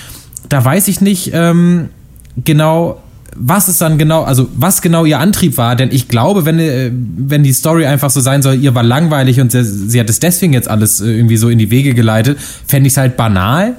da 0.49 0.65
weiß 0.65 0.89
ich 0.89 1.01
nicht 1.01 1.31
ähm, 1.33 1.89
genau, 2.37 3.01
was 3.37 3.69
es 3.69 3.79
dann 3.79 3.99
genau, 3.99 4.23
also 4.23 4.49
was 4.55 4.83
genau 4.83 5.05
ihr 5.05 5.19
Antrieb 5.19 5.57
war, 5.57 5.77
denn 5.77 5.91
ich 5.93 6.09
glaube, 6.09 6.45
wenn, 6.45 6.59
äh, 6.59 6.91
wenn 6.93 7.43
die 7.43 7.53
Story 7.53 7.87
einfach 7.87 8.11
so 8.11 8.21
sein 8.21 8.43
soll, 8.43 8.57
ihr 8.57 8.75
war 8.75 8.83
langweilig 8.83 9.41
und 9.41 9.53
sie, 9.53 9.65
sie 9.65 10.01
hat 10.01 10.11
es 10.11 10.21
deswegen 10.21 10.53
jetzt 10.53 10.69
alles 10.69 11.01
äh, 11.01 11.07
irgendwie 11.07 11.37
so 11.37 11.49
in 11.49 11.59
die 11.59 11.71
Wege 11.71 11.95
geleitet, 11.95 12.39
fände 12.67 12.89
ich 12.89 12.95
es 12.95 12.97
halt 12.97 13.17
banal. 13.17 13.75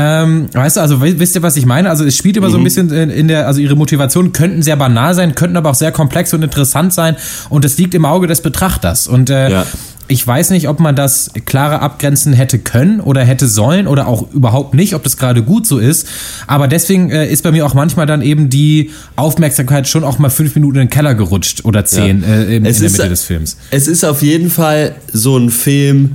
Ähm, 0.00 0.46
weißt 0.52 0.76
du, 0.76 0.80
also 0.80 1.00
wisst 1.02 1.34
ihr, 1.34 1.42
was 1.42 1.56
ich 1.56 1.66
meine? 1.66 1.90
Also 1.90 2.04
es 2.04 2.16
spielt 2.16 2.36
immer 2.36 2.50
so 2.50 2.56
ein 2.56 2.62
bisschen 2.62 2.92
in, 2.92 3.10
in 3.10 3.26
der, 3.26 3.48
also 3.48 3.60
ihre 3.60 3.74
Motivationen 3.74 4.32
könnten 4.32 4.62
sehr 4.62 4.76
banal 4.76 5.12
sein, 5.14 5.34
könnten 5.34 5.56
aber 5.56 5.70
auch 5.70 5.74
sehr 5.74 5.90
komplex 5.90 6.32
und 6.32 6.42
interessant 6.44 6.92
sein 6.94 7.16
und 7.50 7.64
es 7.64 7.76
liegt 7.78 7.94
im 7.94 8.04
Auge 8.04 8.28
des 8.28 8.40
Betrachters. 8.40 9.08
Und 9.08 9.28
äh, 9.28 9.50
Ja. 9.50 9.66
ich 10.06 10.24
weiß 10.24 10.50
nicht, 10.50 10.68
ob 10.68 10.78
man 10.78 10.94
das 10.94 11.30
klarer 11.46 11.82
abgrenzen 11.82 12.32
hätte 12.32 12.60
können 12.60 13.00
oder 13.00 13.24
hätte 13.24 13.48
sollen 13.48 13.88
oder 13.88 14.06
auch 14.06 14.30
überhaupt 14.32 14.72
nicht, 14.74 14.94
ob 14.94 15.02
das 15.02 15.16
gerade 15.16 15.42
gut 15.42 15.66
so 15.66 15.78
ist. 15.78 16.06
Aber 16.46 16.68
deswegen 16.68 17.10
äh, 17.10 17.26
ist 17.28 17.42
bei 17.42 17.50
mir 17.50 17.66
auch 17.66 17.74
manchmal 17.74 18.06
dann 18.06 18.22
eben 18.22 18.50
die 18.50 18.90
Aufmerksamkeit 19.16 19.88
schon 19.88 20.04
auch 20.04 20.18
mal 20.20 20.30
fünf 20.30 20.54
Minuten 20.54 20.76
in 20.76 20.82
den 20.84 20.90
Keller 20.90 21.14
gerutscht 21.16 21.64
oder 21.64 21.84
zehn 21.84 22.22
Ja. 22.22 22.28
äh, 22.28 22.42
in, 22.56 22.64
in 22.64 22.72
der 22.72 22.90
Mitte 22.90 23.08
des 23.08 23.24
Films. 23.24 23.56
Es 23.72 23.88
ist 23.88 24.04
auf 24.04 24.22
jeden 24.22 24.50
Fall 24.50 24.94
so 25.12 25.36
ein 25.36 25.50
Film, 25.50 26.12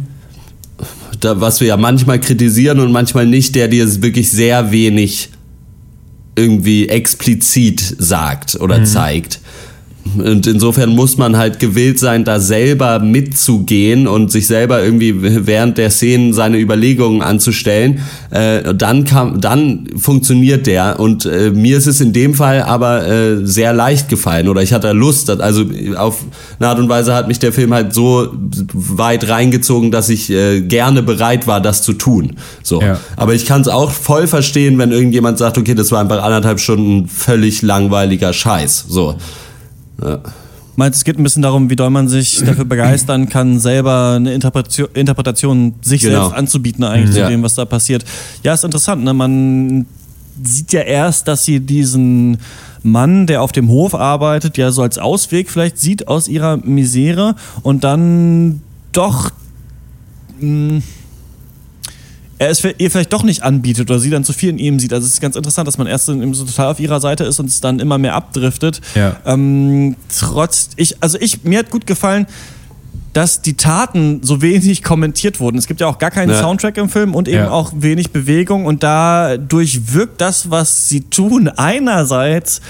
da, 1.24 1.42
was 1.42 1.60
wir 1.60 1.68
ja 1.68 1.78
manchmal 1.78 2.20
kritisieren 2.20 2.80
und 2.80 2.92
manchmal 2.92 3.26
nicht, 3.26 3.56
der 3.56 3.68
dir 3.68 4.02
wirklich 4.02 4.32
sehr 4.32 4.72
wenig 4.72 5.30
irgendwie 6.36 6.90
explizit 6.90 7.96
sagt 8.00 8.56
oder 8.56 8.84
zeigt. 8.84 9.40
Und 10.18 10.48
insofern 10.48 10.90
muss 10.90 11.18
man 11.18 11.38
halt 11.38 11.60
gewillt 11.60 11.98
sein, 11.98 12.26
da 12.26 12.40
selber 12.40 13.00
mitzugehen 13.00 14.08
und 14.08 14.32
sich 14.32 14.48
selber 14.48 14.84
irgendwie 14.84 15.16
während 15.48 15.78
der 15.78 15.90
Szenen 15.90 16.34
seine 16.34 16.60
Überlegungen 16.60 17.22
anzustellen. 17.22 18.00
Äh, 18.30 18.74
dann 18.76 19.06
kam, 19.06 19.40
dann 19.40 19.88
funktioniert 19.96 20.68
der. 20.68 21.00
Und 21.00 21.26
äh, 21.26 21.52
mir 21.52 21.78
ist 21.78 21.88
es 21.88 22.02
in 22.02 22.12
dem 22.12 22.34
Fall 22.34 22.64
aber 22.64 23.08
äh, 23.08 23.46
sehr 23.46 23.74
leicht 23.74 24.10
gefallen 24.10 24.50
oder 24.50 24.62
ich 24.62 24.74
hatte 24.74 24.92
Lust. 24.92 25.30
Also 25.30 25.66
auf 25.96 26.26
eine 26.60 26.68
Art 26.68 26.80
und 26.80 26.90
Weise 26.90 27.14
hat 27.16 27.28
mich 27.28 27.40
der 27.40 27.54
Film 27.54 27.74
halt 27.74 27.94
so 27.94 28.28
weit 28.74 29.30
reingezogen, 29.30 29.90
dass 29.90 30.10
ich 30.10 30.30
äh, 30.30 30.62
gerne 30.62 31.02
bereit 31.02 31.48
war, 31.48 31.62
das 31.62 31.82
zu 31.82 31.94
tun. 31.94 32.36
So. 32.62 32.82
Ja. 32.82 33.00
Aber 33.16 33.34
ich 33.34 33.46
kann 33.46 33.62
es 33.62 33.68
auch 33.70 33.92
voll 33.92 34.28
verstehen, 34.28 34.78
wenn 34.78 34.92
irgendjemand 34.92 35.38
sagt, 35.38 35.58
okay, 35.58 35.76
das 35.76 35.92
war 35.92 36.02
einfach 36.02 36.22
anderthalb 36.22 36.60
Stunden 36.60 37.08
völlig 37.08 37.62
langweiliger 37.62 38.34
Scheiß. 38.34 38.86
So. 38.90 39.16
Meinst 40.76 40.98
du, 40.98 41.00
es 41.00 41.04
geht 41.04 41.20
ein 41.20 41.24
bisschen 41.24 41.44
darum, 41.44 41.70
wie 41.70 41.76
doll 41.76 41.92
man 41.92 42.08
sich 42.08 42.40
dafür 42.44 42.66
begeistern 42.66 43.30
kann, 43.30 43.60
selber 43.60 44.14
eine 44.16 44.34
Interpretation, 44.34 44.88
Interpretation 44.96 45.76
sich 45.84 46.02
Genau. 46.02 46.22
selbst 46.24 46.38
anzubieten 46.38 46.84
eigentlich 46.84 47.16
Ja. 47.16 47.26
zu 47.26 47.32
dem, 47.32 47.44
was 47.44 47.54
da 47.56 47.66
passiert. 47.66 48.04
Ja, 48.44 48.54
ist 48.54 48.64
interessant. 48.64 49.04
Ne? 49.04 49.14
Man 49.14 49.86
sieht 50.44 50.74
ja 50.74 50.82
erst, 50.82 51.28
dass 51.28 51.46
sie 51.46 51.60
diesen 51.60 52.38
Mann, 52.82 53.28
der 53.28 53.44
auf 53.44 53.52
dem 53.52 53.70
Hof 53.70 53.94
arbeitet, 53.94 54.58
ja 54.58 54.72
so 54.72 54.82
als 54.82 54.98
Ausweg 54.98 55.50
vielleicht 55.52 55.78
sieht 55.78 56.08
aus 56.08 56.28
ihrer 56.28 56.58
Misere 56.58 57.36
und 57.62 57.84
dann 57.84 58.62
doch 58.94 59.30
mh, 60.42 60.82
er 62.40 62.50
es 62.50 62.60
für- 62.60 62.76
ihr 62.78 62.90
vielleicht 62.92 63.14
doch 63.14 63.24
nicht 63.24 63.44
anbietet 63.44 63.90
oder 63.90 64.00
sie 64.00 64.10
dann 64.10 64.24
zu 64.24 64.34
viel 64.34 64.50
in 64.50 64.58
ihm 64.58 64.80
sieht. 64.80 64.92
Also 64.94 65.06
es 65.08 65.14
ist 65.14 65.22
ganz 65.22 65.36
interessant, 65.36 65.68
dass 65.68 65.78
man 65.78 65.88
erst 65.88 66.06
so 66.08 66.34
so 66.34 66.46
total 66.46 66.68
auf 66.72 66.80
ihrer 66.80 67.00
Seite 67.00 67.24
ist 67.24 67.40
und 67.40 67.48
es 67.48 67.62
dann 67.62 67.80
immer 67.80 67.98
mehr 67.98 68.16
abdriftet. 68.16 68.82
Ja. 68.96 69.18
Ähm, 69.26 69.96
trotz, 70.20 70.70
ich, 70.76 70.96
also 71.02 71.18
ich, 71.22 71.44
mir 71.44 71.60
hat 71.60 71.70
gut 71.70 71.86
gefallen, 71.88 72.26
dass 73.14 73.44
die 73.44 73.54
Taten 73.54 74.22
so 74.24 74.42
wenig 74.42 74.82
kommentiert 74.82 75.40
wurden. 75.40 75.58
Es 75.60 75.68
gibt 75.68 75.80
ja 75.82 75.88
auch 75.88 76.00
gar 76.00 76.10
keinen 76.10 76.32
Ja. 76.32 76.40
Soundtrack 76.40 76.78
im 76.78 76.90
Film 76.90 77.14
und 77.14 77.28
eben 77.28 77.38
Ja. 77.38 77.52
auch 77.52 77.72
wenig 77.76 78.10
Bewegung 78.10 78.66
und 78.66 78.82
dadurch 78.82 79.94
wirkt 79.94 80.20
das, 80.20 80.50
was 80.50 80.90
sie 80.90 81.02
tun, 81.02 81.48
einerseits 81.48 82.62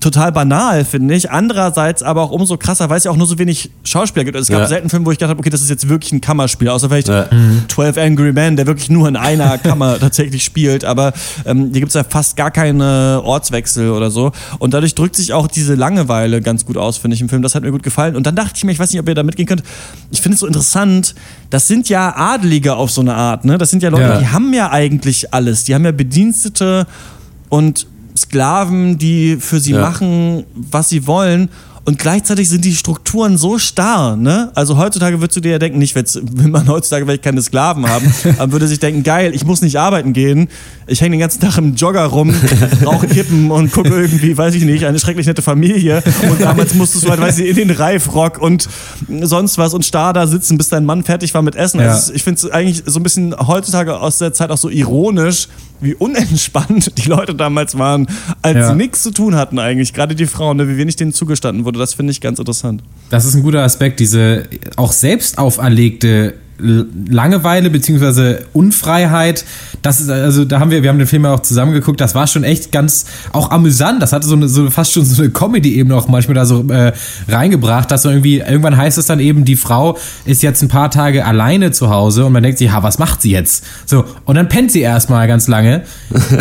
total 0.00 0.30
banal, 0.30 0.84
finde 0.84 1.14
ich. 1.14 1.30
Andererseits 1.30 2.04
aber 2.04 2.22
auch 2.22 2.30
umso 2.30 2.56
krasser, 2.56 2.88
weil 2.88 2.98
es 2.98 3.04
ja 3.04 3.10
auch 3.10 3.16
nur 3.16 3.26
so 3.26 3.36
wenig 3.38 3.70
Schauspieler 3.82 4.24
gibt. 4.24 4.36
Also 4.36 4.44
Es 4.44 4.50
gab 4.52 4.60
Ja. 4.62 4.66
selten 4.68 4.88
Filme, 4.90 5.04
wo 5.06 5.10
ich 5.10 5.18
gedacht 5.18 5.30
habe, 5.30 5.40
okay, 5.40 5.50
das 5.50 5.60
ist 5.60 5.70
jetzt 5.70 5.88
wirklich 5.88 6.12
ein 6.12 6.20
Kammerspiel, 6.20 6.68
außer 6.68 6.88
vielleicht 6.88 7.08
Ja. 7.08 7.26
12 7.68 7.98
Angry 7.98 8.32
Men, 8.32 8.54
der 8.56 8.66
wirklich 8.68 8.90
nur 8.90 9.08
in 9.08 9.16
einer 9.16 9.58
Kammer 9.58 9.98
tatsächlich 9.98 10.44
spielt. 10.44 10.84
Aber 10.84 11.12
ähm, 11.44 11.70
hier 11.72 11.80
gibt 11.80 11.88
es 11.88 11.94
ja 11.94 12.04
fast 12.04 12.36
gar 12.36 12.50
keine 12.52 13.22
Ortswechsel 13.24 13.90
oder 13.90 14.10
so. 14.12 14.30
Und 14.60 14.72
dadurch 14.72 14.94
drückt 14.94 15.16
sich 15.16 15.32
auch 15.32 15.48
diese 15.48 15.74
Langeweile 15.74 16.40
ganz 16.42 16.64
gut 16.64 16.76
aus, 16.76 16.96
finde 16.96 17.16
ich, 17.16 17.20
im 17.20 17.28
Film. 17.28 17.42
Das 17.42 17.54
hat 17.56 17.64
mir 17.64 17.72
gut 17.72 17.82
gefallen. 17.82 18.14
Und 18.14 18.26
dann 18.26 18.36
dachte 18.36 18.52
ich 18.56 18.64
mir, 18.64 18.70
ich 18.72 18.78
weiß 18.78 18.92
nicht, 18.92 19.00
ob 19.00 19.08
ihr 19.08 19.14
da 19.16 19.24
mitgehen 19.24 19.48
könnt, 19.48 19.62
ich 20.10 20.20
finde 20.20 20.34
es 20.34 20.40
so 20.40 20.46
interessant, 20.46 21.14
das 21.50 21.66
sind 21.66 21.88
ja 21.88 22.14
Adelige 22.16 22.76
auf 22.76 22.90
so 22.92 23.00
eine 23.00 23.14
Art. 23.14 23.44
Ne? 23.44 23.58
Das 23.58 23.70
sind 23.70 23.82
ja 23.82 23.88
Leute, 23.90 24.02
Ja. 24.04 24.18
die 24.18 24.28
haben 24.28 24.52
ja 24.54 24.70
eigentlich 24.70 25.34
alles. 25.34 25.64
Die 25.64 25.74
haben 25.74 25.84
ja 25.84 25.92
Bedienstete 25.92 26.86
und 27.48 27.86
Sklaven, 28.20 28.98
die 28.98 29.36
für 29.40 29.60
sie 29.60 29.72
Ja. 29.72 29.80
machen, 29.80 30.44
was 30.54 30.88
sie 30.88 31.06
wollen. 31.06 31.48
Und 31.84 31.98
gleichzeitig 31.98 32.48
sind 32.48 32.64
die 32.64 32.74
Strukturen 32.74 33.38
so 33.38 33.58
starr, 33.58 34.16
ne? 34.16 34.50
Also 34.54 34.76
heutzutage 34.76 35.20
würdest 35.20 35.36
du 35.36 35.40
dir 35.40 35.52
ja 35.52 35.58
denken, 35.58 35.78
nicht, 35.78 35.94
will 35.94 36.48
man 36.50 36.68
heutzutage 36.68 37.04
vielleicht 37.06 37.22
keine 37.22 37.40
Sklaven 37.42 37.88
haben, 37.88 38.12
aber 38.38 38.52
würde 38.52 38.66
sich 38.68 38.78
denken, 38.78 39.02
geil, 39.02 39.32
ich 39.34 39.44
muss 39.44 39.62
nicht 39.62 39.76
arbeiten 39.78 40.12
gehen. 40.12 40.48
Ich 40.86 41.00
hänge 41.00 41.12
den 41.16 41.20
ganzen 41.20 41.40
Tag 41.40 41.58
im 41.58 41.74
Jogger 41.74 42.04
rum, 42.04 42.34
rauche 42.84 43.06
Kippen 43.06 43.50
und 43.50 43.72
gucke 43.72 43.88
irgendwie, 43.90 44.36
weiß 44.36 44.54
ich 44.54 44.64
nicht, 44.64 44.86
eine 44.86 44.98
schrecklich 44.98 45.26
nette 45.26 45.42
Familie. 45.42 46.02
Und 46.30 46.40
damals 46.40 46.74
musstest 46.74 47.04
du 47.04 47.10
halt, 47.10 47.20
weiß 47.20 47.38
ich, 47.38 47.48
in 47.48 47.56
den 47.56 47.70
Reifrock 47.70 48.38
und 48.40 48.68
sonst 49.22 49.58
was 49.58 49.74
und 49.74 49.84
starr 49.84 50.12
da 50.12 50.26
sitzen, 50.26 50.58
bis 50.58 50.68
dein 50.68 50.84
Mann 50.84 51.04
fertig 51.04 51.34
war 51.34 51.42
mit 51.42 51.54
Essen. 51.56 51.80
Ja. 51.80 51.92
Also 51.92 52.12
ich 52.14 52.22
finde 52.22 52.38
es 52.38 52.50
eigentlich 52.50 52.82
so 52.86 52.98
ein 53.00 53.02
bisschen 53.02 53.34
heutzutage 53.46 53.98
aus 53.98 54.18
der 54.18 54.32
Zeit 54.32 54.50
auch 54.50 54.58
so 54.58 54.68
ironisch, 54.70 55.48
wie 55.80 55.94
unentspannt 55.94 56.98
die 56.98 57.08
Leute 57.08 57.34
damals 57.34 57.78
waren, 57.78 58.08
als 58.42 58.56
Ja. 58.56 58.68
sie 58.70 58.74
nichts 58.74 59.02
zu 59.02 59.10
tun 59.12 59.36
hatten 59.36 59.58
eigentlich. 59.58 59.92
Gerade 59.94 60.14
die 60.14 60.26
Frauen, 60.26 60.56
ne, 60.56 60.68
wie 60.68 60.76
wenig 60.76 60.96
denen 60.96 61.12
zugestanden 61.12 61.64
wurde. 61.64 61.77
Das 61.78 61.94
finde 61.94 62.12
ich 62.12 62.20
ganz 62.20 62.38
interessant. 62.38 62.82
Das 63.10 63.24
ist 63.24 63.34
ein 63.34 63.42
guter 63.42 63.62
Aspekt, 63.62 64.00
diese 64.00 64.44
auch 64.76 64.92
selbst 64.92 65.38
auferlegte 65.38 66.34
Langeweile 66.60 67.70
beziehungsweise 67.70 68.44
Unfreiheit. 68.52 69.44
Das 69.82 70.00
ist 70.00 70.10
also, 70.10 70.44
da 70.44 70.58
haben 70.58 70.72
wir, 70.72 70.82
wir 70.82 70.90
haben 70.90 70.98
den 70.98 71.06
Film 71.06 71.24
ja 71.24 71.34
auch 71.34 71.40
zusammengeguckt. 71.40 72.00
Das 72.00 72.16
war 72.16 72.26
schon 72.26 72.42
echt 72.42 72.72
ganz 72.72 73.06
auch 73.32 73.52
amüsant. 73.52 74.02
Das 74.02 74.12
hatte 74.12 74.26
so 74.26 74.34
eine, 74.34 74.48
so 74.48 74.68
fast 74.68 74.92
schon 74.92 75.04
so 75.04 75.22
eine 75.22 75.30
Comedy 75.30 75.76
eben 75.76 75.92
auch 75.92 76.08
manchmal 76.08 76.34
da 76.34 76.46
so 76.46 76.64
äh, 76.68 76.92
reingebracht, 77.28 77.90
dass 77.90 78.02
so 78.02 78.10
irgendwie 78.10 78.38
irgendwann 78.38 78.76
heißt 78.76 78.98
es 78.98 79.06
dann 79.06 79.20
eben, 79.20 79.44
die 79.44 79.54
Frau 79.54 79.98
ist 80.24 80.42
jetzt 80.42 80.62
ein 80.62 80.68
paar 80.68 80.90
Tage 80.90 81.24
alleine 81.24 81.70
zu 81.70 81.90
Hause 81.90 82.26
und 82.26 82.32
man 82.32 82.42
denkt 82.42 82.58
sich, 82.58 82.72
ha, 82.72 82.82
was 82.82 82.98
macht 82.98 83.22
sie 83.22 83.30
jetzt? 83.30 83.64
So 83.86 84.04
und 84.24 84.34
dann 84.34 84.48
pennt 84.48 84.72
sie 84.72 84.80
erstmal 84.80 85.28
ganz 85.28 85.46
lange, 85.46 85.82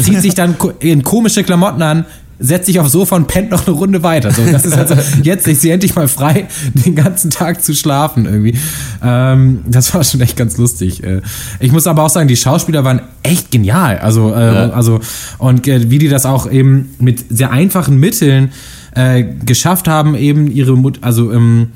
zieht 0.02 0.22
sich 0.22 0.34
dann 0.34 0.56
in 0.80 1.04
komische 1.04 1.44
Klamotten 1.44 1.84
an, 1.84 2.06
setzt 2.40 2.68
sich 2.68 2.80
aufs 2.80 2.92
Sofa 2.92 3.16
und 3.16 3.28
pennt 3.28 3.50
noch 3.52 3.66
eine 3.66 3.76
Runde 3.76 4.04
weiter. 4.04 4.32
So, 4.32 4.44
das 4.52 4.66
ist 4.66 4.78
also, 4.78 4.96
jetzt 5.24 5.48
ist 5.48 5.62
sie 5.62 5.72
endlich 5.72 5.96
mal 5.96 6.08
frei, 6.08 6.48
den 6.74 6.96
ganzen 6.96 7.32
Tag 7.32 7.64
zu 7.64 7.74
schlafen 7.74 8.26
irgendwie. 8.26 8.56
Ähm, 9.04 9.62
das 9.68 9.94
war 9.94 10.04
schon 10.04 10.22
echt 10.22 10.38
ganz 10.38 10.58
lustig. 10.58 11.04
Äh, 11.04 11.22
Ich 11.60 11.72
muss 11.72 11.88
aber 11.88 12.04
auch 12.04 12.10
sagen, 12.10 12.28
die 12.28 12.36
Schauspieler 12.38 12.84
waren 12.84 13.02
echt 13.24 13.50
genial. 13.52 13.98
Also, 14.00 14.34
äh, 14.34 14.54
Ja. 14.54 14.70
also 14.70 15.00
und 15.40 15.68
äh, 15.68 15.90
wie 15.90 15.98
die 15.98 16.10
das 16.10 16.26
auch 16.26 16.50
eben 16.52 16.94
mit 17.00 17.26
sehr 17.30 17.52
einfachen 17.52 17.98
Mitteln 18.00 18.52
äh, 18.96 19.24
geschafft 19.46 19.88
haben, 19.88 20.16
eben 20.16 20.48
ihre 20.52 20.76
Mut, 20.78 21.00
also 21.02 21.32
ähm, 21.32 21.72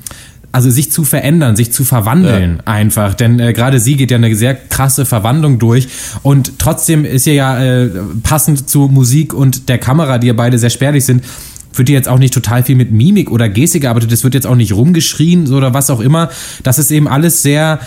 also 0.52 0.70
sich 0.70 0.92
zu 0.92 1.04
verändern, 1.04 1.56
sich 1.56 1.72
zu 1.72 1.82
verwandeln 1.82 2.60
einfach. 2.66 3.14
Denn 3.14 3.40
äh, 3.40 3.52
gerade 3.52 3.80
sie 3.80 3.96
geht 3.96 4.10
ja 4.10 4.18
eine 4.18 4.34
sehr 4.36 4.54
krasse 4.54 5.06
Verwandlung 5.06 5.58
durch. 5.58 5.88
Und 6.22 6.58
trotzdem 6.58 7.04
ist 7.04 7.26
ihr 7.26 7.34
ja 7.34 7.62
äh, 7.62 7.90
passend 8.22 8.68
zu 8.68 8.88
Musik 8.88 9.32
und 9.32 9.68
der 9.68 9.78
Kamera, 9.78 10.18
die 10.18 10.28
ja 10.28 10.34
beide 10.34 10.58
sehr 10.58 10.70
spärlich 10.70 11.06
sind, 11.06 11.24
wird 11.74 11.88
hier 11.88 11.96
jetzt 11.96 12.08
auch 12.08 12.18
nicht 12.18 12.34
total 12.34 12.62
viel 12.62 12.76
mit 12.76 12.92
Mimik 12.92 13.30
oder 13.30 13.48
Gestik 13.48 13.82
gearbeitet. 13.82 14.12
Es 14.12 14.24
wird 14.24 14.34
jetzt 14.34 14.46
auch 14.46 14.54
nicht 14.54 14.74
rumgeschrien 14.74 15.50
oder 15.52 15.72
was 15.72 15.88
auch 15.88 16.00
immer. 16.00 16.30
Das 16.62 16.78
ist 16.78 16.90
eben 16.90 17.08
alles 17.08 17.42
sehr 17.42 17.80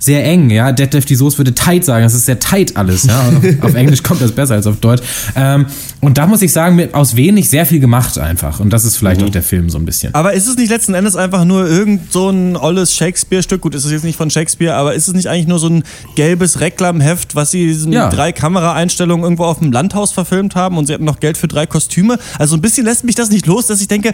sehr 0.00 0.24
eng, 0.24 0.48
ja. 0.50 0.70
Detlef 0.72 1.04
die 1.06 1.16
Soße 1.16 1.38
würde 1.38 1.54
tight 1.54 1.84
sagen, 1.84 2.04
das 2.04 2.14
ist 2.14 2.26
sehr 2.26 2.38
tight 2.38 2.76
alles, 2.76 3.04
ja. 3.04 3.32
auf 3.62 3.74
Englisch 3.74 4.02
kommt 4.02 4.20
das 4.20 4.30
besser 4.32 4.54
als 4.54 4.66
auf 4.66 4.76
Deutsch. 4.78 5.02
Ähm, 5.34 5.66
und 6.00 6.18
da 6.18 6.26
muss 6.28 6.40
ich 6.42 6.52
sagen, 6.52 6.76
mit, 6.76 6.94
aus 6.94 7.16
wenig 7.16 7.48
sehr 7.50 7.66
viel 7.66 7.80
gemacht 7.80 8.16
einfach. 8.18 8.60
Und 8.60 8.70
das 8.72 8.84
ist 8.84 8.96
vielleicht 8.96 9.20
Mhm. 9.20 9.26
auch 9.26 9.30
der 9.32 9.42
Film 9.42 9.68
so 9.70 9.78
ein 9.78 9.84
bisschen. 9.84 10.14
Aber 10.14 10.34
ist 10.34 10.46
es 10.46 10.56
nicht 10.56 10.70
letzten 10.70 10.94
Endes 10.94 11.16
einfach 11.16 11.44
nur 11.44 11.66
irgend 11.68 12.12
so 12.12 12.30
ein 12.30 12.56
olles 12.56 12.94
Shakespeare-Stück? 12.94 13.60
Gut, 13.60 13.74
ist 13.74 13.84
es 13.84 13.90
jetzt 13.90 14.04
nicht 14.04 14.16
von 14.16 14.30
Shakespeare, 14.30 14.74
aber 14.74 14.94
ist 14.94 15.08
es 15.08 15.14
nicht 15.14 15.26
eigentlich 15.28 15.48
nur 15.48 15.58
so 15.58 15.68
ein 15.68 15.82
gelbes 16.14 16.60
Reklamheft, 16.60 17.34
was 17.34 17.50
sie 17.50 17.66
mit 17.66 17.94
Ja. 17.94 18.08
drei 18.08 18.30
Kameraeinstellungen 18.32 19.24
irgendwo 19.24 19.44
auf 19.44 19.58
dem 19.58 19.72
Landhaus 19.72 20.12
verfilmt 20.12 20.54
haben 20.54 20.78
und 20.78 20.86
sie 20.86 20.94
hatten 20.94 21.04
noch 21.04 21.18
Geld 21.18 21.36
für 21.36 21.48
drei 21.48 21.66
Kostüme? 21.66 22.18
Also 22.38 22.54
ein 22.56 22.60
bisschen 22.60 22.84
lässt 22.86 23.02
mich 23.04 23.16
das 23.16 23.30
nicht 23.30 23.46
los, 23.46 23.66
dass 23.66 23.80
ich 23.80 23.88
denke, 23.88 24.12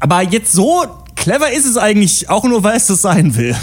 aber 0.00 0.22
jetzt 0.22 0.52
so 0.52 0.84
clever 1.14 1.52
ist 1.52 1.66
es 1.66 1.76
eigentlich 1.76 2.28
auch 2.28 2.42
nur, 2.44 2.64
weil 2.64 2.76
es 2.76 2.86
das 2.88 3.00
sein 3.02 3.36
will. 3.36 3.54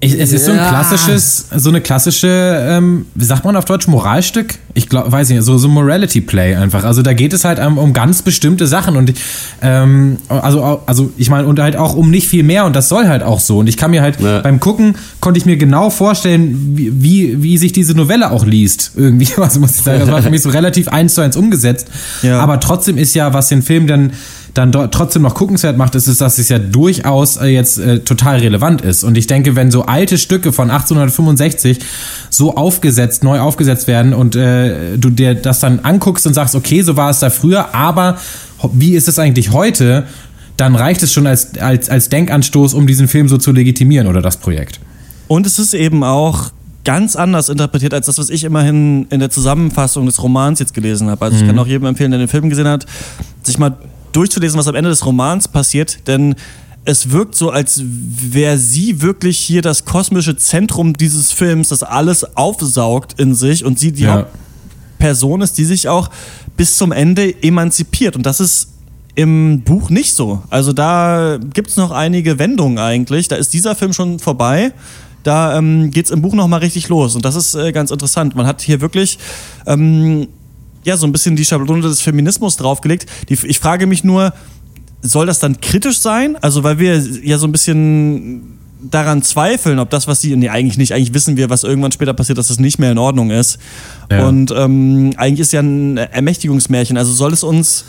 Ich, 0.00 0.12
es 0.16 0.32
ist 0.32 0.44
so 0.44 0.52
ein 0.52 0.58
Ja. 0.58 0.68
klassisches, 0.68 1.46
so 1.56 1.70
eine 1.70 1.80
klassische, 1.80 2.28
ähm, 2.28 3.06
wie 3.16 3.24
sagt 3.24 3.44
man 3.44 3.56
auf 3.56 3.64
Deutsch, 3.64 3.88
Moralstück? 3.88 4.54
Ich 4.74 4.88
glaube, 4.88 5.10
weiß 5.10 5.28
nicht, 5.30 5.42
so 5.42 5.58
so 5.58 5.66
Morality 5.66 6.20
Play 6.20 6.54
einfach. 6.54 6.84
Also 6.84 7.02
da 7.02 7.14
geht 7.14 7.32
es 7.32 7.44
halt 7.44 7.58
um, 7.58 7.78
um 7.78 7.92
ganz 7.92 8.22
bestimmte 8.22 8.68
Sachen 8.68 8.94
und 8.96 9.12
ähm, 9.60 10.18
also 10.28 10.82
also 10.86 11.10
ich 11.16 11.30
meine 11.30 11.48
und 11.48 11.58
halt 11.58 11.74
auch 11.76 11.96
um 11.96 12.10
nicht 12.12 12.28
viel 12.28 12.44
mehr 12.44 12.64
und 12.64 12.76
das 12.76 12.88
soll 12.88 13.08
halt 13.08 13.24
auch 13.24 13.40
so 13.40 13.58
und 13.58 13.66
ich 13.68 13.76
kann 13.76 13.90
mir 13.90 14.00
halt 14.02 14.20
Ja. 14.20 14.38
beim 14.40 14.60
gucken 14.60 14.94
konnte 15.18 15.38
ich 15.38 15.46
mir 15.46 15.56
genau 15.56 15.90
vorstellen, 15.90 16.76
wie, 16.76 16.92
wie 17.02 17.42
wie 17.42 17.58
sich 17.58 17.72
diese 17.72 17.94
Novelle 17.94 18.30
auch 18.30 18.46
liest 18.46 18.92
irgendwie. 18.94 19.26
Also 19.42 19.58
muss 19.58 19.72
ich 19.76 19.82
sagen, 19.82 19.98
das 19.98 20.10
war 20.12 20.22
für 20.22 20.30
mich 20.30 20.42
so 20.42 20.50
relativ 20.50 20.86
eins 20.86 21.14
zu 21.14 21.22
eins 21.22 21.36
umgesetzt. 21.36 21.88
Ja. 22.22 22.38
Aber 22.38 22.60
trotzdem 22.60 22.98
ist 22.98 23.14
ja, 23.14 23.32
was 23.34 23.48
den 23.48 23.62
Film 23.62 23.88
dann 23.88 24.12
dann 24.58 24.72
trotzdem 24.72 25.22
noch 25.22 25.34
guckenswert 25.34 25.76
macht, 25.76 25.94
ist 25.94 26.08
es, 26.08 26.18
dass 26.18 26.38
es 26.38 26.48
ja 26.48 26.58
durchaus 26.58 27.36
äh, 27.36 27.46
jetzt 27.46 27.78
äh, 27.78 28.00
total 28.00 28.40
relevant 28.40 28.82
ist. 28.82 29.04
Und 29.04 29.16
ich 29.16 29.28
denke, 29.28 29.54
wenn 29.54 29.70
so 29.70 29.84
alte 29.84 30.18
Stücke 30.18 30.52
von 30.52 30.70
1865 30.70 31.78
so 32.28 32.56
aufgesetzt, 32.56 33.22
neu 33.22 33.38
aufgesetzt 33.38 33.86
werden 33.86 34.12
und 34.12 34.34
äh, 34.34 34.98
du 34.98 35.10
dir 35.10 35.34
das 35.36 35.60
dann 35.60 35.80
anguckst 35.80 36.26
und 36.26 36.34
sagst, 36.34 36.56
okay, 36.56 36.82
so 36.82 36.96
war 36.96 37.10
es 37.10 37.20
da 37.20 37.30
früher, 37.30 37.72
aber 37.72 38.18
wie 38.72 38.94
ist 38.94 39.06
es 39.06 39.20
eigentlich 39.20 39.52
heute? 39.52 40.04
Dann 40.56 40.74
reicht 40.74 41.04
es 41.04 41.12
schon 41.12 41.28
als, 41.28 41.56
als, 41.58 41.88
als 41.88 42.08
Denkanstoß, 42.08 42.74
um 42.74 42.88
diesen 42.88 43.06
Film 43.06 43.28
so 43.28 43.38
zu 43.38 43.52
legitimieren 43.52 44.08
oder 44.08 44.22
das 44.22 44.38
Projekt. 44.38 44.80
Und 45.28 45.46
es 45.46 45.60
ist 45.60 45.72
eben 45.72 46.02
auch 46.02 46.50
ganz 46.84 47.14
anders 47.14 47.48
interpretiert 47.48 47.94
als 47.94 48.06
das, 48.06 48.18
was 48.18 48.28
ich 48.28 48.42
immerhin 48.42 49.06
in 49.10 49.20
der 49.20 49.30
Zusammenfassung 49.30 50.06
des 50.06 50.20
Romans 50.20 50.58
jetzt 50.58 50.74
gelesen 50.74 51.08
habe. 51.10 51.26
Also 51.26 51.36
ich 51.36 51.46
kann 51.46 51.56
auch 51.58 51.66
jedem 51.66 51.86
empfehlen, 51.86 52.10
der 52.10 52.18
den 52.18 52.28
Film 52.28 52.48
gesehen 52.48 52.66
hat, 52.66 52.86
sich 53.44 53.58
mal 53.58 53.76
durchzulesen, 54.18 54.58
was 54.58 54.66
am 54.68 54.74
Ende 54.74 54.90
des 54.90 55.06
Romans 55.06 55.48
passiert, 55.48 56.06
denn 56.08 56.34
es 56.84 57.10
wirkt 57.10 57.34
so, 57.34 57.50
als 57.50 57.82
wäre 57.84 58.58
sie 58.58 59.02
wirklich 59.02 59.38
hier 59.38 59.62
das 59.62 59.84
kosmische 59.84 60.36
Zentrum 60.36 60.94
dieses 60.94 61.32
Films, 61.32 61.68
das 61.68 61.82
alles 61.82 62.36
aufsaugt 62.36 63.20
in 63.20 63.34
sich 63.34 63.64
und 63.64 63.78
sie 63.78 63.92
die 63.92 64.04
Ja. 64.04 64.26
Hauptperson 64.98 65.42
ist, 65.42 65.58
die 65.58 65.64
sich 65.64 65.88
auch 65.88 66.10
bis 66.56 66.76
zum 66.76 66.92
Ende 66.92 67.42
emanzipiert. 67.42 68.16
Und 68.16 68.24
das 68.24 68.40
ist 68.40 68.68
im 69.14 69.62
Buch 69.62 69.90
nicht 69.90 70.14
so. 70.14 70.42
Also 70.48 70.72
da 70.72 71.38
gibt 71.52 71.70
es 71.70 71.76
noch 71.76 71.90
einige 71.90 72.38
Wendungen 72.38 72.78
eigentlich. 72.78 73.28
Da 73.28 73.36
ist 73.36 73.52
dieser 73.52 73.74
Film 73.74 73.92
schon 73.92 74.18
vorbei. 74.18 74.72
Da 75.24 75.58
ähm, 75.58 75.90
geht 75.90 76.06
es 76.06 76.10
im 76.10 76.22
Buch 76.22 76.34
nochmal 76.34 76.60
richtig 76.60 76.88
los. 76.88 77.14
Und 77.14 77.24
das 77.24 77.34
ist 77.34 77.54
äh, 77.54 77.72
ganz 77.72 77.90
interessant. 77.90 78.34
Man 78.34 78.46
hat 78.46 78.62
hier 78.62 78.80
wirklich 78.80 79.18
ähm, 79.66 80.28
ja, 80.84 80.96
so 80.96 81.06
ein 81.06 81.12
bisschen 81.12 81.36
die 81.36 81.44
Schablone 81.44 81.82
des 81.82 82.00
Feminismus 82.00 82.56
draufgelegt. 82.56 83.06
Die, 83.28 83.38
ich 83.46 83.58
frage 83.58 83.86
mich 83.86 84.04
nur, 84.04 84.32
soll 85.02 85.26
das 85.26 85.38
dann 85.38 85.60
kritisch 85.60 85.98
sein? 85.98 86.36
Also, 86.40 86.64
weil 86.64 86.78
wir 86.78 86.98
ja 86.98 87.38
so 87.38 87.46
ein 87.46 87.52
bisschen 87.52 88.58
daran 88.90 89.22
zweifeln, 89.22 89.78
ob 89.78 89.90
das, 89.90 90.06
was 90.06 90.20
sie, 90.20 90.34
nee, 90.36 90.48
eigentlich 90.48 90.78
nicht, 90.78 90.92
eigentlich 90.92 91.14
wissen 91.14 91.36
wir, 91.36 91.50
was 91.50 91.64
irgendwann 91.64 91.92
später 91.92 92.14
passiert, 92.14 92.38
dass 92.38 92.50
es 92.50 92.60
nicht 92.60 92.78
mehr 92.78 92.92
in 92.92 92.98
Ordnung 92.98 93.30
ist. 93.30 93.58
Ja. 94.10 94.26
Und 94.26 94.52
ähm, 94.52 95.12
eigentlich 95.16 95.40
ist 95.40 95.52
ja 95.52 95.60
ein 95.60 95.96
Ermächtigungsmärchen. 95.96 96.96
Also 96.96 97.12
soll 97.12 97.32
es 97.32 97.42
uns 97.42 97.84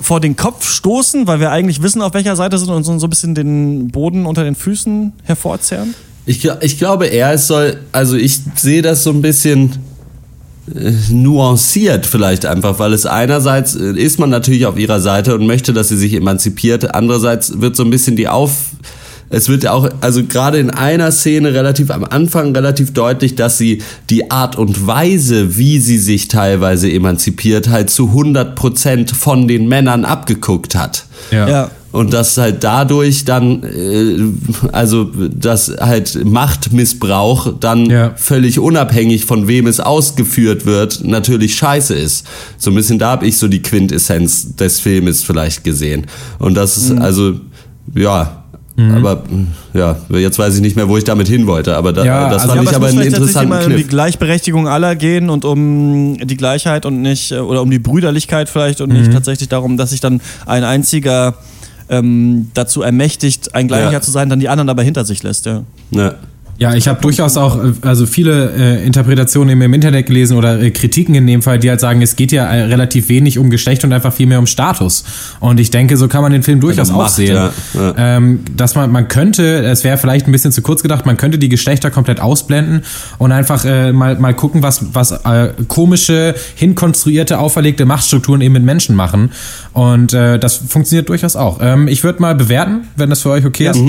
vor 0.00 0.20
den 0.20 0.36
Kopf 0.36 0.68
stoßen, 0.68 1.26
weil 1.26 1.40
wir 1.40 1.50
eigentlich 1.50 1.82
wissen, 1.82 2.02
auf 2.02 2.14
welcher 2.14 2.36
Seite 2.36 2.58
sind 2.58 2.70
und 2.70 2.84
so 2.84 2.98
so 2.98 3.06
ein 3.06 3.10
bisschen 3.10 3.34
den 3.34 3.88
Boden 3.88 4.26
unter 4.26 4.44
den 4.44 4.54
Füßen 4.54 5.12
hervorzerren? 5.24 5.94
Ich, 6.26 6.44
ich 6.62 6.78
glaube 6.78 7.06
eher, 7.06 7.32
es 7.32 7.46
soll, 7.46 7.80
also 7.92 8.16
ich 8.16 8.40
sehe 8.56 8.80
das 8.80 9.04
so 9.04 9.10
ein 9.10 9.20
bisschen 9.20 9.72
nuanciert 11.10 12.06
vielleicht 12.06 12.46
einfach, 12.46 12.78
weil 12.78 12.92
es 12.92 13.06
einerseits 13.06 13.74
äh, 13.74 13.92
ist 13.92 14.18
man 14.18 14.30
natürlich 14.30 14.66
auf 14.66 14.78
ihrer 14.78 15.00
Seite 15.00 15.34
und 15.34 15.46
möchte, 15.46 15.72
dass 15.72 15.88
sie 15.88 15.96
sich 15.96 16.14
emanzipiert, 16.14 16.94
andererseits 16.94 17.60
wird 17.60 17.76
so 17.76 17.84
ein 17.84 17.90
bisschen 17.90 18.16
die 18.16 18.28
Auf... 18.28 18.52
Es 19.30 19.48
wird 19.48 19.64
ja 19.64 19.72
auch, 19.72 19.88
also 20.00 20.22
gerade 20.22 20.58
in 20.58 20.70
einer 20.70 21.10
Szene 21.10 21.54
relativ 21.54 21.90
am 21.90 22.04
Anfang 22.04 22.54
relativ 22.54 22.92
deutlich, 22.92 23.34
dass 23.34 23.58
sie 23.58 23.82
die 24.08 24.30
Art 24.30 24.56
und 24.56 24.86
Weise, 24.86 25.56
wie 25.56 25.80
sie 25.80 25.98
sich 25.98 26.28
teilweise 26.28 26.92
emanzipiert, 26.92 27.68
halt 27.68 27.90
zu 27.90 28.10
100% 28.10 29.12
von 29.14 29.48
den 29.48 29.66
Männern 29.66 30.04
abgeguckt 30.04 30.76
hat. 30.76 31.06
Ja. 31.32 31.70
Und 31.94 32.12
dass 32.12 32.36
halt 32.38 32.64
dadurch 32.64 33.24
dann, 33.24 33.62
äh, 33.62 34.18
also 34.72 35.04
dass 35.04 35.68
halt 35.78 36.24
Machtmissbrauch 36.24 37.52
dann 37.60 37.86
Ja. 37.88 38.12
völlig 38.16 38.58
unabhängig 38.58 39.26
von 39.26 39.46
wem 39.46 39.68
es 39.68 39.78
ausgeführt 39.78 40.66
wird, 40.66 41.04
natürlich 41.04 41.54
scheiße 41.54 41.94
ist. 41.94 42.26
So 42.58 42.72
ein 42.72 42.74
bisschen 42.74 42.98
da 42.98 43.10
habe 43.12 43.26
ich 43.28 43.38
so 43.38 43.46
die 43.46 43.62
Quintessenz 43.62 44.56
des 44.56 44.80
Filmes 44.80 45.22
vielleicht 45.22 45.62
gesehen. 45.62 46.06
Und 46.40 46.54
das 46.56 46.76
ist 46.76 46.90
also, 46.98 47.34
ja. 47.94 48.40
Aber 48.76 49.22
ja, 49.72 49.94
jetzt 50.10 50.36
weiß 50.36 50.56
ich 50.56 50.60
nicht 50.60 50.74
mehr, 50.74 50.88
wo 50.88 50.96
ich 50.96 51.04
damit 51.04 51.28
hin 51.28 51.46
wollte. 51.46 51.76
Aber 51.76 51.92
da, 51.92 52.04
Ja, 52.04 52.28
das 52.28 52.42
also- 52.42 52.54
fand 52.56 52.64
Ja, 52.64 52.70
ich 52.70 52.76
aber 52.76 52.86
einen 52.88 53.02
interessanten 53.02 53.48
mal 53.48 53.62
um 53.62 53.68
die 53.70 53.76
Kniff. 53.76 53.88
Gleichberechtigung 53.88 54.66
aller 54.66 54.96
gehen 54.96 55.30
und 55.30 55.44
um 55.44 56.16
die 56.20 56.36
Gleichheit 56.36 56.84
und 56.86 57.00
nicht, 57.02 57.30
äh, 57.30 57.36
oder 57.38 57.62
um 57.62 57.70
die 57.70 57.78
Brüderlichkeit 57.78 58.48
vielleicht 58.48 58.80
und 58.80 58.88
nicht 58.92 59.12
tatsächlich 59.12 59.48
darum, 59.48 59.76
dass 59.76 59.90
sich 59.90 60.00
dann 60.00 60.20
ein 60.44 60.64
einziger 60.64 61.34
ähm, 61.88 62.50
dazu 62.54 62.82
ermächtigt, 62.82 63.54
ein 63.54 63.68
Gleicher 63.68 63.92
Ja. 63.92 64.00
zu 64.00 64.10
sein, 64.10 64.28
dann 64.28 64.40
die 64.40 64.48
anderen 64.48 64.68
aber 64.68 64.82
hinter 64.82 65.04
sich 65.04 65.22
lässt, 65.22 65.46
ja. 65.46 65.62
Ja. 65.90 66.14
Ja, 66.56 66.74
ich 66.74 66.86
habe 66.86 67.00
durchaus 67.00 67.36
auch 67.36 67.62
äh, 67.62 67.72
also 67.82 68.06
viele 68.06 68.52
äh, 68.52 68.86
Interpretationen 68.86 69.60
im 69.60 69.74
Internet 69.74 70.06
gelesen 70.06 70.36
oder 70.36 70.60
äh, 70.60 70.70
Kritiken 70.70 71.14
in 71.14 71.26
dem 71.26 71.42
Fall, 71.42 71.58
die 71.58 71.68
halt 71.68 71.80
sagen, 71.80 72.00
es 72.00 72.14
geht 72.16 72.30
ja 72.32 72.44
äh, 72.46 72.62
relativ 72.64 73.08
wenig 73.08 73.38
um 73.38 73.50
Geschlecht 73.50 73.84
und 73.84 73.92
einfach 73.92 74.12
viel 74.12 74.26
mehr 74.26 74.38
um 74.38 74.46
Status. 74.46 75.04
Und 75.40 75.58
ich 75.58 75.70
denke, 75.70 75.96
so 75.96 76.06
kann 76.06 76.22
man 76.22 76.32
den 76.32 76.42
Film 76.42 76.60
durchaus 76.60 76.90
Ja, 76.90 76.94
auch 76.94 77.08
sehen. 77.08 77.34
ja, 77.34 77.52
ja. 77.74 77.94
Ähm, 77.96 78.40
dass 78.56 78.76
man, 78.76 78.92
man 78.92 79.08
könnte, 79.08 79.64
es 79.64 79.82
wäre 79.82 79.98
vielleicht 79.98 80.26
ein 80.26 80.32
bisschen 80.32 80.52
zu 80.52 80.62
kurz 80.62 80.82
gedacht, 80.82 81.06
man 81.06 81.16
könnte 81.16 81.38
die 81.38 81.48
Geschlechter 81.48 81.90
komplett 81.90 82.20
ausblenden 82.20 82.82
und 83.18 83.32
einfach 83.32 83.64
äh, 83.64 83.92
mal, 83.92 84.16
mal 84.18 84.34
gucken, 84.34 84.62
was, 84.62 84.94
was 84.94 85.10
äh, 85.10 85.50
komische, 85.66 86.34
hinkonstruierte, 86.54 87.38
auferlegte 87.38 87.84
Machtstrukturen 87.84 88.40
eben 88.40 88.54
mit 88.54 88.64
Menschen 88.64 88.94
machen. 88.94 89.32
Und 89.72 90.12
äh, 90.12 90.38
das 90.38 90.56
funktioniert 90.56 91.08
durchaus 91.08 91.34
auch. 91.34 91.58
Ähm, 91.60 91.88
ich 91.88 92.04
würde 92.04 92.22
mal 92.22 92.34
bewerten, 92.36 92.82
wenn 92.96 93.10
das 93.10 93.22
für 93.22 93.30
euch 93.30 93.44
okay 93.44 93.68
ist. 93.68 93.80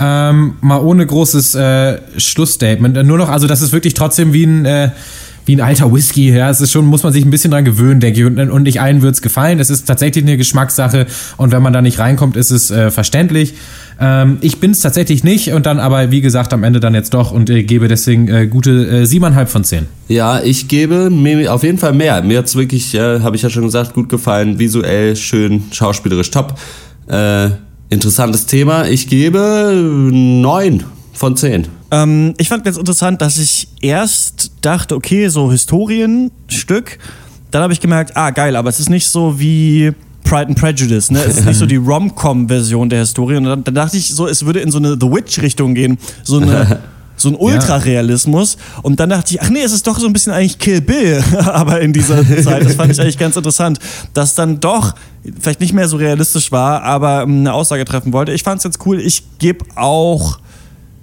Ähm, 0.00 0.54
mal 0.60 0.80
ohne 0.80 1.04
großes 1.04 1.54
äh, 1.54 1.98
Schlussstatement. 2.16 3.04
Nur 3.04 3.18
noch, 3.18 3.28
also 3.28 3.46
das 3.46 3.62
ist 3.62 3.72
wirklich 3.72 3.94
trotzdem 3.94 4.32
wie 4.32 4.44
ein, 4.44 4.64
äh, 4.64 4.90
wie 5.44 5.56
ein 5.56 5.60
alter 5.60 5.92
Whisky. 5.92 6.30
Ja, 6.30 6.50
es 6.50 6.60
ist 6.60 6.70
schon, 6.70 6.86
muss 6.86 7.02
man 7.02 7.12
sich 7.12 7.24
ein 7.24 7.30
bisschen 7.30 7.50
dran 7.50 7.64
gewöhnen, 7.64 7.98
denke 8.00 8.20
ich. 8.20 8.26
Und, 8.26 8.38
und 8.38 8.62
nicht 8.62 8.80
allen 8.80 9.02
wird's 9.02 9.22
gefallen. 9.22 9.58
Es 9.58 9.70
ist 9.70 9.86
tatsächlich 9.86 10.24
eine 10.24 10.36
Geschmackssache. 10.36 11.06
Und 11.36 11.50
wenn 11.50 11.62
man 11.62 11.72
da 11.72 11.82
nicht 11.82 11.98
reinkommt, 11.98 12.36
ist 12.36 12.50
es 12.50 12.70
äh, 12.70 12.90
verständlich. 12.92 13.54
Ähm, 13.98 14.38
ich 14.40 14.60
bin's 14.60 14.82
tatsächlich 14.82 15.24
nicht. 15.24 15.52
Und 15.52 15.66
dann 15.66 15.80
aber, 15.80 16.12
wie 16.12 16.20
gesagt, 16.20 16.52
am 16.52 16.62
Ende 16.62 16.78
dann 16.78 16.94
jetzt 16.94 17.14
doch 17.14 17.32
und 17.32 17.50
äh, 17.50 17.64
gebe 17.64 17.88
deswegen 17.88 18.28
äh, 18.28 18.46
gute 18.46 18.86
äh, 18.86 19.04
siebeneinhalb 19.04 19.48
von 19.48 19.64
zehn. 19.64 19.86
Ja, 20.06 20.40
ich 20.40 20.68
gebe 20.68 21.10
mir 21.10 21.52
auf 21.52 21.64
jeden 21.64 21.78
Fall 21.78 21.94
mehr. 21.94 22.22
Mir 22.22 22.38
hat's 22.38 22.54
wirklich, 22.54 22.94
äh, 22.94 23.20
habe 23.20 23.34
ich 23.34 23.42
ja 23.42 23.50
schon 23.50 23.64
gesagt, 23.64 23.94
gut 23.94 24.08
gefallen. 24.10 24.58
Visuell 24.58 25.16
schön, 25.16 25.64
schauspielerisch 25.72 26.30
top. 26.30 26.56
Äh, 27.08 27.50
interessantes 27.90 28.46
Thema. 28.46 28.86
Ich 28.86 29.08
gebe 29.08 29.72
neun 30.12 30.84
von 31.12 31.36
zehn. 31.36 31.68
Ähm, 31.90 32.34
ich 32.38 32.48
fand 32.48 32.64
ganz 32.64 32.76
interessant, 32.76 33.20
dass 33.22 33.38
ich 33.38 33.68
erst 33.80 34.52
dachte, 34.60 34.94
okay, 34.94 35.28
so 35.28 35.50
Historienstück. 35.50 36.98
Dann 37.50 37.62
habe 37.62 37.72
ich 37.72 37.80
gemerkt, 37.80 38.16
ah, 38.16 38.30
geil, 38.30 38.56
aber 38.56 38.68
es 38.68 38.78
ist 38.78 38.90
nicht 38.90 39.08
so 39.08 39.40
wie 39.40 39.92
Pride 40.24 40.48
and 40.48 40.58
Prejudice, 40.58 41.10
ne? 41.10 41.20
Es 41.20 41.38
ist 41.38 41.46
nicht 41.46 41.58
so 41.58 41.66
die 41.66 41.76
Rom-Com-Version 41.76 42.90
der 42.90 43.00
Historie. 43.00 43.36
Und 43.36 43.44
dann, 43.44 43.64
dann 43.64 43.74
dachte 43.74 43.96
ich 43.96 44.14
so, 44.14 44.26
es 44.26 44.44
würde 44.44 44.60
in 44.60 44.70
so 44.70 44.78
eine 44.78 44.98
The 45.00 45.10
Witch-Richtung 45.10 45.74
gehen. 45.74 45.98
So 46.22 46.38
eine. 46.38 46.80
So 47.18 47.28
ein 47.28 47.34
Ultrarealismus. 47.34 48.56
Und 48.82 48.98
dann 49.00 49.10
dachte 49.10 49.34
ich, 49.34 49.42
ach 49.42 49.50
nee, 49.50 49.62
es 49.62 49.72
ist 49.72 49.86
doch 49.86 49.98
so 49.98 50.06
ein 50.06 50.12
bisschen 50.12 50.32
eigentlich 50.32 50.58
Kill 50.58 50.80
Bill, 50.80 51.22
aber 51.44 51.80
in 51.80 51.92
dieser 51.92 52.26
Zeit. 52.42 52.64
Das 52.64 52.74
fand 52.74 52.92
ich 52.92 53.00
eigentlich 53.00 53.18
ganz 53.18 53.36
interessant, 53.36 53.78
dass 54.14 54.34
dann 54.34 54.60
doch 54.60 54.94
vielleicht 55.38 55.60
nicht 55.60 55.74
mehr 55.74 55.88
so 55.88 55.96
realistisch 55.96 56.50
war, 56.52 56.82
aber 56.82 57.22
ähm, 57.22 57.40
eine 57.40 57.52
Aussage 57.52 57.84
treffen 57.84 58.12
wollte. 58.12 58.32
Ich 58.32 58.42
fand 58.42 58.58
es 58.58 58.64
jetzt 58.64 58.86
cool. 58.86 59.00
Ich 59.00 59.24
gebe 59.38 59.64
auch 59.74 60.38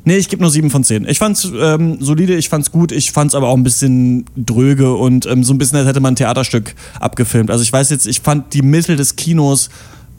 Nee, 0.08 0.18
ich 0.18 0.30
gebe 0.30 0.44
nur 0.44 0.52
7 0.52 0.70
von 0.70 0.84
10. 0.84 1.08
Ich 1.08 1.18
fand's 1.18 1.52
ähm, 1.60 1.98
solide, 2.00 2.36
ich 2.36 2.48
fand's 2.48 2.72
gut, 2.72 2.92
ich 2.92 3.12
fand's 3.12 3.34
aber 3.34 3.48
auch 3.48 3.58
ein 3.58 3.64
bisschen 3.64 4.26
dröge 4.38 4.94
und 4.94 5.26
ähm, 5.26 5.44
so 5.44 5.52
ein 5.52 5.58
bisschen, 5.58 5.80
als 5.80 5.88
hätte 5.88 6.00
man 6.00 6.14
ein 6.14 6.16
Theaterstück 6.16 6.76
abgefilmt. 7.00 7.50
Also 7.50 7.64
ich 7.64 7.74
weiß 7.74 7.90
jetzt, 7.90 8.06
ich 8.06 8.22
fand 8.22 8.54
die 8.54 8.62
Mittel 8.62 8.98
des 8.98 9.16
Kinos 9.16 9.70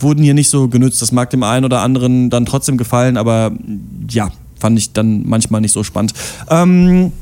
wurden 0.01 0.25
hier 0.25 0.35
nicht 0.35 0.51
so 0.51 0.67
genützt. 0.69 1.01
Das 1.03 1.13
mag 1.13 1.31
dem 1.31 1.45
einen 1.45 1.65
oder 1.65 1.83
anderen 1.83 2.31
dann 2.31 2.47
trotzdem 2.47 2.77
gefallen, 2.77 3.17
aber 3.17 3.53
ja, 4.11 4.31
fand 4.59 4.79
ich 4.79 4.93
dann 4.93 5.27
manchmal 5.27 5.61
nicht 5.61 5.73
so 5.73 5.85
spannend. 5.85 6.13
Ähm, 6.51 7.13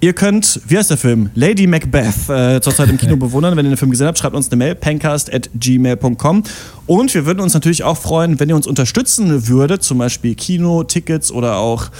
Ihr 0.00 0.12
könnt, 0.12 0.60
wie 0.68 0.78
heißt 0.78 0.90
der 0.90 0.96
Film? 0.96 1.30
Lady 1.34 1.66
Macbeth 1.66 2.28
äh, 2.28 2.60
zurzeit 2.60 2.88
im 2.88 2.96
Kino 2.98 3.16
bewundern. 3.16 3.56
Wenn 3.56 3.66
ihr 3.66 3.72
den 3.72 3.76
Film 3.76 3.90
gesehen 3.90 4.06
habt, 4.06 4.18
schreibt 4.18 4.36
uns 4.36 4.48
eine 4.48 4.56
Mail, 4.56 4.76
pencast.gmail.com. 4.76 6.44
Und 6.86 7.14
wir 7.14 7.26
würden 7.26 7.40
uns 7.40 7.52
natürlich 7.52 7.82
auch 7.82 7.96
freuen, 7.96 8.38
wenn 8.38 8.48
ihr 8.48 8.54
uns 8.54 8.68
unterstützen 8.68 9.48
würdet, 9.48 9.82
zum 9.82 9.98
Beispiel 9.98 10.36
Kino-Tickets 10.36 11.32
oder 11.32 11.56
auch 11.56 11.90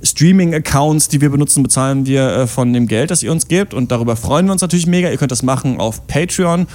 Streaming-Accounts, 0.00 1.08
die 1.08 1.20
wir 1.20 1.30
benutzen, 1.30 1.64
bezahlen 1.64 2.06
wir 2.06 2.28
äh, 2.28 2.46
von 2.46 2.72
dem 2.72 2.86
Geld, 2.86 3.10
das 3.10 3.24
ihr 3.24 3.32
uns 3.32 3.48
gebt. 3.48 3.74
Und 3.74 3.90
darüber 3.90 4.14
freuen 4.14 4.46
wir 4.46 4.52
uns 4.52 4.62
natürlich 4.62 4.86
mega. 4.86 5.10
Ihr 5.10 5.16
könnt 5.16 5.32
das 5.32 5.42
machen 5.42 5.80
auf 5.80 6.06
Patreon, 6.06 6.68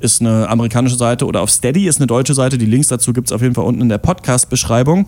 ist 0.00 0.22
eine 0.22 0.48
amerikanische 0.48 0.96
Seite, 0.96 1.26
oder 1.26 1.42
auf 1.42 1.50
Steady 1.50 1.86
ist 1.86 1.98
eine 1.98 2.06
deutsche 2.06 2.32
Seite. 2.32 2.56
Die 2.56 2.66
Links 2.66 2.88
dazu 2.88 3.12
gibt 3.12 3.28
es 3.28 3.32
auf 3.32 3.42
jeden 3.42 3.54
Fall 3.54 3.64
unten 3.64 3.82
in 3.82 3.90
der 3.90 3.98
Podcast-Beschreibung. 3.98 5.06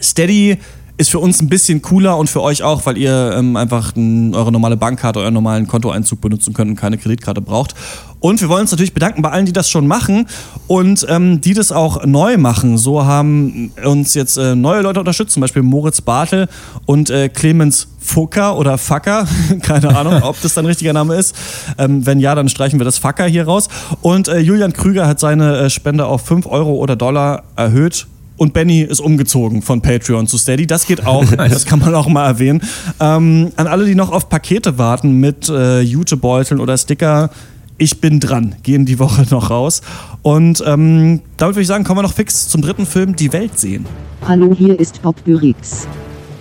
Steady 0.00 0.58
ist 1.00 1.10
für 1.10 1.18
uns 1.18 1.40
ein 1.40 1.48
bisschen 1.48 1.80
cooler 1.80 2.18
und 2.18 2.28
für 2.28 2.42
euch 2.42 2.62
auch, 2.62 2.84
weil 2.84 2.98
ihr 2.98 3.34
ähm, 3.34 3.56
einfach 3.56 3.96
n, 3.96 4.34
eure 4.34 4.52
normale 4.52 4.76
Bankkarte, 4.76 5.18
euren 5.18 5.32
normalen 5.32 5.66
Kontoeinzug 5.66 6.20
benutzen 6.20 6.52
könnt 6.52 6.70
und 6.70 6.76
keine 6.76 6.98
Kreditkarte 6.98 7.40
braucht. 7.40 7.74
Und 8.20 8.42
wir 8.42 8.50
wollen 8.50 8.62
uns 8.62 8.70
natürlich 8.70 8.92
bedanken 8.92 9.22
bei 9.22 9.30
allen, 9.30 9.46
die 9.46 9.54
das 9.54 9.70
schon 9.70 9.86
machen 9.86 10.26
und 10.66 11.06
ähm, 11.08 11.40
die 11.40 11.54
das 11.54 11.72
auch 11.72 12.04
neu 12.04 12.36
machen. 12.36 12.76
So 12.76 13.06
haben 13.06 13.72
uns 13.82 14.12
jetzt 14.12 14.36
äh, 14.36 14.54
neue 14.54 14.82
Leute 14.82 15.00
unterstützt, 15.00 15.32
zum 15.32 15.40
Beispiel 15.40 15.62
Moritz 15.62 16.02
Bartel 16.02 16.48
und 16.84 17.08
äh, 17.08 17.30
Clemens 17.30 17.88
Fucker 17.98 18.58
oder 18.58 18.76
Facker. 18.76 19.26
Keine 19.62 19.96
Ahnung, 19.96 20.22
ob 20.22 20.38
das 20.42 20.52
dann 20.52 20.66
richtiger 20.66 20.92
Name 20.92 21.14
ist. 21.14 21.34
Ähm, 21.78 22.04
wenn 22.04 22.20
ja, 22.20 22.34
dann 22.34 22.50
streichen 22.50 22.78
wir 22.78 22.84
das 22.84 22.98
Facker 22.98 23.24
hier 23.24 23.46
raus. 23.46 23.70
Und 24.02 24.28
äh, 24.28 24.38
Julian 24.40 24.74
Krüger 24.74 25.06
hat 25.06 25.18
seine 25.18 25.56
äh, 25.60 25.70
Spende 25.70 26.04
auf 26.04 26.26
5 26.26 26.44
Euro 26.44 26.74
oder 26.74 26.94
Dollar 26.94 27.44
erhöht 27.56 28.06
und 28.40 28.54
Benny 28.54 28.80
ist 28.80 29.00
umgezogen 29.00 29.60
von 29.60 29.82
Patreon 29.82 30.26
zu 30.26 30.38
Steady. 30.38 30.66
Das 30.66 30.86
geht 30.86 31.06
auch, 31.06 31.26
das 31.36 31.66
kann 31.66 31.78
man 31.78 31.94
auch 31.94 32.08
mal 32.08 32.24
erwähnen. 32.24 32.62
Ähm, 32.98 33.52
an 33.56 33.66
alle, 33.66 33.84
die 33.84 33.94
noch 33.94 34.10
auf 34.10 34.30
Pakete 34.30 34.78
warten 34.78 35.20
mit 35.20 35.50
äh, 35.50 35.82
Jutebeuteln 35.82 36.58
oder 36.58 36.78
Sticker, 36.78 37.28
ich 37.76 38.00
bin 38.00 38.18
dran, 38.18 38.54
gehen 38.62 38.86
die 38.86 38.98
Woche 38.98 39.26
noch 39.30 39.50
raus. 39.50 39.82
Und 40.22 40.64
ähm, 40.66 41.20
damit 41.36 41.56
würde 41.56 41.60
ich 41.60 41.66
sagen, 41.66 41.84
kommen 41.84 41.98
wir 41.98 42.02
noch 42.02 42.14
fix 42.14 42.48
zum 42.48 42.62
dritten 42.62 42.86
Film, 42.86 43.14
Die 43.14 43.30
Welt 43.34 43.58
sehen. 43.58 43.84
Hallo, 44.26 44.54
hier 44.56 44.80
ist 44.80 45.02
Bob 45.02 45.22
Bürix. 45.22 45.86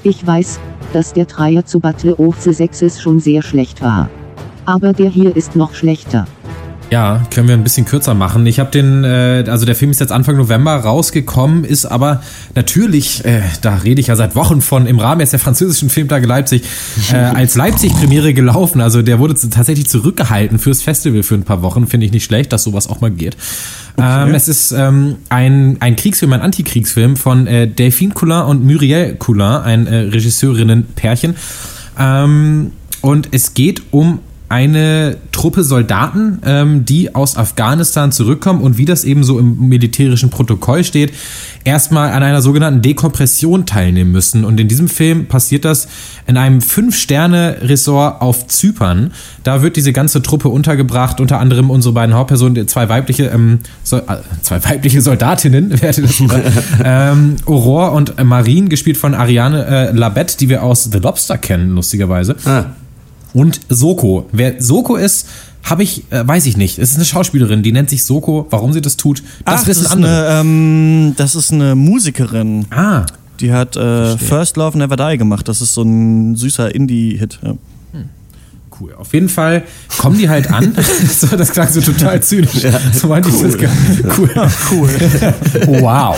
Ich 0.03 0.25
weiß, 0.25 0.57
dass 0.93 1.11
der 1.11 1.25
Dreier 1.25 1.65
zu 1.65 1.81
Battle 1.81 2.15
of 2.15 2.39
the 2.39 2.53
Sexes 2.53 3.01
schon 3.01 3.19
sehr 3.19 3.41
schlecht 3.41 3.81
war. 3.81 4.09
Aber 4.65 4.93
der 4.93 5.09
hier 5.09 5.35
ist 5.35 5.57
noch 5.57 5.73
schlechter. 5.73 6.27
Ja, 6.91 7.23
können 7.29 7.47
wir 7.47 7.53
ein 7.53 7.63
bisschen 7.63 7.85
kürzer 7.85 8.15
machen. 8.15 8.45
Ich 8.47 8.59
habe 8.59 8.71
den, 8.71 9.03
äh, 9.03 9.43
also 9.47 9.65
der 9.65 9.75
Film 9.75 9.91
ist 9.91 9.99
jetzt 9.99 10.11
Anfang 10.11 10.37
November 10.37 10.75
rausgekommen, 10.75 11.63
ist 11.63 11.85
aber 11.85 12.23
natürlich, 12.55 13.23
äh, 13.25 13.41
da 13.61 13.75
rede 13.75 14.01
ich 14.01 14.07
ja 14.07 14.15
seit 14.15 14.35
Wochen 14.35 14.61
von, 14.61 14.87
im 14.87 14.97
Rahmen 14.97 15.21
jetzt 15.21 15.33
der 15.33 15.39
französischen 15.39 15.89
Filmtage 15.89 16.25
Leipzig, 16.25 16.63
äh, 17.11 17.15
als 17.15 17.55
Leipzig-Premiere 17.55 18.33
gelaufen. 18.33 18.81
Also 18.81 19.03
der 19.03 19.19
wurde 19.19 19.35
tatsächlich 19.35 19.87
zurückgehalten 19.87 20.57
fürs 20.57 20.81
Festival 20.81 21.21
für 21.21 21.35
ein 21.35 21.43
paar 21.43 21.61
Wochen. 21.61 21.85
Finde 21.85 22.07
ich 22.07 22.11
nicht 22.11 22.23
schlecht, 22.23 22.51
dass 22.53 22.63
sowas 22.63 22.89
auch 22.89 23.01
mal 23.01 23.11
geht. 23.11 23.37
Okay. 23.95 24.23
Ähm, 24.23 24.33
es 24.33 24.47
ist 24.47 24.71
ähm, 24.71 25.17
ein, 25.29 25.77
ein 25.81 25.95
Kriegsfilm, 25.95 26.33
ein 26.33 26.41
Antikriegsfilm 26.41 27.17
von 27.17 27.45
äh, 27.45 27.67
Delphine 27.67 28.13
Coulin 28.13 28.41
und 28.41 28.65
Muriel 28.65 29.15
Coulin, 29.15 29.41
ein 29.41 29.85
äh, 29.85 29.95
Regisseurinnen-Pärchen. 29.95 31.35
Ähm, 31.99 32.71
und 33.01 33.29
es 33.31 33.53
geht 33.53 33.83
um 33.91 34.19
eine 34.49 35.17
Truppe 35.31 35.63
Soldaten, 35.63 36.39
ähm, 36.43 36.83
die 36.83 37.13
aus 37.13 37.37
Afghanistan 37.37 38.11
zurückkommen 38.11 38.61
und 38.61 38.79
wie 38.79 38.85
das 38.85 39.03
eben 39.03 39.23
so 39.23 39.37
im 39.37 39.69
militärischen 39.69 40.31
Protokoll 40.31 40.83
steht, 40.83 41.13
erstmal 41.63 42.11
an 42.11 42.23
einer 42.23 42.41
sogenannten 42.41 42.81
Dekompression 42.81 43.67
teilnehmen 43.67 44.11
müssen. 44.11 44.43
Und 44.43 44.59
in 44.59 44.67
diesem 44.67 44.87
Film 44.87 45.27
passiert 45.27 45.65
das 45.65 45.87
in 46.25 46.35
einem 46.35 46.61
Fünf-Sterne-Ressort 46.61 48.21
auf 48.21 48.47
Zypern. 48.47 49.11
Da 49.43 49.61
wird 49.61 49.75
diese 49.75 49.93
ganze 49.93 50.23
Truppe 50.23 50.49
untergebracht, 50.49 51.21
unter 51.21 51.39
anderem 51.39 51.69
unsere 51.69 51.93
beiden 51.93 52.15
Hauptpersonen, 52.15 52.67
zwei 52.67 52.89
weibliche, 52.89 53.25
ähm, 53.25 53.59
so, 53.83 53.97
äh, 53.97 54.17
zwei 54.41 54.63
weibliche 54.65 55.01
Soldatinnen, 55.01 55.69
wer 55.79 55.89
hätte 55.89 56.01
das 56.01 56.21
ähm, 56.83 57.35
Aurore 57.45 57.91
und 57.91 58.23
Marine, 58.23 58.67
gespielt 58.67 58.97
von 58.97 59.13
Ariane 59.13 59.65
äh, 59.65 59.91
Labette, 59.91 60.37
die 60.37 60.49
wir 60.49 60.63
aus 60.63 60.89
The 60.91 60.97
Lobster 60.97 61.37
kennen, 61.37 61.75
lustigerweise. 61.75 62.35
Ah. 62.45 62.65
Und 63.33 63.61
Soko. 63.69 64.27
Wer 64.31 64.61
Soko 64.61 64.95
ist, 64.95 65.27
habe 65.63 65.83
ich, 65.83 66.11
äh, 66.11 66.27
weiß 66.27 66.45
ich 66.45 66.57
nicht. 66.57 66.79
Es 66.79 66.91
ist 66.91 66.95
eine 66.95 67.05
Schauspielerin, 67.05 67.63
die 67.63 67.71
nennt 67.71 67.89
sich 67.89 68.03
Soko. 68.03 68.47
Warum 68.49 68.73
sie 68.73 68.81
das 68.81 68.97
tut, 68.97 69.23
das 69.45 69.61
Ach, 69.63 69.67
wissen 69.67 69.83
das 69.83 69.91
andere. 69.91 70.27
Eine, 70.29 70.39
ähm, 70.39 71.13
das 71.17 71.35
ist 71.35 71.51
eine 71.51 71.75
Musikerin. 71.75 72.65
Ah. 72.71 73.05
Die 73.39 73.53
hat 73.53 73.77
äh, 73.77 74.17
First 74.17 74.57
Love 74.57 74.77
Never 74.77 74.97
Die 74.97 75.17
gemacht. 75.17 75.47
Das 75.47 75.61
ist 75.61 75.73
so 75.73 75.83
ein 75.83 76.35
süßer 76.35 76.73
Indie-Hit. 76.73 77.39
Ja. 77.43 77.53
Cool. 78.79 78.93
Auf 78.93 79.13
jeden 79.13 79.27
Fall 79.27 79.63
kommen 79.97 80.17
die 80.17 80.29
halt 80.29 80.49
an. 80.51 80.73
so, 81.19 81.35
das 81.35 81.51
klang 81.51 81.67
so 81.69 81.81
total 81.81 82.21
zynisch. 82.23 82.63
Ja, 82.63 82.79
so 82.93 83.07
meinte 83.07 83.29
cool. 83.29 83.35
ich 83.35 83.41
das 83.41 83.57
gar 83.57 83.71
Cool. 84.17 84.29
cool. 84.71 84.89
wow. 85.81 86.17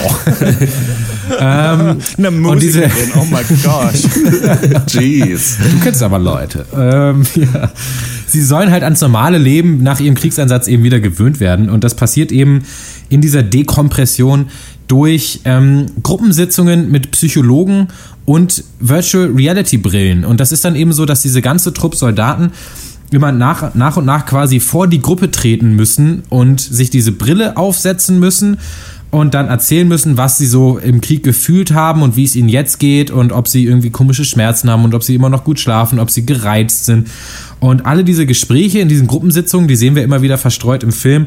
Ähm, 1.38 1.98
Eine 2.18 2.30
Musikerin, 2.30 2.90
diese, 2.90 3.18
oh 3.18 3.26
mein 3.30 3.44
Gott. 3.62 4.86
Jeez. 4.88 5.58
Du 5.58 5.80
kennst 5.82 6.02
aber 6.02 6.18
Leute. 6.18 6.66
Ähm, 6.76 7.22
ja. 7.34 7.70
Sie 8.26 8.42
sollen 8.42 8.70
halt 8.70 8.82
ans 8.82 9.00
normale 9.00 9.38
Leben 9.38 9.82
nach 9.82 10.00
ihrem 10.00 10.14
Kriegseinsatz 10.14 10.66
eben 10.66 10.84
wieder 10.84 11.00
gewöhnt 11.00 11.40
werden. 11.40 11.68
Und 11.68 11.84
das 11.84 11.94
passiert 11.94 12.32
eben 12.32 12.62
in 13.08 13.20
dieser 13.20 13.42
Dekompression 13.42 14.46
durch 14.88 15.40
ähm, 15.44 15.86
Gruppensitzungen 16.02 16.90
mit 16.90 17.10
Psychologen 17.12 17.88
und 18.24 18.64
Virtual 18.80 19.30
Reality 19.34 19.78
Brillen. 19.78 20.24
Und 20.24 20.40
das 20.40 20.52
ist 20.52 20.64
dann 20.64 20.76
eben 20.76 20.92
so, 20.92 21.06
dass 21.06 21.22
diese 21.22 21.42
ganze 21.42 21.72
Trupp 21.72 21.94
Soldaten 21.94 22.52
immer 23.10 23.32
nach, 23.32 23.74
nach 23.74 23.96
und 23.96 24.06
nach 24.06 24.26
quasi 24.26 24.60
vor 24.60 24.86
die 24.86 25.00
Gruppe 25.00 25.30
treten 25.30 25.76
müssen 25.76 26.22
und 26.28 26.60
sich 26.60 26.90
diese 26.90 27.12
Brille 27.12 27.56
aufsetzen 27.56 28.18
müssen 28.18 28.58
und 29.12 29.34
dann 29.34 29.48
erzählen 29.48 29.86
müssen, 29.86 30.16
was 30.16 30.38
sie 30.38 30.46
so 30.46 30.78
im 30.78 31.02
Krieg 31.02 31.22
gefühlt 31.22 31.74
haben 31.74 32.00
und 32.00 32.16
wie 32.16 32.24
es 32.24 32.34
ihnen 32.34 32.48
jetzt 32.48 32.78
geht 32.78 33.10
und 33.10 33.30
ob 33.30 33.46
sie 33.46 33.66
irgendwie 33.66 33.90
komische 33.90 34.24
Schmerzen 34.24 34.70
haben 34.70 34.84
und 34.84 34.94
ob 34.94 35.04
sie 35.04 35.14
immer 35.14 35.28
noch 35.28 35.44
gut 35.44 35.60
schlafen, 35.60 36.00
ob 36.00 36.10
sie 36.10 36.24
gereizt 36.24 36.86
sind. 36.86 37.08
Und 37.60 37.84
alle 37.84 38.04
diese 38.04 38.24
Gespräche 38.24 38.78
in 38.78 38.88
diesen 38.88 39.06
Gruppensitzungen, 39.06 39.68
die 39.68 39.76
sehen 39.76 39.96
wir 39.96 40.02
immer 40.02 40.22
wieder 40.22 40.38
verstreut 40.38 40.82
im 40.82 40.92
Film, 40.92 41.26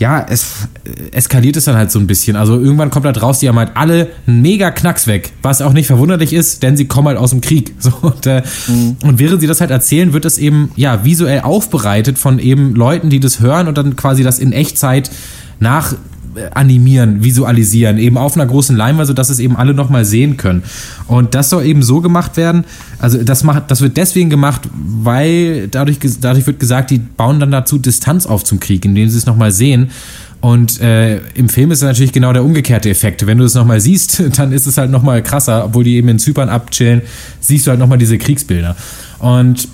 ja, 0.00 0.26
es 0.28 0.66
eskaliert 1.12 1.56
es 1.56 1.66
dann 1.66 1.76
halt 1.76 1.92
so 1.92 2.00
ein 2.00 2.08
bisschen. 2.08 2.34
Also 2.34 2.58
irgendwann 2.58 2.90
kommt 2.90 3.06
halt 3.06 3.22
raus, 3.22 3.38
die 3.38 3.48
haben 3.48 3.58
halt 3.58 3.72
alle 3.74 4.08
einen 4.26 4.42
mega 4.42 4.72
Knacks 4.72 5.06
weg, 5.06 5.30
was 5.40 5.62
auch 5.62 5.72
nicht 5.72 5.86
verwunderlich 5.86 6.32
ist, 6.32 6.64
denn 6.64 6.76
sie 6.76 6.86
kommen 6.86 7.06
halt 7.06 7.18
aus 7.18 7.30
dem 7.30 7.40
Krieg. 7.40 7.74
So, 7.80 7.92
und, 8.02 8.26
äh, 8.26 8.42
mhm. 8.66 8.96
und 9.04 9.18
während 9.20 9.40
sie 9.40 9.46
das 9.46 9.60
halt 9.60 9.70
erzählen, 9.70 10.12
wird 10.12 10.24
das 10.24 10.36
eben 10.36 10.72
ja 10.74 11.04
visuell 11.04 11.42
aufbereitet 11.42 12.18
von 12.18 12.40
eben 12.40 12.74
Leuten, 12.74 13.08
die 13.08 13.20
das 13.20 13.40
hören 13.40 13.68
und 13.68 13.78
dann 13.78 13.94
quasi 13.94 14.24
das 14.24 14.38
in 14.40 14.52
Echtzeit 14.52 15.10
nach 15.60 15.94
animieren, 16.52 17.22
visualisieren, 17.24 17.98
eben 17.98 18.16
auf 18.16 18.36
einer 18.36 18.46
großen 18.46 18.76
Leinwand, 18.76 19.06
sodass 19.06 19.30
es 19.30 19.38
eben 19.38 19.56
alle 19.56 19.74
nochmal 19.74 20.04
sehen 20.04 20.36
können. 20.36 20.62
Und 21.06 21.34
das 21.34 21.50
soll 21.50 21.64
eben 21.64 21.82
so 21.82 22.00
gemacht 22.00 22.36
werden, 22.36 22.64
also 22.98 23.22
das 23.22 23.44
macht, 23.44 23.70
das 23.70 23.80
wird 23.80 23.96
deswegen 23.96 24.30
gemacht, 24.30 24.62
weil 24.72 25.68
dadurch, 25.68 25.98
dadurch 26.20 26.46
wird 26.46 26.60
gesagt, 26.60 26.90
die 26.90 26.98
bauen 26.98 27.40
dann 27.40 27.50
dazu 27.50 27.78
Distanz 27.78 28.26
auf 28.26 28.44
zum 28.44 28.60
Krieg, 28.60 28.84
indem 28.84 29.08
sie 29.08 29.18
es 29.18 29.26
nochmal 29.26 29.52
sehen. 29.52 29.90
Und 30.40 30.80
äh, 30.80 31.18
im 31.34 31.48
Film 31.50 31.70
ist 31.70 31.82
natürlich 31.82 32.12
genau 32.12 32.32
der 32.32 32.42
umgekehrte 32.42 32.88
Effekt. 32.88 33.26
Wenn 33.26 33.38
du 33.38 33.44
es 33.44 33.54
nochmal 33.54 33.80
siehst, 33.80 34.22
dann 34.38 34.52
ist 34.52 34.66
es 34.66 34.78
halt 34.78 34.90
nochmal 34.90 35.22
krasser, 35.22 35.66
obwohl 35.66 35.84
die 35.84 35.96
eben 35.96 36.08
in 36.08 36.18
Zypern 36.18 36.48
abchillen, 36.48 37.02
siehst 37.40 37.66
du 37.66 37.70
halt 37.70 37.80
nochmal 37.80 37.98
diese 37.98 38.16
Kriegsbilder. 38.16 38.76
Und 39.18 39.68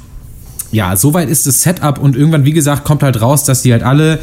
ja, 0.72 0.96
soweit 0.96 1.28
ist 1.28 1.46
das 1.46 1.62
Setup 1.62 1.98
und 1.98 2.16
irgendwann, 2.16 2.44
wie 2.44 2.52
gesagt, 2.52 2.84
kommt 2.84 3.02
halt 3.02 3.20
raus, 3.20 3.44
dass 3.44 3.62
die 3.62 3.72
halt 3.72 3.84
alle 3.84 4.18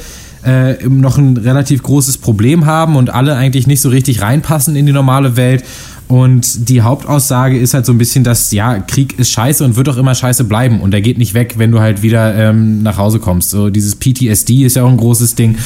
äh, 0.46 0.88
noch 0.88 1.18
ein 1.18 1.38
relativ 1.38 1.84
großes 1.84 2.18
Problem 2.18 2.66
haben 2.66 2.96
und 2.96 3.10
alle 3.10 3.36
eigentlich 3.36 3.68
nicht 3.68 3.82
so 3.82 3.90
richtig 3.90 4.22
reinpassen 4.22 4.76
in 4.76 4.86
die 4.86 4.92
normale 4.92 5.36
Welt. 5.36 5.64
Und 6.08 6.70
die 6.70 6.82
Hauptaussage 6.82 7.58
ist 7.58 7.74
halt 7.74 7.86
so 7.86 7.92
ein 7.92 7.98
bisschen, 7.98 8.24
dass 8.24 8.52
ja, 8.52 8.80
Krieg 8.80 9.18
ist 9.18 9.32
scheiße 9.32 9.64
und 9.64 9.76
wird 9.78 9.90
auch 9.90 9.98
immer 9.98 10.14
scheiße 10.14 10.44
bleiben. 10.44 10.82
Und 10.82 10.92
der 10.92 11.02
geht 11.02 11.18
nicht 11.18 11.34
weg, 11.34 11.56
wenn 11.58 11.72
du 11.72 11.80
halt 11.80 12.04
wieder 12.04 12.36
ähm, 12.36 12.84
nach 12.84 12.98
Hause 12.98 13.20
kommst. 13.20 13.50
So 13.50 13.70
dieses 13.70 13.96
PTSD 13.96 14.64
ist 14.64 14.76
ja 14.76 14.84
auch 14.84 14.90
ein 14.90 14.98
großes 14.98 15.36
Ding. 15.36 15.58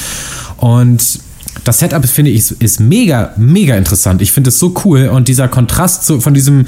Und 0.58 1.20
das 1.64 1.80
Setup, 1.80 2.06
finde 2.06 2.32
ich, 2.32 2.52
ist, 2.62 2.80
mega, 2.80 3.34
mega 3.36 3.76
interessant. 3.76 4.22
Ich 4.22 4.32
finde 4.32 4.50
es 4.50 4.60
so 4.60 4.74
cool. 4.86 5.10
Und 5.10 5.28
dieser 5.28 5.48
Kontrast 5.48 6.06
zu, 6.06 6.22
von 6.22 6.34
diesem 6.34 6.66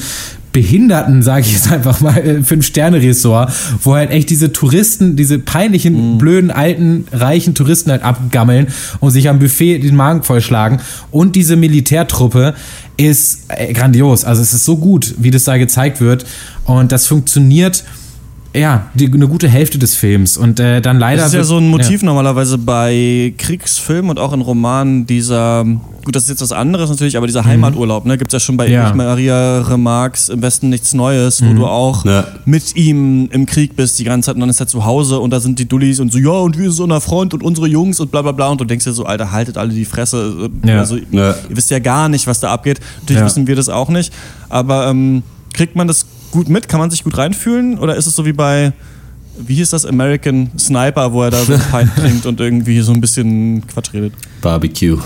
Behinderten, 0.51 1.21
sage 1.21 1.41
ich 1.41 1.53
jetzt 1.53 1.71
einfach 1.71 2.01
mal, 2.01 2.17
äh, 2.17 2.43
Fünf-Sterne-Ressort, 2.43 3.51
wo 3.83 3.95
halt 3.95 4.11
echt 4.11 4.29
diese 4.29 4.51
Touristen, 4.51 5.15
diese 5.15 5.39
peinlichen, 5.39 6.13
mhm. 6.13 6.17
blöden, 6.17 6.51
alten, 6.51 7.05
reichen 7.11 7.55
Touristen 7.55 7.91
halt 7.91 8.03
abgammeln 8.03 8.67
und 8.99 9.11
sich 9.11 9.29
am 9.29 9.39
Buffet 9.39 9.79
den 9.79 9.95
Magen 9.95 10.23
vollschlagen. 10.23 10.79
Und 11.11 11.35
diese 11.35 11.55
Militärtruppe 11.55 12.55
ist 12.97 13.43
äh, 13.47 13.73
grandios. 13.73 14.25
Also 14.25 14.41
es 14.41 14.53
ist 14.53 14.65
so 14.65 14.77
gut, 14.77 15.15
wie 15.19 15.31
das 15.31 15.43
da 15.43 15.57
gezeigt 15.57 16.01
wird. 16.01 16.25
Und 16.65 16.91
das 16.91 17.07
funktioniert 17.07 17.83
ja, 18.55 18.87
die, 18.95 19.05
eine 19.11 19.27
gute 19.27 19.47
Hälfte 19.47 19.77
des 19.77 19.95
Films. 19.95 20.35
Und 20.37 20.59
äh, 20.59 20.81
dann 20.81 20.97
leider. 20.99 21.21
Das 21.21 21.27
ist 21.27 21.35
ja 21.35 21.43
so 21.43 21.57
ein 21.57 21.67
Motiv 21.69 22.01
normalerweise 22.01 22.57
bei 22.57 23.33
Kriegsfilmen 23.37 24.09
und 24.09 24.19
auch 24.19 24.33
in 24.33 24.41
Romanen 24.41 25.05
dieser, 25.05 25.63
gut, 26.03 26.15
das 26.15 26.23
ist 26.23 26.29
jetzt 26.29 26.41
was 26.41 26.51
anderes 26.51 26.89
natürlich, 26.89 27.15
aber 27.15 27.27
dieser 27.27 27.45
Heimaturlaub, 27.45 28.05
ne, 28.05 28.17
gibt's 28.17 28.33
ja 28.33 28.39
schon 28.39 28.57
bei 28.57 28.67
Ja. 28.67 28.91
Maria 28.95 29.61
Remarques 29.61 30.29
im 30.29 30.41
Westen 30.41 30.69
nichts 30.69 30.93
Neues, 30.95 31.43
wo 31.45 31.53
du 31.53 31.67
auch 31.67 32.05
Ja. 32.05 32.25
mit 32.45 32.75
ihm 32.75 33.29
im 33.31 33.45
Krieg 33.45 33.75
bist 33.75 33.99
die 33.99 34.03
ganze 34.03 34.27
Zeit 34.27 34.35
und 34.35 34.41
dann 34.41 34.49
ist 34.49 34.59
er 34.59 34.67
zu 34.67 34.83
Hause 34.83 35.19
und 35.19 35.29
da 35.31 35.39
sind 35.39 35.59
die 35.59 35.67
Dullis 35.67 35.99
und 35.99 36.11
so, 36.11 36.17
ja, 36.17 36.31
und 36.31 36.57
wir 36.57 36.71
sind 36.71 36.85
unser 36.85 37.01
Freund 37.01 37.33
und 37.35 37.43
unsere 37.43 37.67
Jungs 37.67 37.99
und 37.99 38.09
bla 38.09 38.23
bla 38.23 38.31
bla 38.31 38.47
und 38.47 38.59
du 38.59 38.65
denkst 38.65 38.85
dir 38.85 38.93
so, 38.93 39.05
Alter, 39.05 39.31
haltet 39.31 39.57
alle 39.57 39.73
die 39.73 39.85
Fresse. 39.85 40.49
Ja. 40.65 40.79
Also, 40.79 40.97
Ja. 41.11 41.35
Ihr 41.49 41.55
wisst 41.55 41.69
ja 41.69 41.77
gar 41.79 42.09
nicht, 42.09 42.25
was 42.25 42.39
da 42.39 42.49
abgeht. 42.51 42.79
Natürlich 43.01 43.19
Ja. 43.19 43.25
wissen 43.27 43.45
wir 43.45 43.55
das 43.55 43.69
auch 43.69 43.89
nicht, 43.89 44.11
aber 44.49 44.87
ähm, 44.87 45.21
kriegt 45.53 45.75
man 45.75 45.87
das 45.87 46.05
gut 46.31 46.49
mit? 46.49 46.67
Kann 46.67 46.79
man 46.79 46.89
sich 46.91 47.03
gut 47.03 47.17
reinfühlen? 47.17 47.77
Oder 47.77 47.95
ist 47.95 48.05
es 48.07 48.15
so 48.15 48.25
wie 48.25 48.33
bei, 48.33 48.73
wie 49.37 49.55
hieß 49.55 49.69
das, 49.71 49.85
American 49.85 50.49
Sniper, 50.57 51.13
wo 51.13 51.23
er 51.23 51.31
da 51.31 51.43
so 51.43 51.53
ein 51.73 51.89
Pint 51.89 51.95
trinkt 51.95 52.25
und 52.25 52.39
irgendwie 52.39 52.79
so 52.81 52.91
ein 52.93 53.01
bisschen 53.01 53.65
Quatsch 53.67 53.93
redet? 53.93 54.13
Barbecue. 54.41 54.97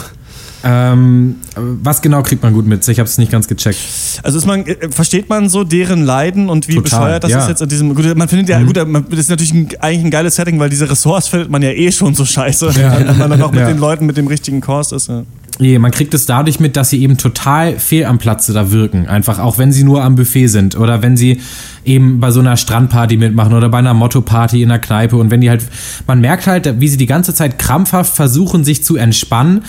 Ähm, 0.66 1.36
was 1.56 2.02
genau 2.02 2.24
kriegt 2.24 2.42
man 2.42 2.54
gut 2.54 2.66
mit? 2.66 2.88
Ich 2.88 2.98
habe 2.98 3.08
es 3.08 3.18
nicht 3.18 3.30
ganz 3.30 3.50
gecheckt. 3.50 3.78
Also 4.24 4.38
ist 4.38 4.46
man, 4.46 4.66
äh, 4.66 4.90
versteht 4.92 5.28
man 5.28 5.50
so 5.50 5.66
deren 5.66 6.06
Leiden 6.06 6.48
und 6.50 6.70
wie 6.70 6.76
Total, 6.76 6.84
bescheuert 6.84 7.24
das 7.26 7.32
ja. 7.32 7.38
Mhm. 7.38 7.44
ist 7.44 7.50
jetzt 7.50 7.62
in 7.64 7.70
diesem. 7.70 7.94
Gut, 7.96 8.16
man 8.16 8.30
findet 8.30 8.48
ja, 8.48 8.62
gut, 8.62 8.88
man, 8.88 9.06
das 9.10 9.20
ist 9.20 9.30
natürlich 9.30 9.54
ein, 9.54 9.68
eigentlich 9.82 10.06
ein 10.06 10.12
geiles 10.12 10.36
Setting, 10.36 10.58
weil 10.60 10.70
diese 10.70 10.90
Ressorts 10.90 11.28
findet 11.28 11.50
man 11.50 11.62
ja 11.62 11.72
eh 11.72 11.92
schon 11.92 12.16
so 12.16 12.24
scheiße. 12.24 12.74
Wenn 12.76 13.18
man 13.18 13.30
dann 13.32 13.42
auch 13.42 13.52
mit 13.52 13.60
Ja. 13.60 13.68
den 13.68 13.78
Leuten 13.78 14.06
mit 14.06 14.16
dem 14.16 14.28
richtigen 14.28 14.62
Kurs 14.62 14.94
ist. 14.94 15.10
Ja. 15.10 15.24
Man 15.60 15.92
kriegt 15.92 16.14
es 16.14 16.26
dadurch 16.26 16.60
mit, 16.60 16.76
dass 16.76 16.90
sie 16.90 17.02
eben 17.02 17.18
total 17.18 17.78
fehl 17.80 18.06
am 18.06 18.18
Platze 18.18 18.54
da 18.54 18.72
wirken. 18.72 19.08
Einfach 19.08 19.40
auch 19.40 19.58
wenn 19.58 19.72
sie 19.72 19.84
nur 19.84 20.04
am 20.04 20.16
Buffet 20.16 20.48
sind 20.48 20.76
oder 20.78 21.02
wenn 21.02 21.16
sie 21.18 21.40
eben 21.86 22.20
bei 22.20 22.32
so 22.32 22.40
einer 22.40 22.58
Strandparty 22.58 23.18
mitmachen 23.18 23.54
oder 23.54 23.70
bei 23.70 23.78
einer 23.80 23.94
Motto-Party 23.94 24.62
in 24.62 24.70
der 24.70 24.80
Kneipe 24.80 25.16
und 25.18 25.32
wenn 25.32 25.42
die 25.42 25.50
halt, 25.50 25.64
man 26.08 26.22
merkt 26.22 26.48
halt, 26.48 26.80
wie 26.80 26.88
sie 26.88 26.98
die 26.98 27.06
ganze 27.06 27.34
Zeit 27.34 27.60
krampfhaft 27.60 28.16
versuchen, 28.16 28.64
sich 28.64 28.84
zu 28.84 28.96
entspannen. 28.96 29.64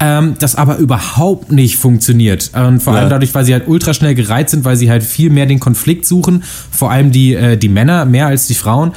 Ähm, 0.00 0.34
das 0.40 0.56
aber 0.56 0.78
überhaupt 0.78 1.52
nicht 1.52 1.76
funktioniert. 1.76 2.50
Und 2.54 2.82
vor 2.82 2.94
Ja. 2.94 3.00
allem 3.00 3.10
dadurch, 3.10 3.32
weil 3.36 3.44
sie 3.44 3.52
halt 3.52 3.68
ultra 3.68 3.94
schnell 3.94 4.16
gereizt 4.16 4.50
sind, 4.50 4.64
weil 4.64 4.74
sie 4.76 4.90
halt 4.90 5.04
viel 5.04 5.30
mehr 5.30 5.46
den 5.46 5.60
Konflikt 5.60 6.06
suchen. 6.06 6.42
Vor 6.72 6.90
allem 6.90 7.12
die, 7.12 7.34
äh, 7.34 7.56
die 7.56 7.68
Männer 7.68 8.04
mehr 8.04 8.26
als 8.26 8.48
die 8.48 8.54
Frauen 8.54 8.90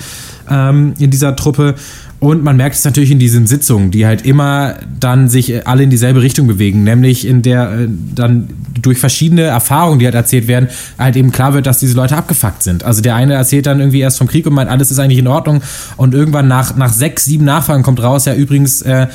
ähm, 0.50 0.94
in 0.98 1.12
dieser 1.12 1.36
Truppe. 1.36 1.76
Und 2.20 2.44
man 2.44 2.56
merkt 2.56 2.76
es 2.76 2.86
natürlich 2.86 3.12
in 3.12 3.20
diesen 3.20 3.46
Sitzungen, 3.46 3.92
die 3.92 4.06
halt 4.06 4.26
immer 4.26 4.76
dann 5.00 5.30
sich 5.30 5.52
äh, 5.52 5.62
alle 5.66 5.84
in 5.84 5.90
dieselbe 5.90 6.22
Richtung 6.22 6.48
bewegen, 6.48 6.84
nämlich 6.84 7.28
in 7.28 7.42
der 7.42 7.72
äh, 7.72 7.88
dann 8.16 8.48
durch 8.82 8.98
verschiedene 8.98 9.44
Erfahrungen, 9.44 10.00
die 10.00 10.06
halt 10.06 10.16
erzählt 10.16 10.48
werden, 10.48 10.70
halt 10.98 11.16
eben 11.18 11.32
klar 11.32 11.54
wird, 11.54 11.66
dass 11.66 11.80
diese 11.80 11.96
Leute 11.96 12.16
abgefuckt 12.16 12.64
sind. 12.64 12.84
Also 12.84 13.02
der 13.02 13.16
eine 13.16 13.34
erzählt 13.34 13.66
dann 13.66 13.80
irgendwie 13.80 14.00
erst 14.00 14.18
vom 14.18 14.28
Krieg 14.28 14.46
und 14.48 14.54
meint, 14.54 14.70
alles 14.70 14.92
ist 14.92 15.00
eigentlich 15.00 15.20
in 15.20 15.28
Ordnung 15.28 15.62
und 15.98 16.14
irgendwann 16.14 16.48
nach, 16.48 16.76
nach 16.76 16.94
sechs, 16.94 17.26
sieben 17.26 17.46
Nachfragen 17.46 17.84
kommt 17.84 18.02
raus, 18.02 18.26
ja 18.26 18.34
übrigens, 18.34 18.82
äh, 18.82 19.08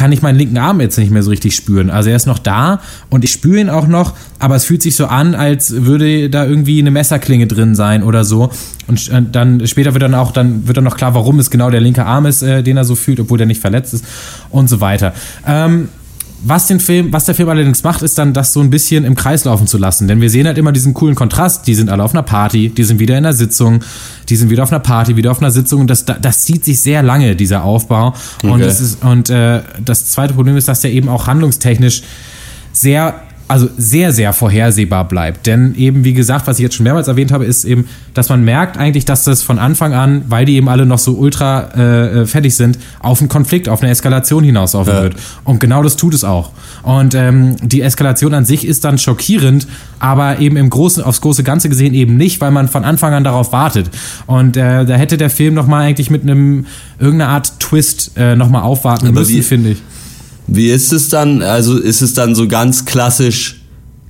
kann 0.00 0.12
ich 0.12 0.22
meinen 0.22 0.38
linken 0.38 0.56
Arm 0.56 0.80
jetzt 0.80 0.96
nicht 0.96 1.10
mehr 1.10 1.22
so 1.22 1.28
richtig 1.28 1.54
spüren. 1.54 1.90
Also 1.90 2.08
er 2.08 2.16
ist 2.16 2.26
noch 2.26 2.38
da 2.38 2.80
und 3.10 3.22
ich 3.22 3.32
spüre 3.32 3.60
ihn 3.60 3.68
auch 3.68 3.86
noch, 3.86 4.14
aber 4.38 4.56
es 4.56 4.64
fühlt 4.64 4.80
sich 4.80 4.96
so 4.96 5.04
an, 5.04 5.34
als 5.34 5.84
würde 5.84 6.30
da 6.30 6.46
irgendwie 6.46 6.78
eine 6.78 6.90
Messerklinge 6.90 7.46
drin 7.46 7.74
sein 7.74 8.02
oder 8.02 8.24
so. 8.24 8.48
Und 8.86 9.10
äh, 9.10 9.20
dann 9.30 9.66
später 9.66 9.92
wird 9.92 10.02
dann 10.02 10.14
auch 10.14 10.32
dann 10.32 10.66
wird 10.66 10.78
dann 10.78 10.84
noch 10.84 10.96
klar, 10.96 11.12
warum 11.12 11.38
es 11.38 11.50
genau 11.50 11.68
der 11.68 11.82
linke 11.82 12.06
Arm 12.06 12.24
ist, 12.24 12.40
äh, 12.40 12.62
den 12.62 12.78
er 12.78 12.86
so 12.86 12.94
fühlt, 12.94 13.20
obwohl 13.20 13.36
der 13.36 13.46
nicht 13.46 13.60
verletzt 13.60 13.92
ist 13.92 14.06
und 14.48 14.70
so 14.70 14.80
weiter. 14.80 15.12
Ähm, 15.46 15.90
was 16.42 16.66
den 16.66 16.80
Film, 16.80 17.12
was 17.12 17.26
der 17.26 17.34
Film 17.34 17.48
allerdings 17.48 17.82
macht, 17.82 18.02
ist 18.02 18.16
dann, 18.18 18.32
das 18.32 18.52
so 18.52 18.60
ein 18.60 18.70
bisschen 18.70 19.04
im 19.04 19.14
Kreis 19.14 19.44
laufen 19.44 19.66
zu 19.66 19.76
lassen. 19.78 20.08
Denn 20.08 20.20
wir 20.20 20.30
sehen 20.30 20.46
halt 20.46 20.56
immer 20.58 20.72
diesen 20.72 20.94
coolen 20.94 21.14
Kontrast. 21.14 21.66
Die 21.66 21.74
sind 21.74 21.90
alle 21.90 22.02
auf 22.02 22.12
einer 22.14 22.22
Party, 22.22 22.70
die 22.70 22.84
sind 22.84 22.98
wieder 22.98 23.18
in 23.18 23.24
einer 23.24 23.34
Sitzung, 23.34 23.84
die 24.28 24.36
sind 24.36 24.48
wieder 24.50 24.62
auf 24.62 24.72
einer 24.72 24.80
Party, 24.80 25.16
wieder 25.16 25.30
auf 25.30 25.40
einer 25.40 25.50
Sitzung. 25.50 25.82
Und 25.82 25.90
das, 25.90 26.04
das 26.04 26.44
zieht 26.44 26.64
sich 26.64 26.80
sehr 26.80 27.02
lange, 27.02 27.36
dieser 27.36 27.64
Aufbau. 27.64 28.14
Und, 28.42 28.50
Okay. 28.52 28.62
das, 28.62 28.80
ist, 28.80 29.04
und 29.04 29.28
äh, 29.30 29.60
das 29.84 30.06
zweite 30.06 30.34
Problem 30.34 30.56
ist, 30.56 30.66
dass 30.68 30.80
der 30.80 30.92
eben 30.92 31.08
auch 31.08 31.26
handlungstechnisch 31.26 32.02
sehr, 32.72 33.22
also 33.50 33.68
sehr, 33.76 34.12
sehr 34.12 34.32
vorhersehbar 34.32 35.08
bleibt. 35.08 35.46
Denn 35.46 35.74
eben, 35.74 36.04
wie 36.04 36.14
gesagt, 36.14 36.46
was 36.46 36.58
ich 36.58 36.62
jetzt 36.62 36.76
schon 36.76 36.84
mehrmals 36.84 37.08
erwähnt 37.08 37.32
habe, 37.32 37.44
ist 37.44 37.64
eben, 37.64 37.88
dass 38.14 38.28
man 38.28 38.44
merkt 38.44 38.76
eigentlich, 38.76 39.04
dass 39.04 39.24
das 39.24 39.42
von 39.42 39.58
Anfang 39.58 39.92
an, 39.92 40.22
weil 40.28 40.44
die 40.44 40.54
eben 40.54 40.68
alle 40.68 40.86
noch 40.86 40.98
so 41.00 41.14
ultra 41.14 41.68
äh, 41.76 42.20
äh, 42.20 42.26
fertig 42.26 42.54
sind, 42.54 42.78
auf 43.00 43.20
einen 43.20 43.28
Konflikt, 43.28 43.68
auf 43.68 43.82
eine 43.82 43.90
Eskalation 43.90 44.44
hinauslaufen 44.44 44.92
Ja. 44.94 45.02
wird. 45.02 45.16
Und 45.42 45.58
genau 45.58 45.82
das 45.82 45.96
tut 45.96 46.14
es 46.14 46.22
auch. 46.22 46.52
Und 46.84 47.14
ähm, 47.16 47.56
die 47.60 47.82
Eskalation 47.82 48.34
an 48.34 48.44
sich 48.44 48.64
ist 48.64 48.84
dann 48.84 48.98
schockierend, 48.98 49.66
aber 49.98 50.38
eben 50.38 50.56
im 50.56 50.70
Großen, 50.70 51.02
aufs 51.02 51.20
große 51.20 51.42
Ganze 51.42 51.68
gesehen 51.68 51.92
eben 51.92 52.16
nicht, 52.16 52.40
weil 52.40 52.52
man 52.52 52.68
von 52.68 52.84
Anfang 52.84 53.14
an 53.14 53.24
darauf 53.24 53.52
wartet. 53.52 53.90
Und 54.26 54.56
äh, 54.56 54.84
da 54.86 54.94
hätte 54.94 55.16
der 55.16 55.28
Film 55.28 55.54
nochmal 55.54 55.82
eigentlich 55.82 56.08
mit 56.08 56.22
einem 56.22 56.66
irgendeiner 57.00 57.32
Art 57.32 57.58
Twist 57.58 58.12
äh, 58.16 58.36
nochmal 58.36 58.62
aufwarten 58.62 59.08
Aber 59.08 59.20
müssen, 59.20 59.42
finde 59.42 59.70
ich. 59.70 59.82
Wie 60.52 60.68
ist 60.68 60.92
es 60.92 61.08
dann? 61.08 61.42
Also 61.42 61.78
ist 61.78 62.02
es 62.02 62.12
dann 62.14 62.34
so 62.34 62.48
ganz 62.48 62.84
klassisch 62.84 63.56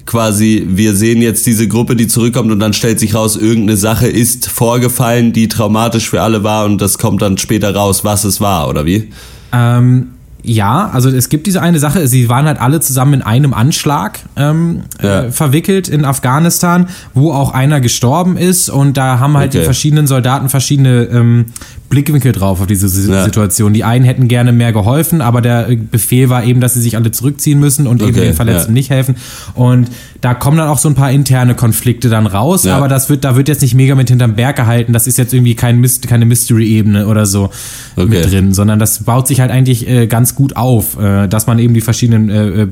quasi, 0.07 0.67
wir 0.69 0.97
sehen 0.97 1.23
jetzt 1.23 1.47
diese 1.47 1.69
Gruppe, 1.69 1.95
die 1.95 2.09
zurückkommt 2.09 2.51
und 2.51 2.59
dann 2.59 2.73
stellt 2.73 2.99
sich 2.99 3.15
raus, 3.15 3.37
irgendeine 3.37 3.77
Sache 3.77 4.09
ist 4.09 4.49
vorgefallen, 4.49 5.33
die 5.33 5.47
traumatisch 5.49 6.09
für 6.11 6.23
alle 6.23 6.43
war 6.43 6.65
und 6.65 6.81
das 6.81 6.99
kommt 6.99 7.23
dann 7.23 7.39
später 7.39 7.73
raus, 7.75 8.05
was 8.05 8.25
es 8.25 8.41
war, 8.41 8.69
oder 8.69 8.87
wie? 8.87 9.11
Ähm, 9.53 10.09
ja, 10.43 10.89
also 10.93 11.11
es 11.11 11.29
gibt 11.29 11.47
diese 11.47 11.61
eine 11.61 11.79
Sache, 11.79 12.09
sie 12.09 12.29
waren 12.31 12.47
halt 12.47 12.59
alle 12.61 12.81
zusammen 12.81 13.15
in 13.15 13.23
einem 13.23 13.53
Anschlag 13.55 14.19
ähm, 14.37 14.81
Ja. 15.03 15.25
äh, 15.25 15.31
verwickelt 15.31 15.87
in 15.89 16.05
Afghanistan, 16.07 16.89
wo 17.15 17.33
auch 17.33 17.53
einer 17.53 17.81
gestorben 17.81 18.37
ist 18.39 18.71
und 18.71 18.97
da 18.97 19.19
haben 19.21 19.37
halt 19.37 19.53
die 19.53 19.59
Okay. 19.59 19.67
verschiedenen 19.67 20.07
Soldaten 20.07 20.49
verschiedene 20.49 21.05
ähm, 21.05 21.45
Blickwinkel 21.91 22.33
drauf 22.33 22.61
auf 22.61 22.67
diese 22.67 22.89
Si- 22.89 23.11
Ja. 23.11 23.25
Situation. 23.25 23.75
Die 23.75 23.85
einen 23.85 24.05
hätten 24.05 24.29
gerne 24.29 24.53
mehr 24.53 24.73
geholfen, 24.73 25.21
aber 25.21 25.43
der 25.43 25.69
äh, 25.69 25.77
Befehl 25.77 26.31
war 26.31 26.45
eben, 26.45 26.61
dass 26.61 26.75
sie 26.75 26.81
sich 26.81 26.97
alle 26.97 27.11
zurückziehen 27.11 27.59
müssen 27.61 27.87
und 27.87 28.01
eben 28.01 28.13
Okay, 28.13 28.21
den 28.27 28.35
Verletzten 28.35 28.71
ja. 28.71 28.75
nicht 28.75 28.91
helfen. 28.91 29.17
Und 29.55 29.89
da 30.21 30.33
kommen 30.35 30.57
dann 30.57 30.69
auch 30.69 30.79
so 30.79 30.89
ein 30.89 30.95
paar 30.95 31.11
interne 31.11 31.55
Konflikte 31.55 32.09
dann 32.09 32.27
raus, 32.27 32.65
Ja. 32.65 32.77
aber 32.77 32.89
das 32.89 33.09
wird, 33.11 33.25
da 33.25 33.37
wird 33.37 33.49
jetzt 33.49 33.61
nicht 33.61 33.75
mega 33.75 33.95
mit 33.95 34.09
hinterm 34.09 34.35
Berg 34.35 34.57
gehalten. 34.57 34.93
Das 34.93 35.07
ist 35.07 35.19
jetzt 35.19 35.35
irgendwie 35.35 35.55
kein 35.57 35.79
Myst 35.81 36.07
keine 36.09 36.25
Mystery-Ebene 36.27 37.07
oder 37.09 37.27
so 37.27 37.51
Okay. 37.97 38.07
mit 38.09 38.31
drin, 38.31 38.55
sondern 38.55 38.79
das 38.79 39.01
baut 39.05 39.27
sich 39.27 39.41
halt 39.41 39.51
eigentlich 39.51 39.89
äh, 39.89 40.07
ganz 40.07 40.35
gut 40.37 40.57
auf, 40.57 40.97
äh, 40.99 41.27
dass 41.27 41.47
man 41.47 41.59
eben 41.59 41.75
die 41.75 41.81
verschiedenen 41.81 42.31
äh, 42.31 42.63
äh, 42.63 42.69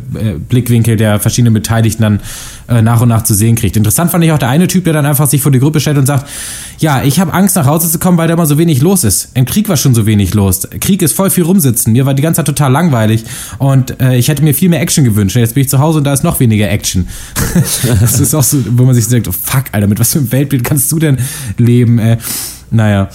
Blickwinkel 0.48 0.96
der 0.96 1.18
verschiedenen 1.18 1.54
Beteiligten 1.54 2.02
dann 2.02 2.20
äh, 2.68 2.82
nach 2.82 3.00
und 3.00 3.08
nach 3.08 3.24
zu 3.24 3.34
sehen 3.34 3.56
kriegt. 3.56 3.76
Interessant 3.76 4.12
fand 4.12 4.22
ich 4.24 4.30
auch 4.30 4.38
der 4.38 4.48
eine 4.48 4.68
Typ, 4.68 4.84
der 4.84 4.92
dann 4.92 5.06
einfach 5.06 5.26
sich 5.26 5.42
vor 5.42 5.50
die 5.50 5.58
Gruppe 5.58 5.80
stellt 5.80 5.98
und 5.98 6.06
sagt, 6.06 6.28
ja, 6.78 7.02
ich 7.02 7.18
habe 7.18 7.32
Angst 7.34 7.56
nach 7.56 7.66
Hause 7.66 7.90
zu 7.90 7.98
kommen, 7.98 8.16
weil 8.18 8.28
da 8.28 8.34
immer 8.34 8.46
so 8.46 8.58
wenig 8.58 8.80
los 8.80 9.02
ist. 9.02 9.07
Im 9.34 9.44
Krieg 9.44 9.68
war 9.68 9.76
schon 9.76 9.94
so 9.94 10.06
wenig 10.06 10.34
los. 10.34 10.68
Krieg 10.80 11.02
ist 11.02 11.12
voll 11.12 11.30
viel 11.30 11.44
rumsitzen. 11.44 11.92
Mir 11.92 12.06
war 12.06 12.14
die 12.14 12.22
ganze 12.22 12.38
Zeit 12.38 12.46
total 12.46 12.72
langweilig 12.72 13.24
und 13.58 14.00
äh, 14.00 14.16
ich 14.16 14.28
hätte 14.28 14.42
mir 14.42 14.54
viel 14.54 14.68
mehr 14.68 14.80
Action 14.80 15.04
gewünscht. 15.04 15.36
Jetzt 15.36 15.54
bin 15.54 15.62
ich 15.62 15.68
zu 15.68 15.78
Hause 15.78 15.98
und 15.98 16.04
da 16.04 16.12
ist 16.12 16.24
noch 16.24 16.40
weniger 16.40 16.70
Action. 16.70 17.08
das 18.00 18.20
ist 18.20 18.34
auch 18.34 18.42
so, 18.42 18.58
wo 18.70 18.84
man 18.84 18.94
sich 18.94 19.04
so 19.04 19.10
denkt, 19.10 19.28
oh 19.28 19.32
fuck, 19.32 19.64
Alter, 19.72 19.86
mit 19.86 19.98
was 19.98 20.12
für 20.12 20.18
einem 20.18 20.32
Weltbild 20.32 20.64
kannst 20.64 20.90
du 20.92 20.98
denn 20.98 21.18
leben? 21.56 21.98
Äh, 21.98 22.18
naja. 22.70 23.08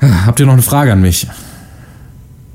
Habt 0.00 0.38
ihr 0.38 0.46
noch 0.46 0.52
eine 0.52 0.62
Frage 0.62 0.92
an 0.92 1.00
mich? 1.00 1.26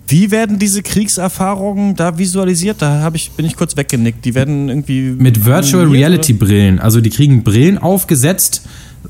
Wie 0.07 0.31
werden 0.31 0.59
diese 0.59 0.83
Kriegserfahrungen 0.83 1.95
da 1.95 2.17
visualisiert? 2.17 2.81
Da 2.81 3.09
ich, 3.13 3.31
bin 3.31 3.45
ich 3.45 3.55
kurz 3.55 3.75
weggenickt. 3.77 4.23
Die 4.25 4.35
werden 4.35 4.69
irgendwie. 4.69 5.15
Mit 5.17 5.45
Virtual 5.45 5.87
Reality 5.87 6.33
Brillen. 6.33 6.79
Also 6.79 7.01
die 7.01 7.09
kriegen 7.09 7.43
Brillen 7.43 7.77
aufgesetzt 7.77 8.63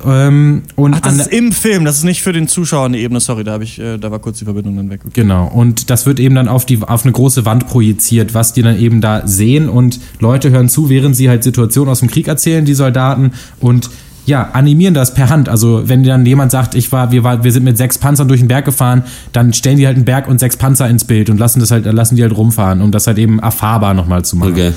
ähm, 0.06 0.64
und 0.76 0.96
Ach, 0.96 1.00
das 1.02 1.14
an, 1.14 1.20
ist 1.20 1.28
im 1.28 1.52
Film, 1.52 1.86
das 1.86 1.98
ist 1.98 2.04
nicht 2.04 2.24
für 2.24 2.34
den 2.34 2.48
Zuschauer 2.48 2.86
eine 2.86 2.98
Ebene. 2.98 3.20
Sorry, 3.20 3.44
da, 3.44 3.60
ich, 3.60 3.80
äh, 3.80 3.98
da 3.98 4.12
war 4.12 4.20
kurz 4.20 4.40
die 4.40 4.46
Verbindung 4.46 4.76
dann 4.76 4.90
weg. 4.90 5.02
Okay. 5.06 5.22
Genau, 5.22 5.48
und 5.48 5.90
das 5.90 6.06
wird 6.06 6.20
eben 6.20 6.36
dann 6.36 6.48
auf, 6.48 6.66
die, 6.66 6.82
auf 6.82 7.04
eine 7.04 7.12
große 7.12 7.46
Wand 7.46 7.68
projiziert, 7.68 8.34
was 8.34 8.54
die 8.54 8.62
dann 8.64 8.80
eben 8.80 9.02
da 9.02 9.28
sehen 9.28 9.70
und 9.70 10.00
Leute 10.20 10.50
hören 10.50 10.70
zu, 10.70 10.90
während 10.90 11.16
sie 11.16 11.30
halt 11.30 11.44
Situationen 11.44 11.92
aus 11.92 12.00
dem 12.00 12.10
Krieg 12.10 12.28
erzählen, 12.28 12.66
die 12.66 12.74
Soldaten 12.74 13.34
und 13.60 13.90
ja, 14.26 14.52
animieren 14.54 14.94
das 14.94 15.14
per 15.14 15.30
Hand. 15.30 15.50
Also 15.50 15.90
wenn 15.90 16.04
dann 16.04 16.26
jemand 16.26 16.52
sagt, 16.52 16.76
ich 16.76 16.92
war, 16.92 17.12
wir, 17.12 17.24
war, 17.24 17.44
wir 17.44 17.52
sind 17.52 17.64
mit 17.64 17.78
sechs 17.78 17.98
Panzern 17.98 18.28
durch 18.28 18.40
den 18.40 18.48
Berg 18.48 18.66
gefahren, 18.66 19.04
dann 19.34 19.54
stellen 19.54 19.78
die 19.78 19.86
halt 19.86 19.98
einen 19.98 20.06
Berg 20.06 20.28
und 20.28 20.40
sechs 20.40 20.56
Panzer 20.56 20.90
ins 20.90 21.04
Bild 21.04 21.30
und 21.30 21.38
lassen 21.38 21.60
das 21.60 21.72
halt, 21.72 21.86
lassen 21.86 22.16
die 22.16 22.22
halt 22.22 22.36
rumfahren, 22.36 22.82
um 22.82 22.92
das 22.92 23.06
halt 23.06 23.18
eben 23.18 23.40
erfahrbar 23.40 23.94
nochmal 23.94 24.24
zu 24.24 24.38
machen. 24.38 24.54
Okay. 24.54 24.72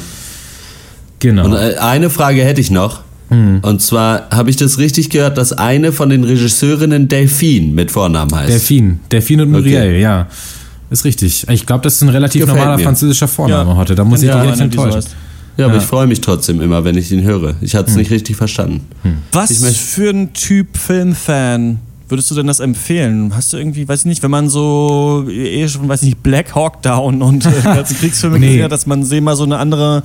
Genau. 1.21 1.45
Und 1.47 1.55
äh, 1.55 1.77
eine 1.79 2.11
Frage 2.11 2.45
hätte 2.45 2.61
ich 2.61 2.71
noch. 2.71 3.06
Hm. 3.29 3.59
Und 3.63 3.83
zwar 3.83 4.29
habe 4.31 4.51
ich 4.51 4.57
das 4.57 4.79
richtig 4.79 5.11
gehört, 5.11 5.37
dass 5.39 5.53
eine 5.53 5.93
von 5.93 6.09
den 6.11 6.23
Regisseurinnen 6.25 7.09
Delphine 7.09 7.73
mit 7.73 7.91
Vornamen 7.91 8.33
heißt. 8.35 8.49
Delphine, 8.51 8.99
Delphine 9.11 9.43
und 9.45 9.51
Muriel, 9.53 9.77
Okay. 9.81 10.01
ja. 10.01 10.27
Ist 10.91 11.05
richtig. 11.05 11.45
Ich 11.51 11.67
glaube, 11.67 11.83
das 11.83 11.95
ist 11.97 12.03
ein 12.03 12.09
relativ 12.11 12.43
Gefällt 12.43 12.59
normaler 12.59 12.77
mir. 12.79 12.85
französischer 12.85 13.27
Vorname 13.27 13.71
Ja. 13.71 13.77
heute. 13.77 13.95
Da 13.97 14.05
muss 14.05 14.23
ich 14.23 14.29
Ja, 14.29 14.41
dich 14.41 14.51
jetzt 14.51 14.61
enttäuschen. 14.61 15.03
ja, 15.57 15.65
aber 15.65 15.75
Ja. 15.75 15.81
ich 15.81 15.87
freue 15.87 16.07
mich 16.07 16.21
trotzdem 16.21 16.61
immer, 16.61 16.85
wenn 16.85 16.97
ich 16.97 17.11
ihn 17.11 17.23
höre. 17.25 17.57
Ich 17.61 17.75
hatte 17.75 17.91
es 17.91 17.97
nicht 17.97 18.13
richtig 18.13 18.37
verstanden. 18.37 18.83
Was 19.33 19.51
Ich 19.51 19.61
möchte- 19.61 19.79
für 19.81 20.11
ein 20.11 20.33
Typ 20.33 20.77
Filmfan 20.77 21.79
würdest 22.09 22.31
du 22.31 22.37
denn 22.37 22.47
das 22.47 22.61
empfehlen? 22.61 23.33
Hast 23.35 23.53
du 23.53 23.57
irgendwie, 23.57 23.89
weiß 23.89 24.01
ich 24.01 24.07
nicht, 24.07 24.23
wenn 24.23 24.31
man 24.31 24.49
so 24.49 25.27
eh 25.29 25.67
schon, 25.67 25.89
weiß 25.89 26.03
ich 26.03 26.11
nicht, 26.11 26.23
Black 26.23 26.55
Hawk 26.55 26.81
Down 26.83 27.21
und 27.21 27.45
äh, 27.45 27.51
die 27.59 27.63
ganzen 27.65 27.97
Kriegsfilme 27.99 28.39
Nee. 28.39 28.47
gesehen 28.47 28.63
hat, 28.65 28.71
dass 28.71 28.87
man 28.87 29.09
dem 29.09 29.25
mal 29.25 29.35
so 29.35 29.43
eine 29.43 29.59
andere 29.59 30.05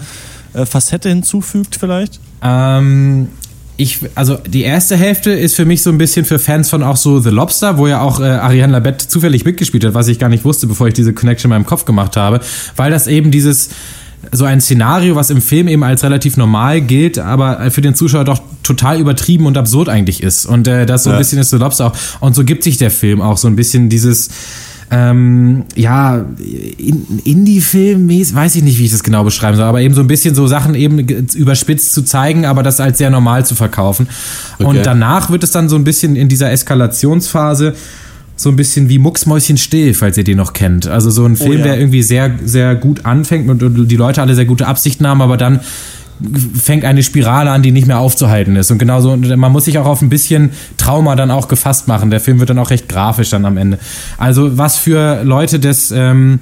äh, 0.54 0.66
Facette 0.66 1.10
hinzufügt 1.10 1.76
vielleicht? 1.80 2.20
Ähm, 2.44 3.28
ich, 3.78 4.00
also 4.16 4.38
die 4.48 4.62
erste 4.64 4.96
Hälfte 4.96 5.32
ist 5.32 5.56
für 5.56 5.66
mich 5.66 5.82
so 5.82 5.90
ein 5.90 5.98
bisschen 5.98 6.26
für 6.26 6.38
Fans 6.40 6.70
von 6.70 6.84
auch 6.84 6.98
so 6.98 7.20
The 7.20 7.30
Lobster, 7.30 7.78
wo 7.78 7.88
ja 7.88 8.02
auch 8.02 8.20
äh, 8.20 8.24
Ariane 8.26 8.74
Labette 8.74 9.08
zufällig 9.08 9.44
mitgespielt 9.46 9.84
hat, 9.86 9.94
was 9.94 10.08
ich 10.08 10.20
gar 10.20 10.30
nicht 10.30 10.46
wusste, 10.46 10.68
bevor 10.68 10.88
ich 10.88 10.94
diese 10.94 11.14
Connection 11.14 11.50
in 11.52 11.56
meinem 11.58 11.66
Kopf 11.66 11.86
gemacht 11.86 12.16
habe, 12.18 12.42
weil 12.76 12.92
das 12.92 13.08
eben 13.08 13.32
dieses 13.32 13.70
so 14.32 14.46
ein 14.46 14.62
Szenario, 14.62 15.16
was 15.16 15.32
im 15.32 15.42
Film 15.42 15.68
eben 15.68 15.84
als 15.84 16.04
relativ 16.04 16.38
normal 16.38 16.82
gilt, 16.82 17.18
aber 17.18 17.72
für 17.72 17.82
den 17.82 17.96
Zuschauer 17.96 18.24
doch 18.24 18.40
total 18.62 19.00
übertrieben 19.00 19.48
und 19.48 19.58
absurd 19.58 19.90
eigentlich 19.90 20.22
ist. 20.22 20.46
Und 20.46 20.68
äh, 20.68 20.86
das 20.86 21.06
so 21.06 21.10
ein 21.10 21.14
Ja. 21.14 21.18
bisschen 21.18 21.40
ist 21.40 21.50
The 21.50 21.56
Lobster 21.58 21.88
auch. 21.88 21.94
Und 22.20 22.36
so 22.36 22.44
gibt 22.44 22.64
sich 22.64 22.78
der 22.78 22.92
Film 22.92 23.20
auch 23.20 23.38
so 23.38 23.48
ein 23.48 23.56
bisschen 23.56 23.90
dieses 23.90 24.30
ähm, 24.92 25.64
ja, 25.76 26.26
in- 26.78 27.22
Indie-Film, 27.24 28.10
weiß 28.10 28.56
ich 28.56 28.64
nicht, 28.64 28.78
wie 28.78 28.86
ich 28.86 28.92
das 28.92 29.04
genau 29.04 29.24
beschreiben 29.24 29.56
soll, 29.56 29.66
aber 29.66 29.80
eben 29.82 29.96
so 29.96 30.02
ein 30.02 30.08
bisschen 30.08 30.36
so 30.36 30.48
Sachen 30.48 30.76
eben 30.76 31.00
überspitzt 31.00 31.94
zu 31.94 32.04
zeigen, 32.04 32.46
aber 32.46 32.62
das 32.62 32.82
als 32.82 32.98
sehr 32.98 33.10
normal 33.10 33.46
zu 33.46 33.56
verkaufen. 33.56 34.08
Okay. 34.60 34.66
Und 34.66 34.86
danach 34.86 35.30
wird 35.30 35.44
es 35.44 35.52
dann 35.52 35.70
so 35.70 35.78
ein 35.78 35.86
bisschen 35.86 36.18
in 36.18 36.28
dieser 36.28 36.52
Eskalationsphase 36.52 37.74
so 38.36 38.50
ein 38.50 38.56
bisschen 38.56 38.90
wie 38.90 38.98
Mucksmäuschen 38.98 39.58
still, 39.58 39.94
falls 39.94 40.18
ihr 40.18 40.24
den 40.24 40.38
noch 40.38 40.54
kennt. 40.54 40.88
Also 40.88 41.10
so 41.10 41.26
ein 41.26 41.36
Film, 41.36 41.60
ja. 41.60 41.64
der 41.64 41.80
irgendwie 41.80 42.02
sehr, 42.02 42.32
sehr 42.44 42.76
gut 42.76 43.06
anfängt 43.06 43.50
und, 43.50 43.64
und 43.64 43.88
die 43.88 43.96
Leute 43.96 44.22
alle 44.22 44.36
sehr 44.36 44.46
gute 44.46 44.68
Absichten 44.68 45.08
haben, 45.08 45.22
aber 45.22 45.38
dann 45.38 45.62
fängt 46.56 46.86
eine 46.86 47.04
Spirale 47.04 47.52
an, 47.52 47.62
die 47.64 47.72
nicht 47.72 47.88
mehr 47.88 48.00
aufzuhalten 48.00 48.56
ist. 48.56 48.72
Und 48.72 48.78
genauso, 48.78 49.16
man 49.18 49.52
muss 49.52 49.66
sich 49.66 49.78
auch 49.78 49.86
auf 49.86 50.02
ein 50.02 50.10
bisschen 50.10 50.52
Trauma 50.78 51.16
dann 51.16 51.32
auch 51.32 51.48
gefasst 51.48 51.88
machen. 51.88 52.12
Der 52.12 52.20
Film 52.20 52.40
wird 52.40 52.50
dann 52.50 52.60
auch 52.60 52.70
recht 52.70 52.88
grafisch 52.88 53.30
dann 53.30 53.46
am 53.46 53.58
Ende. 53.58 53.80
Also 54.18 54.58
was 54.58 54.78
für 54.78 55.24
Leute 55.24 55.60
des, 55.60 55.92
ähm, 55.92 56.40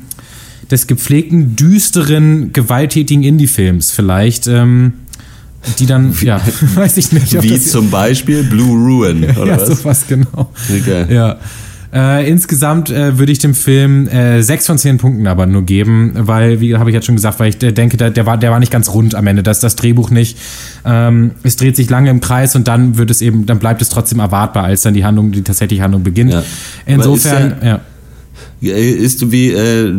des 0.70 0.88
gepflegten, 0.88 1.56
düsteren, 1.56 2.54
gewalttätigen 2.54 3.24
Indie-Films 3.24 3.92
vielleicht, 3.92 4.48
ähm, 4.48 4.94
die 5.80 5.86
dann, 5.86 6.16
ja, 6.22 6.40
weiß 6.76 6.98
ich 6.98 7.12
nicht. 7.12 7.42
Wie 7.42 7.60
zum 7.60 7.90
Beispiel 7.90 8.44
Blue 8.44 8.78
Ruin, 8.78 9.24
oder 9.24 9.46
ja, 9.46 9.62
was? 9.62 9.80
sowas 9.80 10.06
genau. 10.08 10.52
Okay. 10.70 11.14
Ja. 11.14 11.38
Äh, 11.92 12.30
insgesamt 12.30 12.92
äh, 12.92 13.18
würde 13.18 13.32
ich 13.32 13.40
dem 13.40 13.56
Film 13.56 14.08
äh, 14.08 14.44
sechs 14.44 14.68
von 14.68 14.78
zehn 14.78 15.00
Punkten 15.00 15.26
aber 15.26 15.48
nur 15.48 15.64
geben, 15.64 16.12
weil, 16.16 16.62
wie 16.62 16.78
habe 16.78 16.92
ich 16.92 16.94
jetzt 16.94 17.08
schon 17.08 17.16
gesagt, 17.16 17.40
weil 17.40 17.50
ich 17.50 17.64
äh, 17.64 17.72
denke, 17.72 17.98
der, 17.98 18.12
der, 18.12 18.28
war, 18.28 18.38
der 18.38 18.52
war 18.52 18.60
nicht 18.60 18.72
ganz 18.72 18.94
rund 18.94 19.16
am 19.16 19.26
Ende, 19.26 19.42
das 19.42 19.60
das 19.60 19.76
Drehbuch 19.76 20.12
nicht. 20.12 20.38
Ähm, 20.86 21.32
es 21.42 21.56
dreht 21.56 21.76
sich 21.76 21.90
lange 21.90 22.12
im 22.12 22.22
Kreis 22.22 22.56
und 22.56 22.68
dann 22.68 22.98
wird 22.98 23.10
es 23.10 23.22
eben, 23.22 23.48
dann 23.48 23.58
bleibt 23.58 23.82
es 23.82 23.90
trotzdem 23.90 24.20
erwartbar, 24.20 24.66
als 24.66 24.84
dann 24.84 24.94
die 24.94 25.04
Handlung, 25.04 25.32
die 25.32 25.42
tatsächliche 25.42 25.82
Handlung 25.82 26.04
beginnt. 26.04 26.32
Ja. 26.32 26.44
Insofern, 26.86 27.56
ja. 27.64 27.80
Ist 28.62 29.32
wie, 29.32 29.52
äh, 29.52 29.88
äh, 29.88 29.94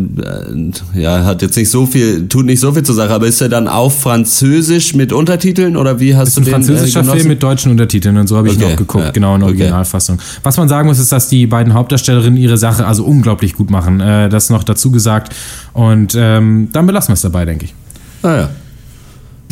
ja, 0.94 1.24
hat 1.24 1.40
jetzt 1.40 1.56
nicht 1.56 1.70
so 1.70 1.86
viel, 1.86 2.28
tut 2.28 2.44
nicht 2.44 2.60
so 2.60 2.72
viel 2.72 2.82
zur 2.82 2.94
Sache, 2.94 3.10
aber 3.10 3.26
ist 3.26 3.40
er 3.40 3.48
dann 3.48 3.68
auf 3.68 4.00
Französisch 4.00 4.94
mit 4.94 5.14
Untertiteln 5.14 5.78
oder 5.78 5.98
wie 5.98 6.14
hast 6.14 6.28
ist 6.28 6.36
du 6.36 6.42
ein 6.42 6.44
den 6.44 6.52
französischer 6.52 7.00
äh? 7.00 7.04
Film 7.04 7.28
mit 7.28 7.42
deutschen 7.42 7.70
Untertiteln 7.70 8.18
und 8.18 8.26
so 8.26 8.36
habe 8.36 8.48
ich 8.48 8.56
Okay, 8.56 8.70
noch 8.70 8.76
geguckt, 8.76 9.04
ja, 9.04 9.10
genau 9.12 9.34
in 9.34 9.40
der 9.40 9.48
okay. 9.48 9.58
Originalfassung. 9.60 10.18
Was 10.42 10.58
man 10.58 10.68
sagen 10.68 10.88
muss, 10.88 10.98
ist, 10.98 11.10
dass 11.10 11.28
die 11.28 11.46
beiden 11.46 11.72
Hauptdarstellerinnen 11.72 12.38
ihre 12.38 12.58
Sache 12.58 12.86
also 12.86 13.04
unglaublich 13.04 13.54
gut 13.54 13.70
machen. 13.70 14.00
Äh, 14.00 14.28
das 14.28 14.50
noch 14.50 14.62
dazu 14.62 14.90
gesagt. 14.90 15.34
Und 15.72 16.14
ähm, 16.18 16.68
dann 16.72 16.86
belassen 16.86 17.08
wir 17.08 17.14
es 17.14 17.22
dabei, 17.22 17.46
denke 17.46 17.64
ich. 17.66 17.74
Ah, 18.22 18.36
ja. 18.36 18.50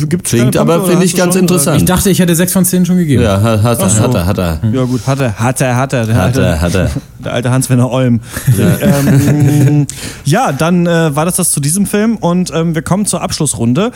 Gibt's 0.07 0.29
Klingt 0.29 0.55
aber, 0.55 0.85
finde 0.85 1.03
ich, 1.03 1.15
ganz 1.15 1.33
schon, 1.33 1.41
interessant. 1.41 1.77
Ich 1.77 1.85
dachte, 1.85 2.09
ich 2.09 2.19
hätte 2.19 2.35
sechs 2.35 2.53
von 2.53 2.63
zehn 2.63 2.85
schon 2.85 2.97
gegeben. 2.97 3.23
ja, 3.23 3.41
hat, 3.41 3.63
hat, 3.63 3.79
so. 3.79 3.99
hat 4.01 4.13
er, 4.13 4.25
hat 4.25 4.37
er. 4.37 4.59
Ja 4.71 4.83
gut, 4.83 5.05
hat 5.05 5.19
er, 5.19 5.37
hat 5.39 5.61
er, 5.61 5.75
hat 5.75 5.93
er. 5.93 6.05
Der 6.05 6.15
Hat 6.15 6.23
alte, 6.23 6.41
er, 6.41 6.61
hat 6.61 6.75
er. 6.75 6.91
Der 7.19 7.33
alte 7.33 7.51
Hans-Werner 7.51 7.91
Olm. 7.91 8.21
Ja, 8.57 8.77
ähm, 9.05 9.87
ja 10.25 10.51
dann 10.51 10.87
äh, 10.87 11.15
war 11.15 11.25
das 11.25 11.35
das 11.35 11.51
zu 11.51 11.59
diesem 11.59 11.85
Film 11.85 12.17
und 12.17 12.51
ähm, 12.53 12.75
wir 12.75 12.81
kommen 12.81 13.05
zur 13.05 13.21
Abschlussrunde. 13.21 13.91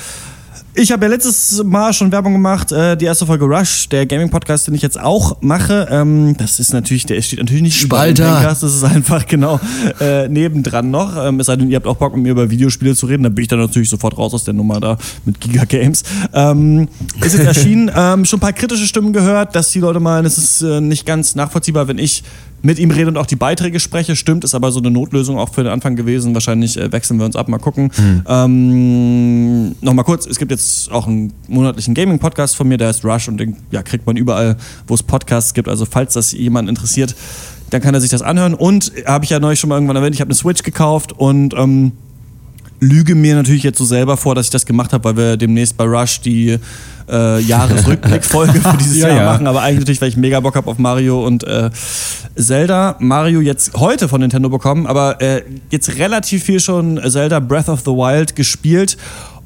Ich 0.75 0.91
habe 0.91 1.05
ja 1.05 1.11
letztes 1.11 1.63
Mal 1.63 1.93
schon 1.93 2.11
Werbung 2.11 2.33
gemacht, 2.33 2.71
äh, 2.71 2.97
die 2.97 3.05
erste 3.05 3.27
Folge 3.27 3.45
Rush, 3.45 3.89
der 3.89 4.07
Gaming-Podcast, 4.07 4.65
den 4.67 4.73
ich 4.73 4.81
jetzt 4.81 4.99
auch 4.99 5.37
mache. 5.39 5.87
Ähm, 5.91 6.35
das 6.37 6.59
ist 6.59 6.73
natürlich, 6.73 7.05
der 7.05 7.21
steht 7.21 7.37
natürlich 7.37 7.61
nicht 7.61 7.79
Spalter. 7.79 8.37
Pencast, 8.37 8.63
das 8.63 8.73
ist 8.73 8.83
einfach 8.83 9.27
genau 9.27 9.59
äh, 9.99 10.27
nebendran 10.27 10.89
noch. 10.89 11.15
Ähm, 11.15 11.39
es 11.39 11.45
sei 11.45 11.57
denn, 11.57 11.69
ihr 11.69 11.75
habt 11.75 11.85
auch 11.85 11.97
Bock, 11.97 12.15
mit 12.15 12.23
mir 12.23 12.31
über 12.31 12.49
Videospiele 12.49 12.95
zu 12.95 13.05
reden, 13.05 13.21
dann 13.21 13.35
bin 13.35 13.43
ich 13.43 13.49
dann 13.49 13.59
natürlich 13.59 13.87
sofort 13.87 14.17
raus 14.17 14.33
aus 14.33 14.45
der 14.45 14.55
Nummer 14.55 14.79
da 14.79 14.97
mit 15.25 15.39
Giga 15.39 15.65
Games. 15.65 16.01
Ähm, 16.33 16.87
ist 17.21 17.37
jetzt 17.37 17.45
erschienen, 17.45 17.91
ähm, 17.95 18.25
schon 18.25 18.37
ein 18.37 18.41
paar 18.41 18.53
kritische 18.53 18.87
Stimmen 18.87 19.13
gehört, 19.13 19.55
dass 19.55 19.69
die 19.69 19.79
Leute 19.79 19.99
meinen, 19.99 20.25
es 20.25 20.39
ist 20.39 20.63
äh, 20.63 20.81
nicht 20.81 21.05
ganz 21.05 21.35
nachvollziehbar, 21.35 21.87
wenn 21.87 21.99
ich 21.99 22.23
mit 22.63 22.79
ihm 22.79 22.91
rede 22.91 23.09
und 23.09 23.17
auch 23.17 23.25
die 23.25 23.35
Beiträge 23.35 23.79
spreche. 23.79 24.15
Stimmt, 24.15 24.43
ist 24.43 24.55
aber 24.55 24.71
so 24.71 24.79
eine 24.79 24.89
Notlösung 24.89 25.37
auch 25.37 25.53
für 25.53 25.63
den 25.63 25.71
Anfang 25.71 25.95
gewesen. 25.95 26.33
Wahrscheinlich 26.33 26.77
äh, 26.77 26.91
wechseln 26.91 27.19
wir 27.19 27.25
uns 27.25 27.35
ab, 27.35 27.49
mal 27.49 27.59
gucken. 27.59 27.91
Ähm, 28.25 29.75
Nochmal 29.81 30.05
kurz, 30.05 30.25
es 30.25 30.39
gibt 30.39 30.51
jetzt 30.51 30.89
auch 30.91 31.05
einen 31.05 31.33
monatlichen 31.47 31.93
Gaming-Podcast 31.93 32.55
von 32.55 32.67
mir, 32.67 32.77
der 32.77 32.87
heißt 32.87 33.03
Rush 33.03 33.27
und 33.27 33.37
den 33.37 33.57
ja, 33.71 33.83
kriegt 33.83 34.05
man 34.07 34.15
überall, 34.15 34.55
wo 34.87 34.93
es 34.95 35.03
Podcasts 35.03 35.53
gibt. 35.53 35.67
Also 35.67 35.85
falls 35.85 36.13
das 36.13 36.31
jemand 36.31 36.69
interessiert, 36.69 37.15
dann 37.69 37.81
kann 37.81 37.93
er 37.93 38.01
sich 38.01 38.09
das 38.09 38.21
anhören. 38.21 38.53
Und 38.53 38.97
äh, 38.97 39.03
habe 39.05 39.25
ich 39.25 39.31
ja 39.31 39.39
neulich 39.39 39.59
schon 39.59 39.69
mal 39.69 39.75
irgendwann 39.75 39.97
erwähnt, 39.97 40.15
ich 40.15 40.21
habe 40.21 40.29
eine 40.29 40.35
Switch 40.35 40.63
gekauft 40.63 41.11
und 41.11 41.53
ähm, 41.57 41.91
lüge 42.83 43.15
mir 43.15 43.35
natürlich 43.35 43.63
jetzt 43.63 43.77
so 43.77 43.85
selber 43.85 44.17
vor, 44.17 44.35
dass 44.35 44.47
ich 44.47 44.51
das 44.51 44.65
gemacht 44.65 44.93
habe, 44.93 45.03
weil 45.05 45.17
wir 45.17 45.37
demnächst 45.37 45.77
bei 45.77 45.85
Rush 45.85 46.21
die 46.21 46.57
äh, 47.09 47.39
Jahresrückblickfolge 47.39 48.59
für 48.61 48.77
dieses 48.77 48.97
Ja, 49.03 49.07
Jahr 49.07 49.17
ja. 49.17 49.25
machen. 49.25 49.47
Aber 49.47 49.61
eigentlich 49.61 49.79
natürlich, 49.79 50.01
weil 50.01 50.09
ich 50.09 50.17
mega 50.17 50.39
Bock 50.39 50.55
habe 50.55 50.69
auf 50.69 50.77
Mario 50.77 51.25
und 51.25 51.43
äh, 51.43 51.69
Zelda. 52.35 52.95
Mario 52.99 53.41
jetzt 53.41 53.73
heute 53.75 54.07
von 54.07 54.21
Nintendo 54.21 54.49
bekommen, 54.49 54.85
aber 54.87 55.21
äh, 55.21 55.43
jetzt 55.69 55.97
relativ 55.97 56.43
viel 56.43 56.59
schon 56.59 56.99
Zelda 57.09 57.39
Breath 57.39 57.69
of 57.69 57.81
the 57.81 57.91
Wild 57.91 58.35
gespielt 58.35 58.97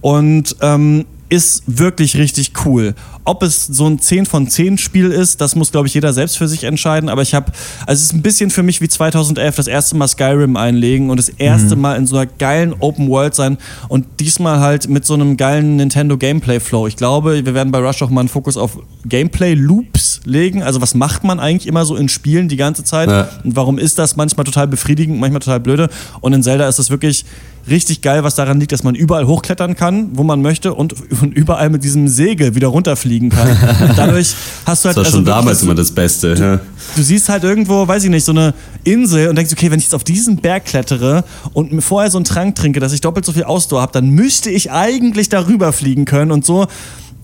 und 0.02 0.56
ähm, 0.62 1.06
ist 1.30 1.64
wirklich 1.68 2.18
richtig 2.18 2.54
cool. 2.66 2.96
Ob 3.28 3.44
es 3.44 3.66
so 3.66 3.86
ein 3.86 4.00
10 4.00 4.26
von 4.26 4.48
10 4.48 4.78
Spiel 4.78 5.12
ist, 5.12 5.42
das 5.42 5.56
muss, 5.56 5.72
glaube 5.72 5.88
ich, 5.88 5.94
jeder 5.94 6.14
selbst 6.14 6.38
für 6.38 6.48
sich 6.48 6.64
entscheiden. 6.64 7.10
Aber 7.10 7.22
ich 7.22 7.34
habe, 7.34 7.52
also 7.86 8.00
es 8.00 8.04
ist 8.04 8.14
ein 8.14 8.22
bisschen 8.22 8.50
für 8.50 8.64
mich 8.64 8.80
wie 8.80 8.88
2011 8.88 9.56
das 9.56 9.68
erste 9.68 9.98
Mal 9.98 10.08
Skyrim 10.08 10.56
einlegen 10.56 11.10
und 11.10 11.18
das 11.18 11.28
erste 11.30 11.76
Mal 11.76 11.98
in 11.98 12.08
so 12.08 12.16
einer 12.16 12.26
geilen 12.26 12.74
Open 12.80 13.10
World 13.10 13.36
sein 13.36 13.58
und 13.90 14.06
diesmal 14.22 14.62
halt 14.62 14.88
mit 14.88 15.06
so 15.06 15.14
einem 15.14 15.36
geilen 15.36 15.76
Nintendo 15.76 16.18
Gameplay 16.18 16.62
Flow. 16.62 16.88
Ich 16.88 16.96
glaube, 16.96 17.46
wir 17.46 17.54
werden 17.54 17.72
bei 17.72 17.80
Rush 17.80 18.02
auch 18.02 18.10
mal 18.10 18.22
einen 18.22 18.30
Fokus 18.30 18.56
auf 18.56 18.80
Gameplay 19.06 19.54
Loops 19.56 20.22
legen. 20.24 20.64
Also 20.64 20.82
was 20.82 20.96
macht 20.96 21.24
man 21.24 21.40
eigentlich 21.40 21.68
immer 21.68 21.86
so 21.86 21.96
in 21.96 22.10
Spielen 22.10 22.48
die 22.48 22.58
ganze 22.58 22.84
Zeit? 22.84 23.10
Ja. 23.10 23.28
Und 23.44 23.56
warum 23.56 23.78
ist 23.78 24.00
das 24.00 24.16
manchmal 24.16 24.46
total 24.46 24.68
befriedigend, 24.68 25.20
manchmal 25.20 25.42
total 25.42 25.60
blöde? 25.60 25.90
Und 26.22 26.34
in 26.34 26.44
Zelda 26.44 26.68
ist 26.68 26.80
es 26.80 26.90
wirklich 26.90 27.26
richtig 27.70 28.02
geil, 28.02 28.24
was 28.24 28.36
daran 28.36 28.60
liegt, 28.60 28.72
dass 28.72 28.84
man 28.84 28.96
überall 28.96 29.28
hochklettern 29.28 29.76
kann, 29.76 30.10
wo 30.14 30.24
man 30.24 30.42
möchte 30.42 30.74
und, 30.74 30.96
und 31.22 31.34
überall 31.34 31.70
mit 31.70 31.84
diesem 31.84 32.08
Segel 32.08 32.56
wieder 32.56 32.68
runterfliegen 32.68 33.17
kann. 33.30 33.50
Und 33.90 33.98
dadurch 33.98 34.34
hast 34.66 34.86
du 34.86 34.88
halt 34.90 34.98
Das 34.98 34.98
war 34.98 35.06
also 35.06 35.18
schon 35.18 35.26
wirklich 35.26 35.26
damals 35.36 35.58
das- 35.58 35.64
immer 35.64 35.76
das 35.76 35.92
Beste. 35.92 36.36
Ja. 36.40 36.60
Du 36.96 37.04
siehst 37.04 37.28
halt 37.30 37.44
irgendwo, 37.44 37.88
weiß 37.88 38.04
ich 38.04 38.10
nicht, 38.10 38.24
so 38.24 38.32
eine 38.32 38.54
Insel 38.84 39.28
und 39.30 39.36
denkst, 39.38 39.52
okay, 39.52 39.70
wenn 39.72 39.80
ich 39.80 39.86
jetzt 39.86 39.96
auf 39.96 40.04
diesen 40.04 40.38
Berg 40.38 40.66
klettere 40.66 41.24
und 41.54 41.72
mir 41.74 41.82
vorher 41.82 42.10
so 42.12 42.18
einen 42.18 42.26
Trank 42.26 42.56
trinke, 42.56 42.80
dass 42.80 42.94
ich 42.94 43.02
doppelt 43.02 43.26
so 43.26 43.32
viel 43.34 43.44
Ausdauer 43.44 43.82
habe, 43.82 43.92
dann 43.94 44.10
müsste 44.10 44.50
ich 44.50 44.72
eigentlich 44.72 45.30
darüber 45.30 45.74
fliegen 45.74 46.06
können 46.06 46.32
und 46.32 46.46
so. 46.46 46.68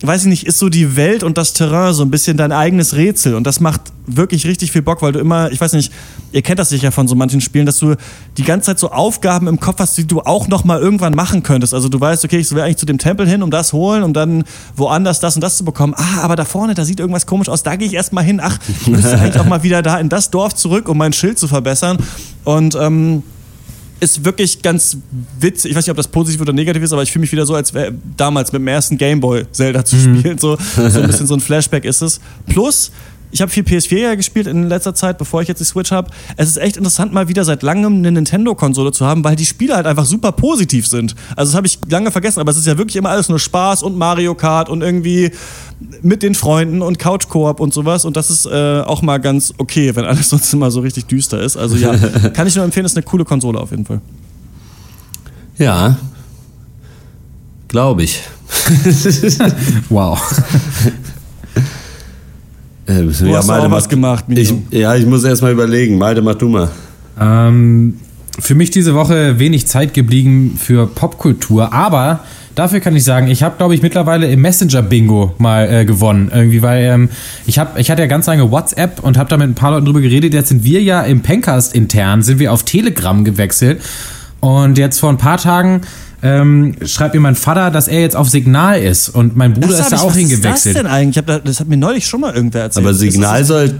Weiß 0.05 0.23
ich 0.23 0.27
nicht, 0.27 0.45
ist 0.45 0.59
so 0.59 0.67
die 0.67 0.97
Welt 0.97 1.23
und 1.23 1.37
das 1.37 1.53
Terrain 1.53 1.93
so 1.93 2.03
ein 2.03 2.11
bisschen 2.11 2.35
dein 2.35 2.51
eigenes 2.51 2.95
Rätsel 2.95 3.35
und 3.35 3.47
das 3.47 3.61
macht 3.61 3.81
wirklich 4.05 4.45
richtig 4.45 4.69
viel 4.71 4.81
Bock, 4.81 5.01
weil 5.01 5.13
du 5.13 5.19
immer, 5.19 5.49
ich 5.53 5.61
weiß 5.61 5.71
nicht, 5.71 5.93
ihr 6.33 6.41
kennt 6.41 6.59
das 6.59 6.67
sicher 6.67 6.91
von 6.91 7.07
so 7.07 7.15
manchen 7.15 7.39
Spielen, 7.39 7.65
dass 7.65 7.77
du 7.77 7.95
die 8.37 8.43
ganze 8.43 8.65
Zeit 8.65 8.79
so 8.79 8.91
Aufgaben 8.91 9.47
im 9.47 9.61
Kopf 9.61 9.79
hast, 9.79 9.97
die 9.97 10.05
du 10.05 10.19
auch 10.19 10.49
noch 10.49 10.65
mal 10.65 10.77
irgendwann 10.77 11.15
machen 11.15 11.41
könntest. 11.41 11.73
Also 11.73 11.87
du 11.87 12.01
weißt, 12.01 12.25
okay, 12.25 12.37
ich 12.37 12.51
will 12.51 12.61
eigentlich 12.61 12.77
zu 12.77 12.85
dem 12.85 12.97
Tempel 12.97 13.25
hin, 13.25 13.41
um 13.41 13.49
das 13.49 13.71
holen, 13.71 14.03
um 14.03 14.11
dann 14.11 14.43
woanders 14.75 15.21
das 15.21 15.35
und 15.35 15.41
das 15.41 15.55
zu 15.55 15.63
bekommen. 15.63 15.93
Ah, 15.95 16.21
aber 16.21 16.35
da 16.35 16.43
vorne, 16.43 16.73
da 16.73 16.83
sieht 16.83 16.99
irgendwas 16.99 17.25
komisch 17.25 17.47
aus, 17.47 17.63
da 17.63 17.77
gehe 17.77 17.87
ich 17.87 17.93
erst 17.93 18.11
mal 18.11 18.23
hin. 18.23 18.41
Ach, 18.43 18.59
ich 18.81 18.87
müsste 18.87 19.17
eigentlich 19.19 19.39
auch 19.39 19.45
mal 19.47 19.63
wieder 19.63 19.81
da 19.81 19.97
in 19.99 20.09
das 20.09 20.31
Dorf 20.31 20.53
zurück, 20.53 20.89
um 20.89 20.97
mein 20.97 21.13
Schild 21.13 21.39
zu 21.39 21.47
verbessern. 21.47 21.97
Und 22.43 22.75
ähm, 22.75 23.23
ist 23.99 24.25
wirklich 24.25 24.61
ganz 24.61 24.97
witzig. 25.39 25.71
Ich 25.71 25.77
weiß 25.77 25.85
nicht, 25.85 25.91
ob 25.91 25.97
das 25.97 26.07
positiv 26.07 26.41
oder 26.41 26.53
negativ 26.53 26.83
ist, 26.83 26.93
aber 26.93 27.03
ich 27.03 27.11
fühle 27.11 27.21
mich 27.21 27.31
wieder 27.31 27.45
so, 27.45 27.55
als 27.55 27.73
wäre 27.73 27.93
damals 28.17 28.51
mit 28.51 28.59
dem 28.61 28.67
ersten 28.67 28.97
Gameboy 28.97 29.45
Zelda 29.51 29.85
zu 29.85 29.95
spielen. 29.97 30.37
So, 30.37 30.57
so 30.75 30.99
ein 30.99 31.07
bisschen 31.07 31.27
so 31.27 31.33
ein 31.35 31.39
Flashback 31.41 31.85
ist 31.85 32.01
es. 32.01 32.19
Plus, 32.47 32.91
ich 33.33 33.41
habe 33.41 33.51
viel 33.51 33.63
PS4 33.63 33.97
ja 33.97 34.15
gespielt 34.15 34.45
in 34.45 34.69
letzter 34.69 34.93
Zeit, 34.93 35.17
bevor 35.17 35.41
ich 35.41 35.47
jetzt 35.47 35.59
die 35.59 35.65
Switch 35.65 35.91
habe. 35.91 36.11
Es 36.37 36.49
ist 36.49 36.57
echt 36.57 36.77
interessant, 36.77 37.11
mal 37.13 37.27
wieder 37.27 37.43
seit 37.43 37.63
langem 37.63 37.95
eine 37.95 38.11
Nintendo-Konsole 38.11 38.91
zu 38.91 39.07
haben, 39.07 39.23
weil 39.23 39.35
die 39.35 39.47
Spiele 39.47 39.75
halt 39.75 39.87
einfach 39.87 40.05
super 40.05 40.31
positiv 40.31 40.87
sind. 40.87 41.15
Also 41.35 41.49
das 41.51 41.55
habe 41.57 41.65
ich 41.65 41.79
lange 41.89 42.11
vergessen, 42.11 42.39
aber 42.39 42.51
es 42.51 42.57
ist 42.57 42.67
ja 42.67 42.77
wirklich 42.77 42.95
immer 42.95 43.09
alles 43.09 43.29
nur 43.29 43.39
Spaß 43.39 43.81
und 43.81 43.97
Mario 43.97 44.35
Kart 44.35 44.69
und 44.69 44.83
irgendwie 44.83 45.31
mit 46.03 46.21
den 46.21 46.35
Freunden 46.35 46.83
und 46.83 46.99
Couch-Koop 46.99 47.59
und 47.59 47.73
sowas. 47.73 48.05
Und 48.05 48.15
das 48.15 48.29
ist 48.29 48.45
äh, 48.45 48.81
auch 48.81 49.01
mal 49.01 49.17
ganz 49.17 49.51
okay, 49.57 49.95
wenn 49.95 50.05
alles 50.05 50.29
sonst 50.29 50.53
immer 50.53 50.69
so 50.69 50.81
richtig 50.81 51.07
düster 51.07 51.41
ist. 51.41 51.57
Also 51.57 51.75
ja, 51.75 51.97
kann 52.33 52.45
ich 52.45 52.55
nur 52.55 52.63
empfehlen, 52.63 52.85
ist 52.85 52.95
eine 52.95 53.03
coole 53.03 53.25
Konsole 53.25 53.59
auf 53.59 53.71
jeden 53.71 53.85
Fall. 53.85 53.99
ja. 55.57 55.97
Glaube 57.67 58.03
ich. 58.03 58.21
Wow. 59.89 60.21
Äh, 62.85 63.01
Du 63.03 63.35
hast 63.35 63.49
auch 63.49 63.71
was 63.71 63.87
gemacht, 63.87 64.27
Mino. 64.27 64.41
ich, 64.41 64.53
Ja, 64.71 64.95
ich 64.95 65.05
muss 65.05 65.23
erst 65.23 65.41
mal 65.41 65.51
überlegen. 65.51 65.97
Malte, 65.97 66.21
mach 66.21 66.35
du 66.35 66.49
mal. 66.49 66.69
Ähm, 67.19 67.95
für 68.39 68.55
mich 68.55 68.71
diese 68.71 68.95
Woche 68.95 69.39
wenig 69.39 69.67
Zeit 69.67 69.93
geblieben 69.93 70.57
für 70.59 70.87
Popkultur, 70.87 71.71
aber 71.71 72.21
dafür 72.55 72.79
kann 72.79 72.95
ich 72.95 73.03
sagen, 73.03 73.27
ich 73.27 73.43
habe, 73.43 73.57
glaube 73.57 73.75
ich, 73.75 73.81
mittlerweile 73.81 74.27
im 74.27 74.41
Messenger-Bingo 74.41 75.35
mal 75.37 75.71
äh, 75.71 75.85
gewonnen. 75.85 76.31
Irgendwie, 76.33 76.61
weil 76.61 76.83
ähm, 76.85 77.09
ich, 77.45 77.59
hab, 77.59 77.77
ich 77.77 77.91
hatte 77.91 78.01
ja 78.01 78.07
ganz 78.07 78.25
lange 78.25 78.49
WhatsApp 78.51 79.03
und 79.03 79.17
habe 79.17 79.29
da 79.29 79.37
mit 79.37 79.47
ein 79.47 79.55
paar 79.55 79.71
Leuten 79.71 79.85
drüber 79.85 80.01
geredet. 80.01 80.33
Jetzt 80.33 80.49
sind 80.49 80.63
wir 80.63 80.81
ja 80.81 81.01
im 81.01 81.21
Pencast 81.21 81.75
intern, 81.75 82.21
sind 82.21 82.39
wir 82.39 82.51
auf 82.51 82.63
Telegram 82.63 83.23
gewechselt. 83.23 83.81
Und 84.39 84.77
jetzt 84.77 84.99
vor 84.99 85.09
ein 85.09 85.17
paar 85.17 85.37
Tagen 85.37 85.81
ähm, 86.23 86.75
schreibt 86.85 87.13
mir 87.13 87.19
mein 87.19 87.35
Vater, 87.35 87.69
dass 87.69 87.87
er 87.87 87.99
jetzt 88.01 88.15
auf 88.15 88.29
Signal 88.29 88.81
ist. 88.81 89.09
Und 89.09 89.35
mein 89.35 89.53
Bruder 89.53 89.67
ist 89.69 89.81
hab 89.83 89.89
da 89.89 89.95
ich- 89.97 90.01
auch 90.01 90.07
was 90.07 90.15
hingewechselt. 90.17 90.55
Ist 90.55 90.65
das 90.67 90.73
denn 90.73 90.87
eigentlich? 90.87 91.11
Ich 91.11 91.17
hab 91.17 91.25
da, 91.27 91.39
das 91.39 91.59
hat 91.59 91.67
mir 91.67 91.77
neulich 91.77 92.07
schon 92.07 92.21
mal 92.21 92.33
irgendwer 92.33 92.61
erzählt. 92.63 92.85
Aber 92.85 92.91
Das 92.93 92.99
Signal 92.99 93.41
ist- 93.41 93.47
soll. 93.47 93.75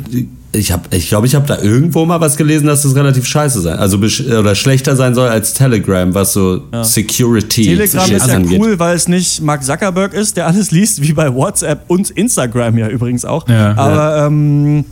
Ich 0.55 0.71
habe, 0.71 0.83
ich 0.95 1.07
glaube, 1.09 1.25
ich 1.25 1.33
habe 1.33 1.47
da 1.47 1.57
irgendwo 1.59 2.05
mal 2.05 2.21
was 2.21 2.37
gelesen, 2.37 2.67
dass 2.67 2.83
das 2.83 2.93
relativ 2.93 3.25
scheiße 3.25 3.59
sein, 3.61 3.79
also 3.79 3.97
oder 3.97 4.53
schlechter 4.53 4.95
sein 4.95 5.15
soll 5.15 5.27
als 5.27 5.55
Telegram, 5.55 6.13
was 6.13 6.33
so 6.33 6.61
Security 6.83 7.63
Telegram 7.75 8.05
Shit 8.05 8.17
ist 8.17 8.27
ja 8.27 8.35
angeht. 8.35 8.59
cool, 8.61 8.77
weil 8.77 8.95
es 8.95 9.07
nicht 9.07 9.41
Mark 9.41 9.63
Zuckerberg 9.63 10.13
ist, 10.13 10.37
der 10.37 10.45
alles 10.45 10.69
liest, 10.69 11.01
wie 11.01 11.13
bei 11.13 11.33
WhatsApp 11.33 11.85
und 11.87 12.11
Instagram 12.11 12.77
ja 12.77 12.87
übrigens 12.87 13.25
auch. 13.25 13.47
Ja. 13.49 13.75
aber, 13.75 14.27
Ähm, 14.27 14.85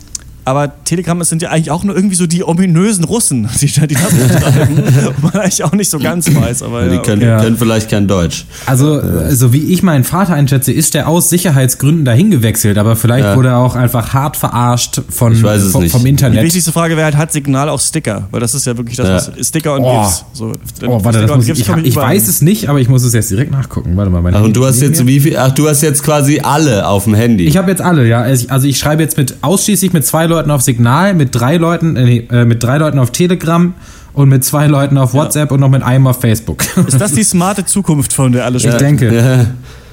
aber 0.44 0.72
Telegram 0.84 1.22
sind 1.24 1.42
ja 1.42 1.50
eigentlich 1.50 1.70
auch 1.70 1.84
nur 1.84 1.94
irgendwie 1.94 2.16
so 2.16 2.26
die 2.26 2.44
ominösen 2.44 3.04
Russen, 3.04 3.48
die 3.60 3.70
da 3.72 3.86
die 3.86 3.94
das 3.94 4.12
betreiben. 4.12 4.76
Und 4.78 5.22
man 5.22 5.32
eigentlich 5.42 5.64
auch 5.64 5.72
nicht 5.72 5.90
so 5.90 5.98
ganz 5.98 6.32
weiß. 6.34 6.62
Aber 6.62 6.88
Die 6.88 6.96
ja, 6.96 7.02
können, 7.02 7.22
Ja. 7.22 7.40
können 7.40 7.56
vielleicht 7.56 7.90
kein 7.90 8.08
Deutsch. 8.08 8.44
Also, 8.66 9.00
so 9.30 9.52
wie 9.52 9.72
ich 9.72 9.82
meinen 9.82 10.04
Vater 10.04 10.34
einschätze, 10.34 10.72
ist 10.72 10.94
der 10.94 11.08
aus 11.08 11.30
Sicherheitsgründen 11.30 12.04
dahin 12.04 12.30
gewechselt, 12.30 12.78
aber 12.78 12.96
vielleicht 12.96 13.24
Ja. 13.24 13.36
wurde 13.36 13.48
er 13.50 13.58
auch 13.58 13.74
einfach 13.76 14.12
hart 14.14 14.36
verarscht 14.36 15.00
von, 15.08 15.32
Ich 15.32 15.42
weiß 15.42 15.62
es 15.62 15.72
vom, 15.72 15.82
nicht. 15.82 15.92
vom 15.92 16.02
Die 16.04 16.10
Internet. 16.10 16.42
wichtigste 16.42 16.72
Frage 16.72 16.96
wäre 16.96 17.04
halt, 17.06 17.16
hat 17.16 17.32
Signal 17.32 17.68
auch 17.68 17.80
Sticker? 17.80 18.28
Weil 18.30 18.40
das 18.40 18.54
ist 18.54 18.66
ja 18.66 18.76
wirklich 18.76 18.96
das, 18.96 19.06
Ja. 19.26 19.32
was 19.36 19.46
Sticker 19.48 19.74
und 19.74 19.82
Oh. 19.84 20.02
GIFs. 20.02 20.24
So, 20.32 20.52
Oh, 20.86 21.02
warte, 21.04 21.18
das 21.20 21.30
Sticker 21.30 21.36
muss 21.36 21.48
ich, 21.48 21.60
ich, 21.60 21.86
ich 21.86 21.96
weiß 21.96 22.28
es 22.28 22.42
nicht, 22.42 22.68
aber 22.68 22.80
ich 22.80 22.88
muss 22.88 23.02
es 23.04 23.12
jetzt 23.14 23.30
direkt 23.30 23.50
nachgucken. 23.52 23.96
Warte 23.96 24.10
mal. 24.10 24.22
Meine 24.22 24.36
Ach, 24.38 24.42
und 24.42 24.56
du 24.56 24.64
hast 24.66 24.80
jetzt 24.80 25.00
mir. 25.00 25.06
wie 25.06 25.20
viel? 25.20 25.36
Ach, 25.36 25.50
du 25.52 25.68
hast 25.68 25.82
jetzt 25.82 26.02
quasi 26.02 26.40
alle 26.40 26.86
auf 26.88 27.04
dem 27.04 27.14
Handy. 27.14 27.46
Ich 27.46 27.56
habe 27.56 27.70
jetzt 27.70 27.80
alle, 27.82 28.06
ja. 28.06 28.20
Also 28.22 28.44
ich- 28.44 28.50
Also 28.50 28.66
ich 28.66 28.78
schreibe 28.78 29.02
jetzt 29.02 29.16
mit 29.16 29.36
ausschließlich 29.42 29.92
mit 29.92 30.04
zwei 30.06 30.26
Leuten 30.26 30.31
auf 30.36 30.62
Signal, 30.62 31.14
mit 31.14 31.34
drei 31.34 31.56
Leuten, 31.56 31.96
äh, 31.96 32.04
nee, 32.04 32.28
äh, 32.30 32.44
mit 32.44 32.62
drei 32.62 32.78
Leuten 32.78 32.98
auf 32.98 33.10
Telegram 33.12 33.74
und 34.14 34.28
mit 34.28 34.44
zwei 34.44 34.66
Leuten 34.66 34.98
auf 34.98 35.14
WhatsApp 35.14 35.50
und 35.52 35.60
noch 35.60 35.70
mit 35.70 35.82
einem 35.82 36.06
auf 36.06 36.20
Facebook. 36.20 36.62
Ist 36.86 37.00
das 37.00 37.12
die 37.12 37.22
smarte 37.22 37.64
Zukunft, 37.64 38.12
von 38.12 38.32
der 38.32 38.44
alle 38.44 38.56
Ich 38.56 38.62
sprechen? 38.62 38.78
denke. 38.98 39.14
Ja. 39.14 39.46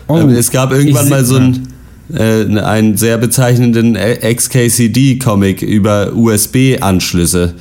Oh, 0.08 0.18
Ähm, 0.18 0.30
es 0.30 0.50
gab 0.52 0.72
irgendwann 0.72 1.06
ich 1.06 1.10
mal 1.10 1.24
so 1.24 1.36
ein, 1.38 1.68
äh, 2.14 2.60
einen 2.60 2.98
sehr 2.98 3.18
bezeichnenden 3.18 3.96
XKCD-Comic 3.96 5.62
über 5.62 6.14
USB-Anschlüsse, 6.16 7.54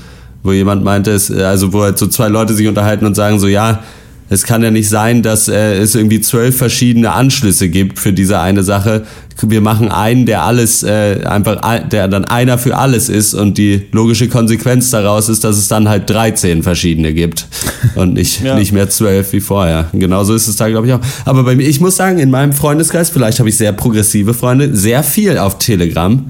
wo 0.42 0.52
jemand 0.52 0.82
meinte, 0.84 1.10
es, 1.12 1.30
äh, 1.30 1.42
also 1.42 1.72
wo 1.72 1.82
halt 1.82 1.98
so 1.98 2.06
zwei 2.06 2.28
Leute 2.28 2.54
sich 2.54 2.66
unterhalten 2.66 3.06
und 3.06 3.14
sagen 3.14 3.38
so, 3.38 3.46
ja, 3.48 3.82
es 4.30 4.42
kann 4.44 4.62
ja 4.62 4.70
nicht 4.70 4.88
sein, 4.88 5.22
dass 5.22 5.48
äh, 5.48 5.74
es 5.78 5.94
irgendwie 5.94 6.20
zwölf 6.20 6.56
verschiedene 6.56 7.12
Anschlüsse 7.12 7.68
gibt 7.68 7.98
für 7.98 8.12
diese 8.12 8.38
eine 8.40 8.62
Sache. 8.62 9.04
Wir 9.40 9.60
machen 9.60 9.90
einen, 9.92 10.26
der 10.26 10.42
alles 10.42 10.82
äh, 10.82 11.20
einfach, 11.24 11.62
ein- 11.62 11.88
der 11.90 12.08
dann 12.08 12.24
einer 12.24 12.58
für 12.58 12.76
alles 12.76 13.08
ist 13.08 13.34
und 13.34 13.56
die 13.56 13.82
logische 13.92 14.28
Konsequenz 14.28 14.90
daraus 14.90 15.28
ist, 15.28 15.44
dass 15.44 15.56
es 15.56 15.68
dann 15.68 15.88
halt 15.88 16.10
13 16.10 16.62
verschiedene 16.64 17.14
gibt 17.14 17.46
und 17.94 18.14
nicht, 18.14 18.42
Ja. 18.42 18.56
nicht 18.56 18.72
mehr 18.72 18.90
zwölf 18.90 19.32
wie 19.32 19.40
vorher. 19.40 19.86
Genauso 19.92 20.34
ist 20.34 20.48
es 20.48 20.56
da, 20.56 20.68
glaube 20.68 20.88
ich, 20.88 20.92
auch. 20.92 21.00
Aber 21.24 21.44
bei 21.44 21.54
mir, 21.54 21.68
ich 21.68 21.80
muss 21.80 21.94
sagen, 21.96 22.18
in 22.18 22.30
meinem 22.30 22.52
Freundeskreis, 22.52 23.10
vielleicht 23.10 23.38
habe 23.38 23.48
ich 23.48 23.56
sehr 23.56 23.72
progressive 23.72 24.34
Freunde, 24.34 24.74
sehr 24.76 25.02
viel 25.04 25.38
auf 25.38 25.58
Telegram. 25.58 26.24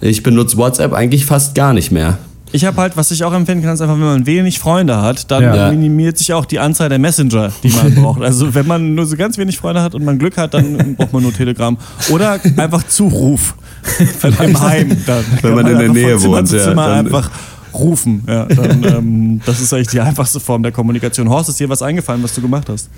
Ich 0.00 0.22
benutze 0.22 0.56
WhatsApp 0.56 0.94
eigentlich 0.94 1.26
fast 1.26 1.54
gar 1.54 1.74
nicht 1.74 1.92
mehr. 1.92 2.16
Ich 2.52 2.64
habe 2.64 2.80
halt, 2.80 2.96
was 2.96 3.10
ich 3.10 3.24
auch 3.24 3.32
empfehlen 3.34 3.62
kann, 3.62 3.74
ist 3.74 3.80
einfach, 3.82 3.94
wenn 3.96 4.04
man 4.04 4.26
wenig 4.26 4.58
Freunde 4.58 5.00
hat, 5.02 5.30
dann 5.30 5.42
Ja. 5.42 5.70
minimiert 5.70 6.16
sich 6.18 6.32
auch 6.32 6.44
die 6.46 6.58
Anzahl 6.58 6.88
der 6.88 6.98
Messenger, 6.98 7.52
die 7.62 7.68
man 7.70 7.94
braucht. 8.02 8.22
Also 8.22 8.54
wenn 8.54 8.66
man 8.66 8.94
nur 8.94 9.04
so 9.06 9.16
ganz 9.16 9.36
wenig 9.38 9.58
Freunde 9.58 9.82
hat 9.82 9.94
und 9.94 10.04
man 10.04 10.18
Glück 10.18 10.36
hat, 10.38 10.54
dann 10.54 10.96
braucht 10.96 11.12
man 11.12 11.22
nur 11.22 11.32
Telegram. 11.34 11.76
Oder 12.10 12.40
einfach 12.56 12.82
Zuruf 12.88 13.54
im 14.42 14.60
Heim. 14.60 14.96
Dann 15.06 15.24
Wenn 15.30 15.40
kann 15.40 15.54
man 15.54 15.66
in 15.66 15.78
der 15.78 15.88
Nähe 15.90 16.18
von 16.18 16.20
Zimmer 16.20 16.36
wohnt, 16.38 16.48
zu 16.48 16.56
ja, 16.56 16.64
Zimmer 16.64 16.86
dann- 16.88 17.06
einfach 17.06 17.30
rufen. 17.74 18.22
Ja, 18.26 18.44
dann, 18.46 18.82
ähm, 18.84 19.40
das 19.44 19.60
ist 19.60 19.72
eigentlich 19.74 19.88
die 19.88 20.00
einfachste 20.00 20.40
Form 20.40 20.62
der 20.62 20.72
Kommunikation. 20.72 21.28
Horst, 21.28 21.50
ist 21.50 21.60
dir 21.60 21.68
was 21.68 21.82
eingefallen, 21.82 22.22
was 22.22 22.34
du 22.34 22.40
gemacht 22.40 22.68
hast? 22.70 22.88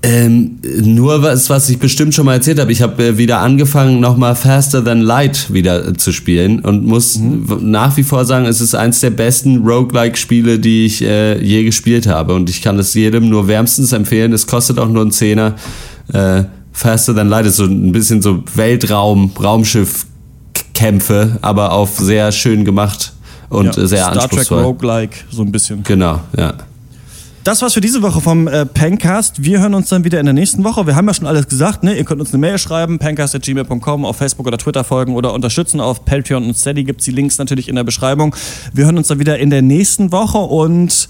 Ähm, 0.00 0.60
nur 0.84 1.22
was, 1.22 1.50
was 1.50 1.68
ich 1.68 1.80
bestimmt 1.80 2.14
schon 2.14 2.24
mal 2.26 2.34
erzählt 2.34 2.60
habe. 2.60 2.70
Ich 2.70 2.82
habe 2.82 3.02
äh, 3.04 3.18
wieder 3.18 3.40
angefangen, 3.40 3.98
nochmal 3.98 4.36
Faster 4.36 4.84
Than 4.84 5.00
Light 5.00 5.52
wieder 5.52 5.88
äh, 5.88 5.92
zu 5.94 6.12
spielen 6.12 6.60
und 6.60 6.84
muss 6.86 7.18
w- 7.20 7.56
nach 7.60 7.96
wie 7.96 8.04
vor 8.04 8.24
sagen, 8.24 8.46
es 8.46 8.60
ist 8.60 8.76
eins 8.76 9.00
der 9.00 9.10
besten 9.10 9.66
Roguelike-Spiele, 9.66 10.60
die 10.60 10.86
ich 10.86 11.02
äh, 11.02 11.42
je 11.42 11.64
gespielt 11.64 12.06
habe. 12.06 12.34
Und 12.34 12.48
ich 12.48 12.62
kann 12.62 12.78
es 12.78 12.94
jedem 12.94 13.28
nur 13.28 13.48
wärmstens 13.48 13.92
empfehlen. 13.92 14.32
Es 14.32 14.46
kostet 14.46 14.78
auch 14.78 14.88
nur 14.88 15.02
einen 15.02 15.10
Zehner. 15.10 15.56
Äh, 16.12 16.44
Faster 16.72 17.12
Than 17.12 17.28
Light 17.28 17.46
ist 17.46 17.56
so 17.56 17.64
ein 17.64 17.90
bisschen 17.90 18.22
so 18.22 18.44
Weltraum, 18.54 19.32
Raumschiff-Kämpfe, 19.42 21.38
aber 21.42 21.72
auf 21.72 21.98
sehr 21.98 22.30
schön 22.30 22.64
gemacht 22.64 23.12
und 23.48 23.66
Ja, 23.76 23.86
sehr 23.86 23.98
Star 23.98 24.12
Trek 24.12 24.22
anspruchsvoll. 24.22 24.62
Roguelike, 24.62 25.16
so 25.30 25.42
ein 25.42 25.50
bisschen. 25.50 25.82
Genau, 25.82 26.20
ja. 26.36 26.54
Das 27.48 27.62
war's 27.62 27.72
für 27.72 27.80
diese 27.80 28.02
Woche 28.02 28.20
vom 28.20 28.46
äh, 28.46 28.66
Pencast. 28.66 29.42
Wir 29.42 29.60
hören 29.60 29.72
uns 29.72 29.88
dann 29.88 30.04
wieder 30.04 30.20
in 30.20 30.26
der 30.26 30.34
nächsten 30.34 30.64
Woche. 30.64 30.86
Wir 30.86 30.94
haben 30.96 31.06
ja 31.06 31.14
schon 31.14 31.26
alles 31.26 31.48
gesagt, 31.48 31.82
ne? 31.82 31.96
Ihr 31.96 32.04
könnt 32.04 32.20
uns 32.20 32.34
eine 32.34 32.38
Mail 32.42 32.58
schreiben, 32.58 32.98
pencast.gmail.com, 32.98 34.04
auf 34.04 34.16
Facebook 34.18 34.46
oder 34.46 34.58
Twitter 34.58 34.84
folgen 34.84 35.16
oder 35.16 35.32
unterstützen. 35.32 35.80
Auf 35.80 36.04
Patreon 36.04 36.44
und 36.44 36.58
Steady 36.58 36.84
gibt's 36.84 37.06
die 37.06 37.10
Links 37.10 37.38
natürlich 37.38 37.70
in 37.70 37.76
der 37.76 37.84
Beschreibung. 37.84 38.36
Wir 38.74 38.84
hören 38.84 38.98
uns 38.98 39.08
dann 39.08 39.18
wieder 39.18 39.38
in 39.38 39.48
der 39.48 39.62
nächsten 39.62 40.12
Woche 40.12 40.36
und 40.36 41.08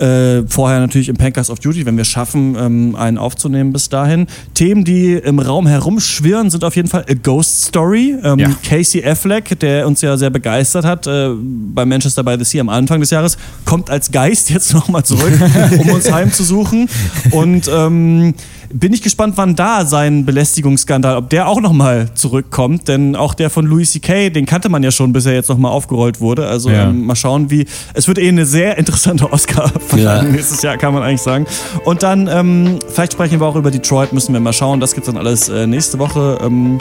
äh, 0.00 0.42
vorher 0.48 0.80
natürlich 0.80 1.08
im 1.08 1.16
Pencast 1.16 1.50
of 1.50 1.58
Duty, 1.58 1.84
wenn 1.86 1.96
wir 1.96 2.04
schaffen, 2.04 2.56
ähm, 2.58 2.96
einen 2.96 3.18
aufzunehmen 3.18 3.72
bis 3.72 3.88
dahin. 3.88 4.26
Themen, 4.54 4.84
die 4.84 5.12
im 5.14 5.38
Raum 5.38 5.66
herumschwirren, 5.66 6.50
sind 6.50 6.64
auf 6.64 6.76
jeden 6.76 6.88
Fall 6.88 7.04
A 7.08 7.14
Ghost 7.14 7.66
Story. 7.66 8.16
Ähm, 8.22 8.38
Ja. 8.38 8.50
Casey 8.68 9.04
Affleck, 9.04 9.58
der 9.60 9.86
uns 9.86 10.00
ja 10.00 10.16
sehr 10.16 10.30
begeistert 10.30 10.84
hat 10.84 11.06
äh, 11.06 11.30
bei 11.74 11.84
Manchester 11.84 12.24
by 12.24 12.36
the 12.38 12.44
Sea 12.44 12.60
am 12.60 12.68
Anfang 12.68 13.00
des 13.00 13.10
Jahres, 13.10 13.36
kommt 13.64 13.90
als 13.90 14.10
Geist 14.10 14.50
jetzt 14.50 14.72
nochmal 14.80 15.04
zurück, 15.04 15.32
um 15.78 15.90
uns 15.90 16.10
heimzusuchen. 16.12 16.88
Und 17.30 17.68
ähm, 17.72 18.34
bin 18.72 18.92
ich 18.92 19.02
gespannt, 19.02 19.34
wann 19.36 19.56
da 19.56 19.84
sein 19.84 20.24
Belästigungsskandal, 20.24 21.16
ob 21.16 21.28
der 21.30 21.48
auch 21.48 21.60
nochmal 21.60 22.08
zurückkommt. 22.14 22.88
Denn 22.88 23.16
auch 23.16 23.34
der 23.34 23.50
von 23.50 23.66
Louis 23.66 23.90
C.K., 23.92 24.30
den 24.30 24.46
kannte 24.46 24.68
man 24.68 24.82
ja 24.82 24.90
schon, 24.90 25.12
bis 25.12 25.26
er 25.26 25.34
jetzt 25.34 25.48
nochmal 25.48 25.72
aufgerollt 25.72 26.20
wurde. 26.20 26.46
Also 26.46 26.70
Ja. 26.70 26.88
ähm, 26.88 27.04
mal 27.06 27.16
schauen, 27.16 27.50
wie. 27.50 27.66
Es 27.94 28.06
wird 28.08 28.18
eh 28.18 28.28
eine 28.28 28.46
sehr 28.46 28.78
interessante 28.78 29.32
Oscar-Verleihung 29.32 30.26
Ja. 30.26 30.30
nächstes 30.32 30.62
Jahr, 30.62 30.76
kann 30.76 30.94
man 30.94 31.02
eigentlich 31.02 31.22
sagen. 31.22 31.46
Und 31.84 32.02
dann, 32.02 32.28
ähm, 32.32 32.78
vielleicht 32.88 33.12
sprechen 33.14 33.40
wir 33.40 33.46
auch 33.46 33.56
über 33.56 33.70
Detroit, 33.70 34.12
müssen 34.12 34.32
wir 34.32 34.40
mal 34.40 34.52
schauen. 34.52 34.80
Das 34.80 34.94
gibt's 34.94 35.06
dann 35.08 35.16
alles 35.18 35.48
äh, 35.48 35.66
nächste 35.66 35.98
Woche. 35.98 36.38
Ähm, 36.42 36.78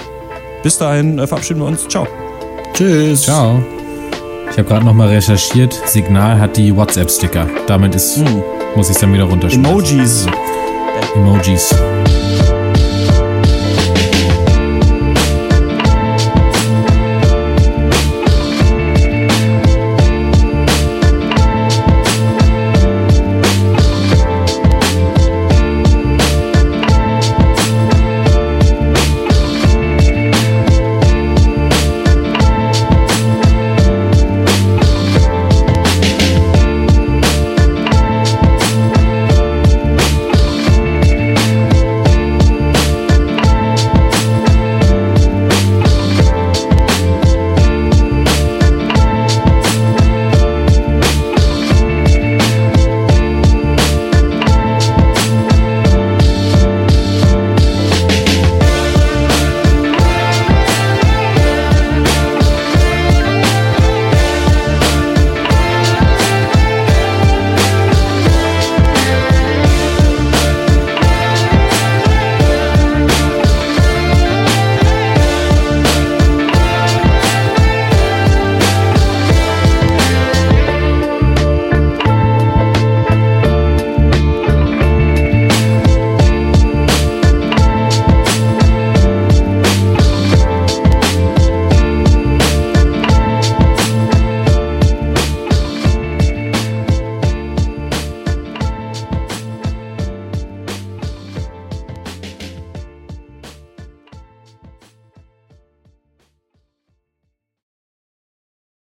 bis 0.64 0.78
dahin 0.78 1.18
äh, 1.20 1.26
verabschieden 1.28 1.60
wir 1.62 1.68
uns. 1.68 1.88
Ciao. 1.88 2.08
Tschüss. 2.74 3.24
Ciao. 3.24 3.64
Ich 4.52 4.58
habe 4.58 4.68
gerade 4.68 4.86
nochmal 4.86 5.08
recherchiert. 5.10 5.80
Signal 5.86 6.40
hat 6.40 6.58
die 6.58 6.76
WhatsApp-Sticker. 6.76 7.48
Damit 7.68 7.96
ist, 7.96 8.20
muss 8.76 8.90
ich 8.90 8.98
dann 8.98 9.14
wieder 9.14 9.24
runterschmeißen. 9.26 9.66
Emojis. 9.66 10.28
Emojis. 11.16 11.99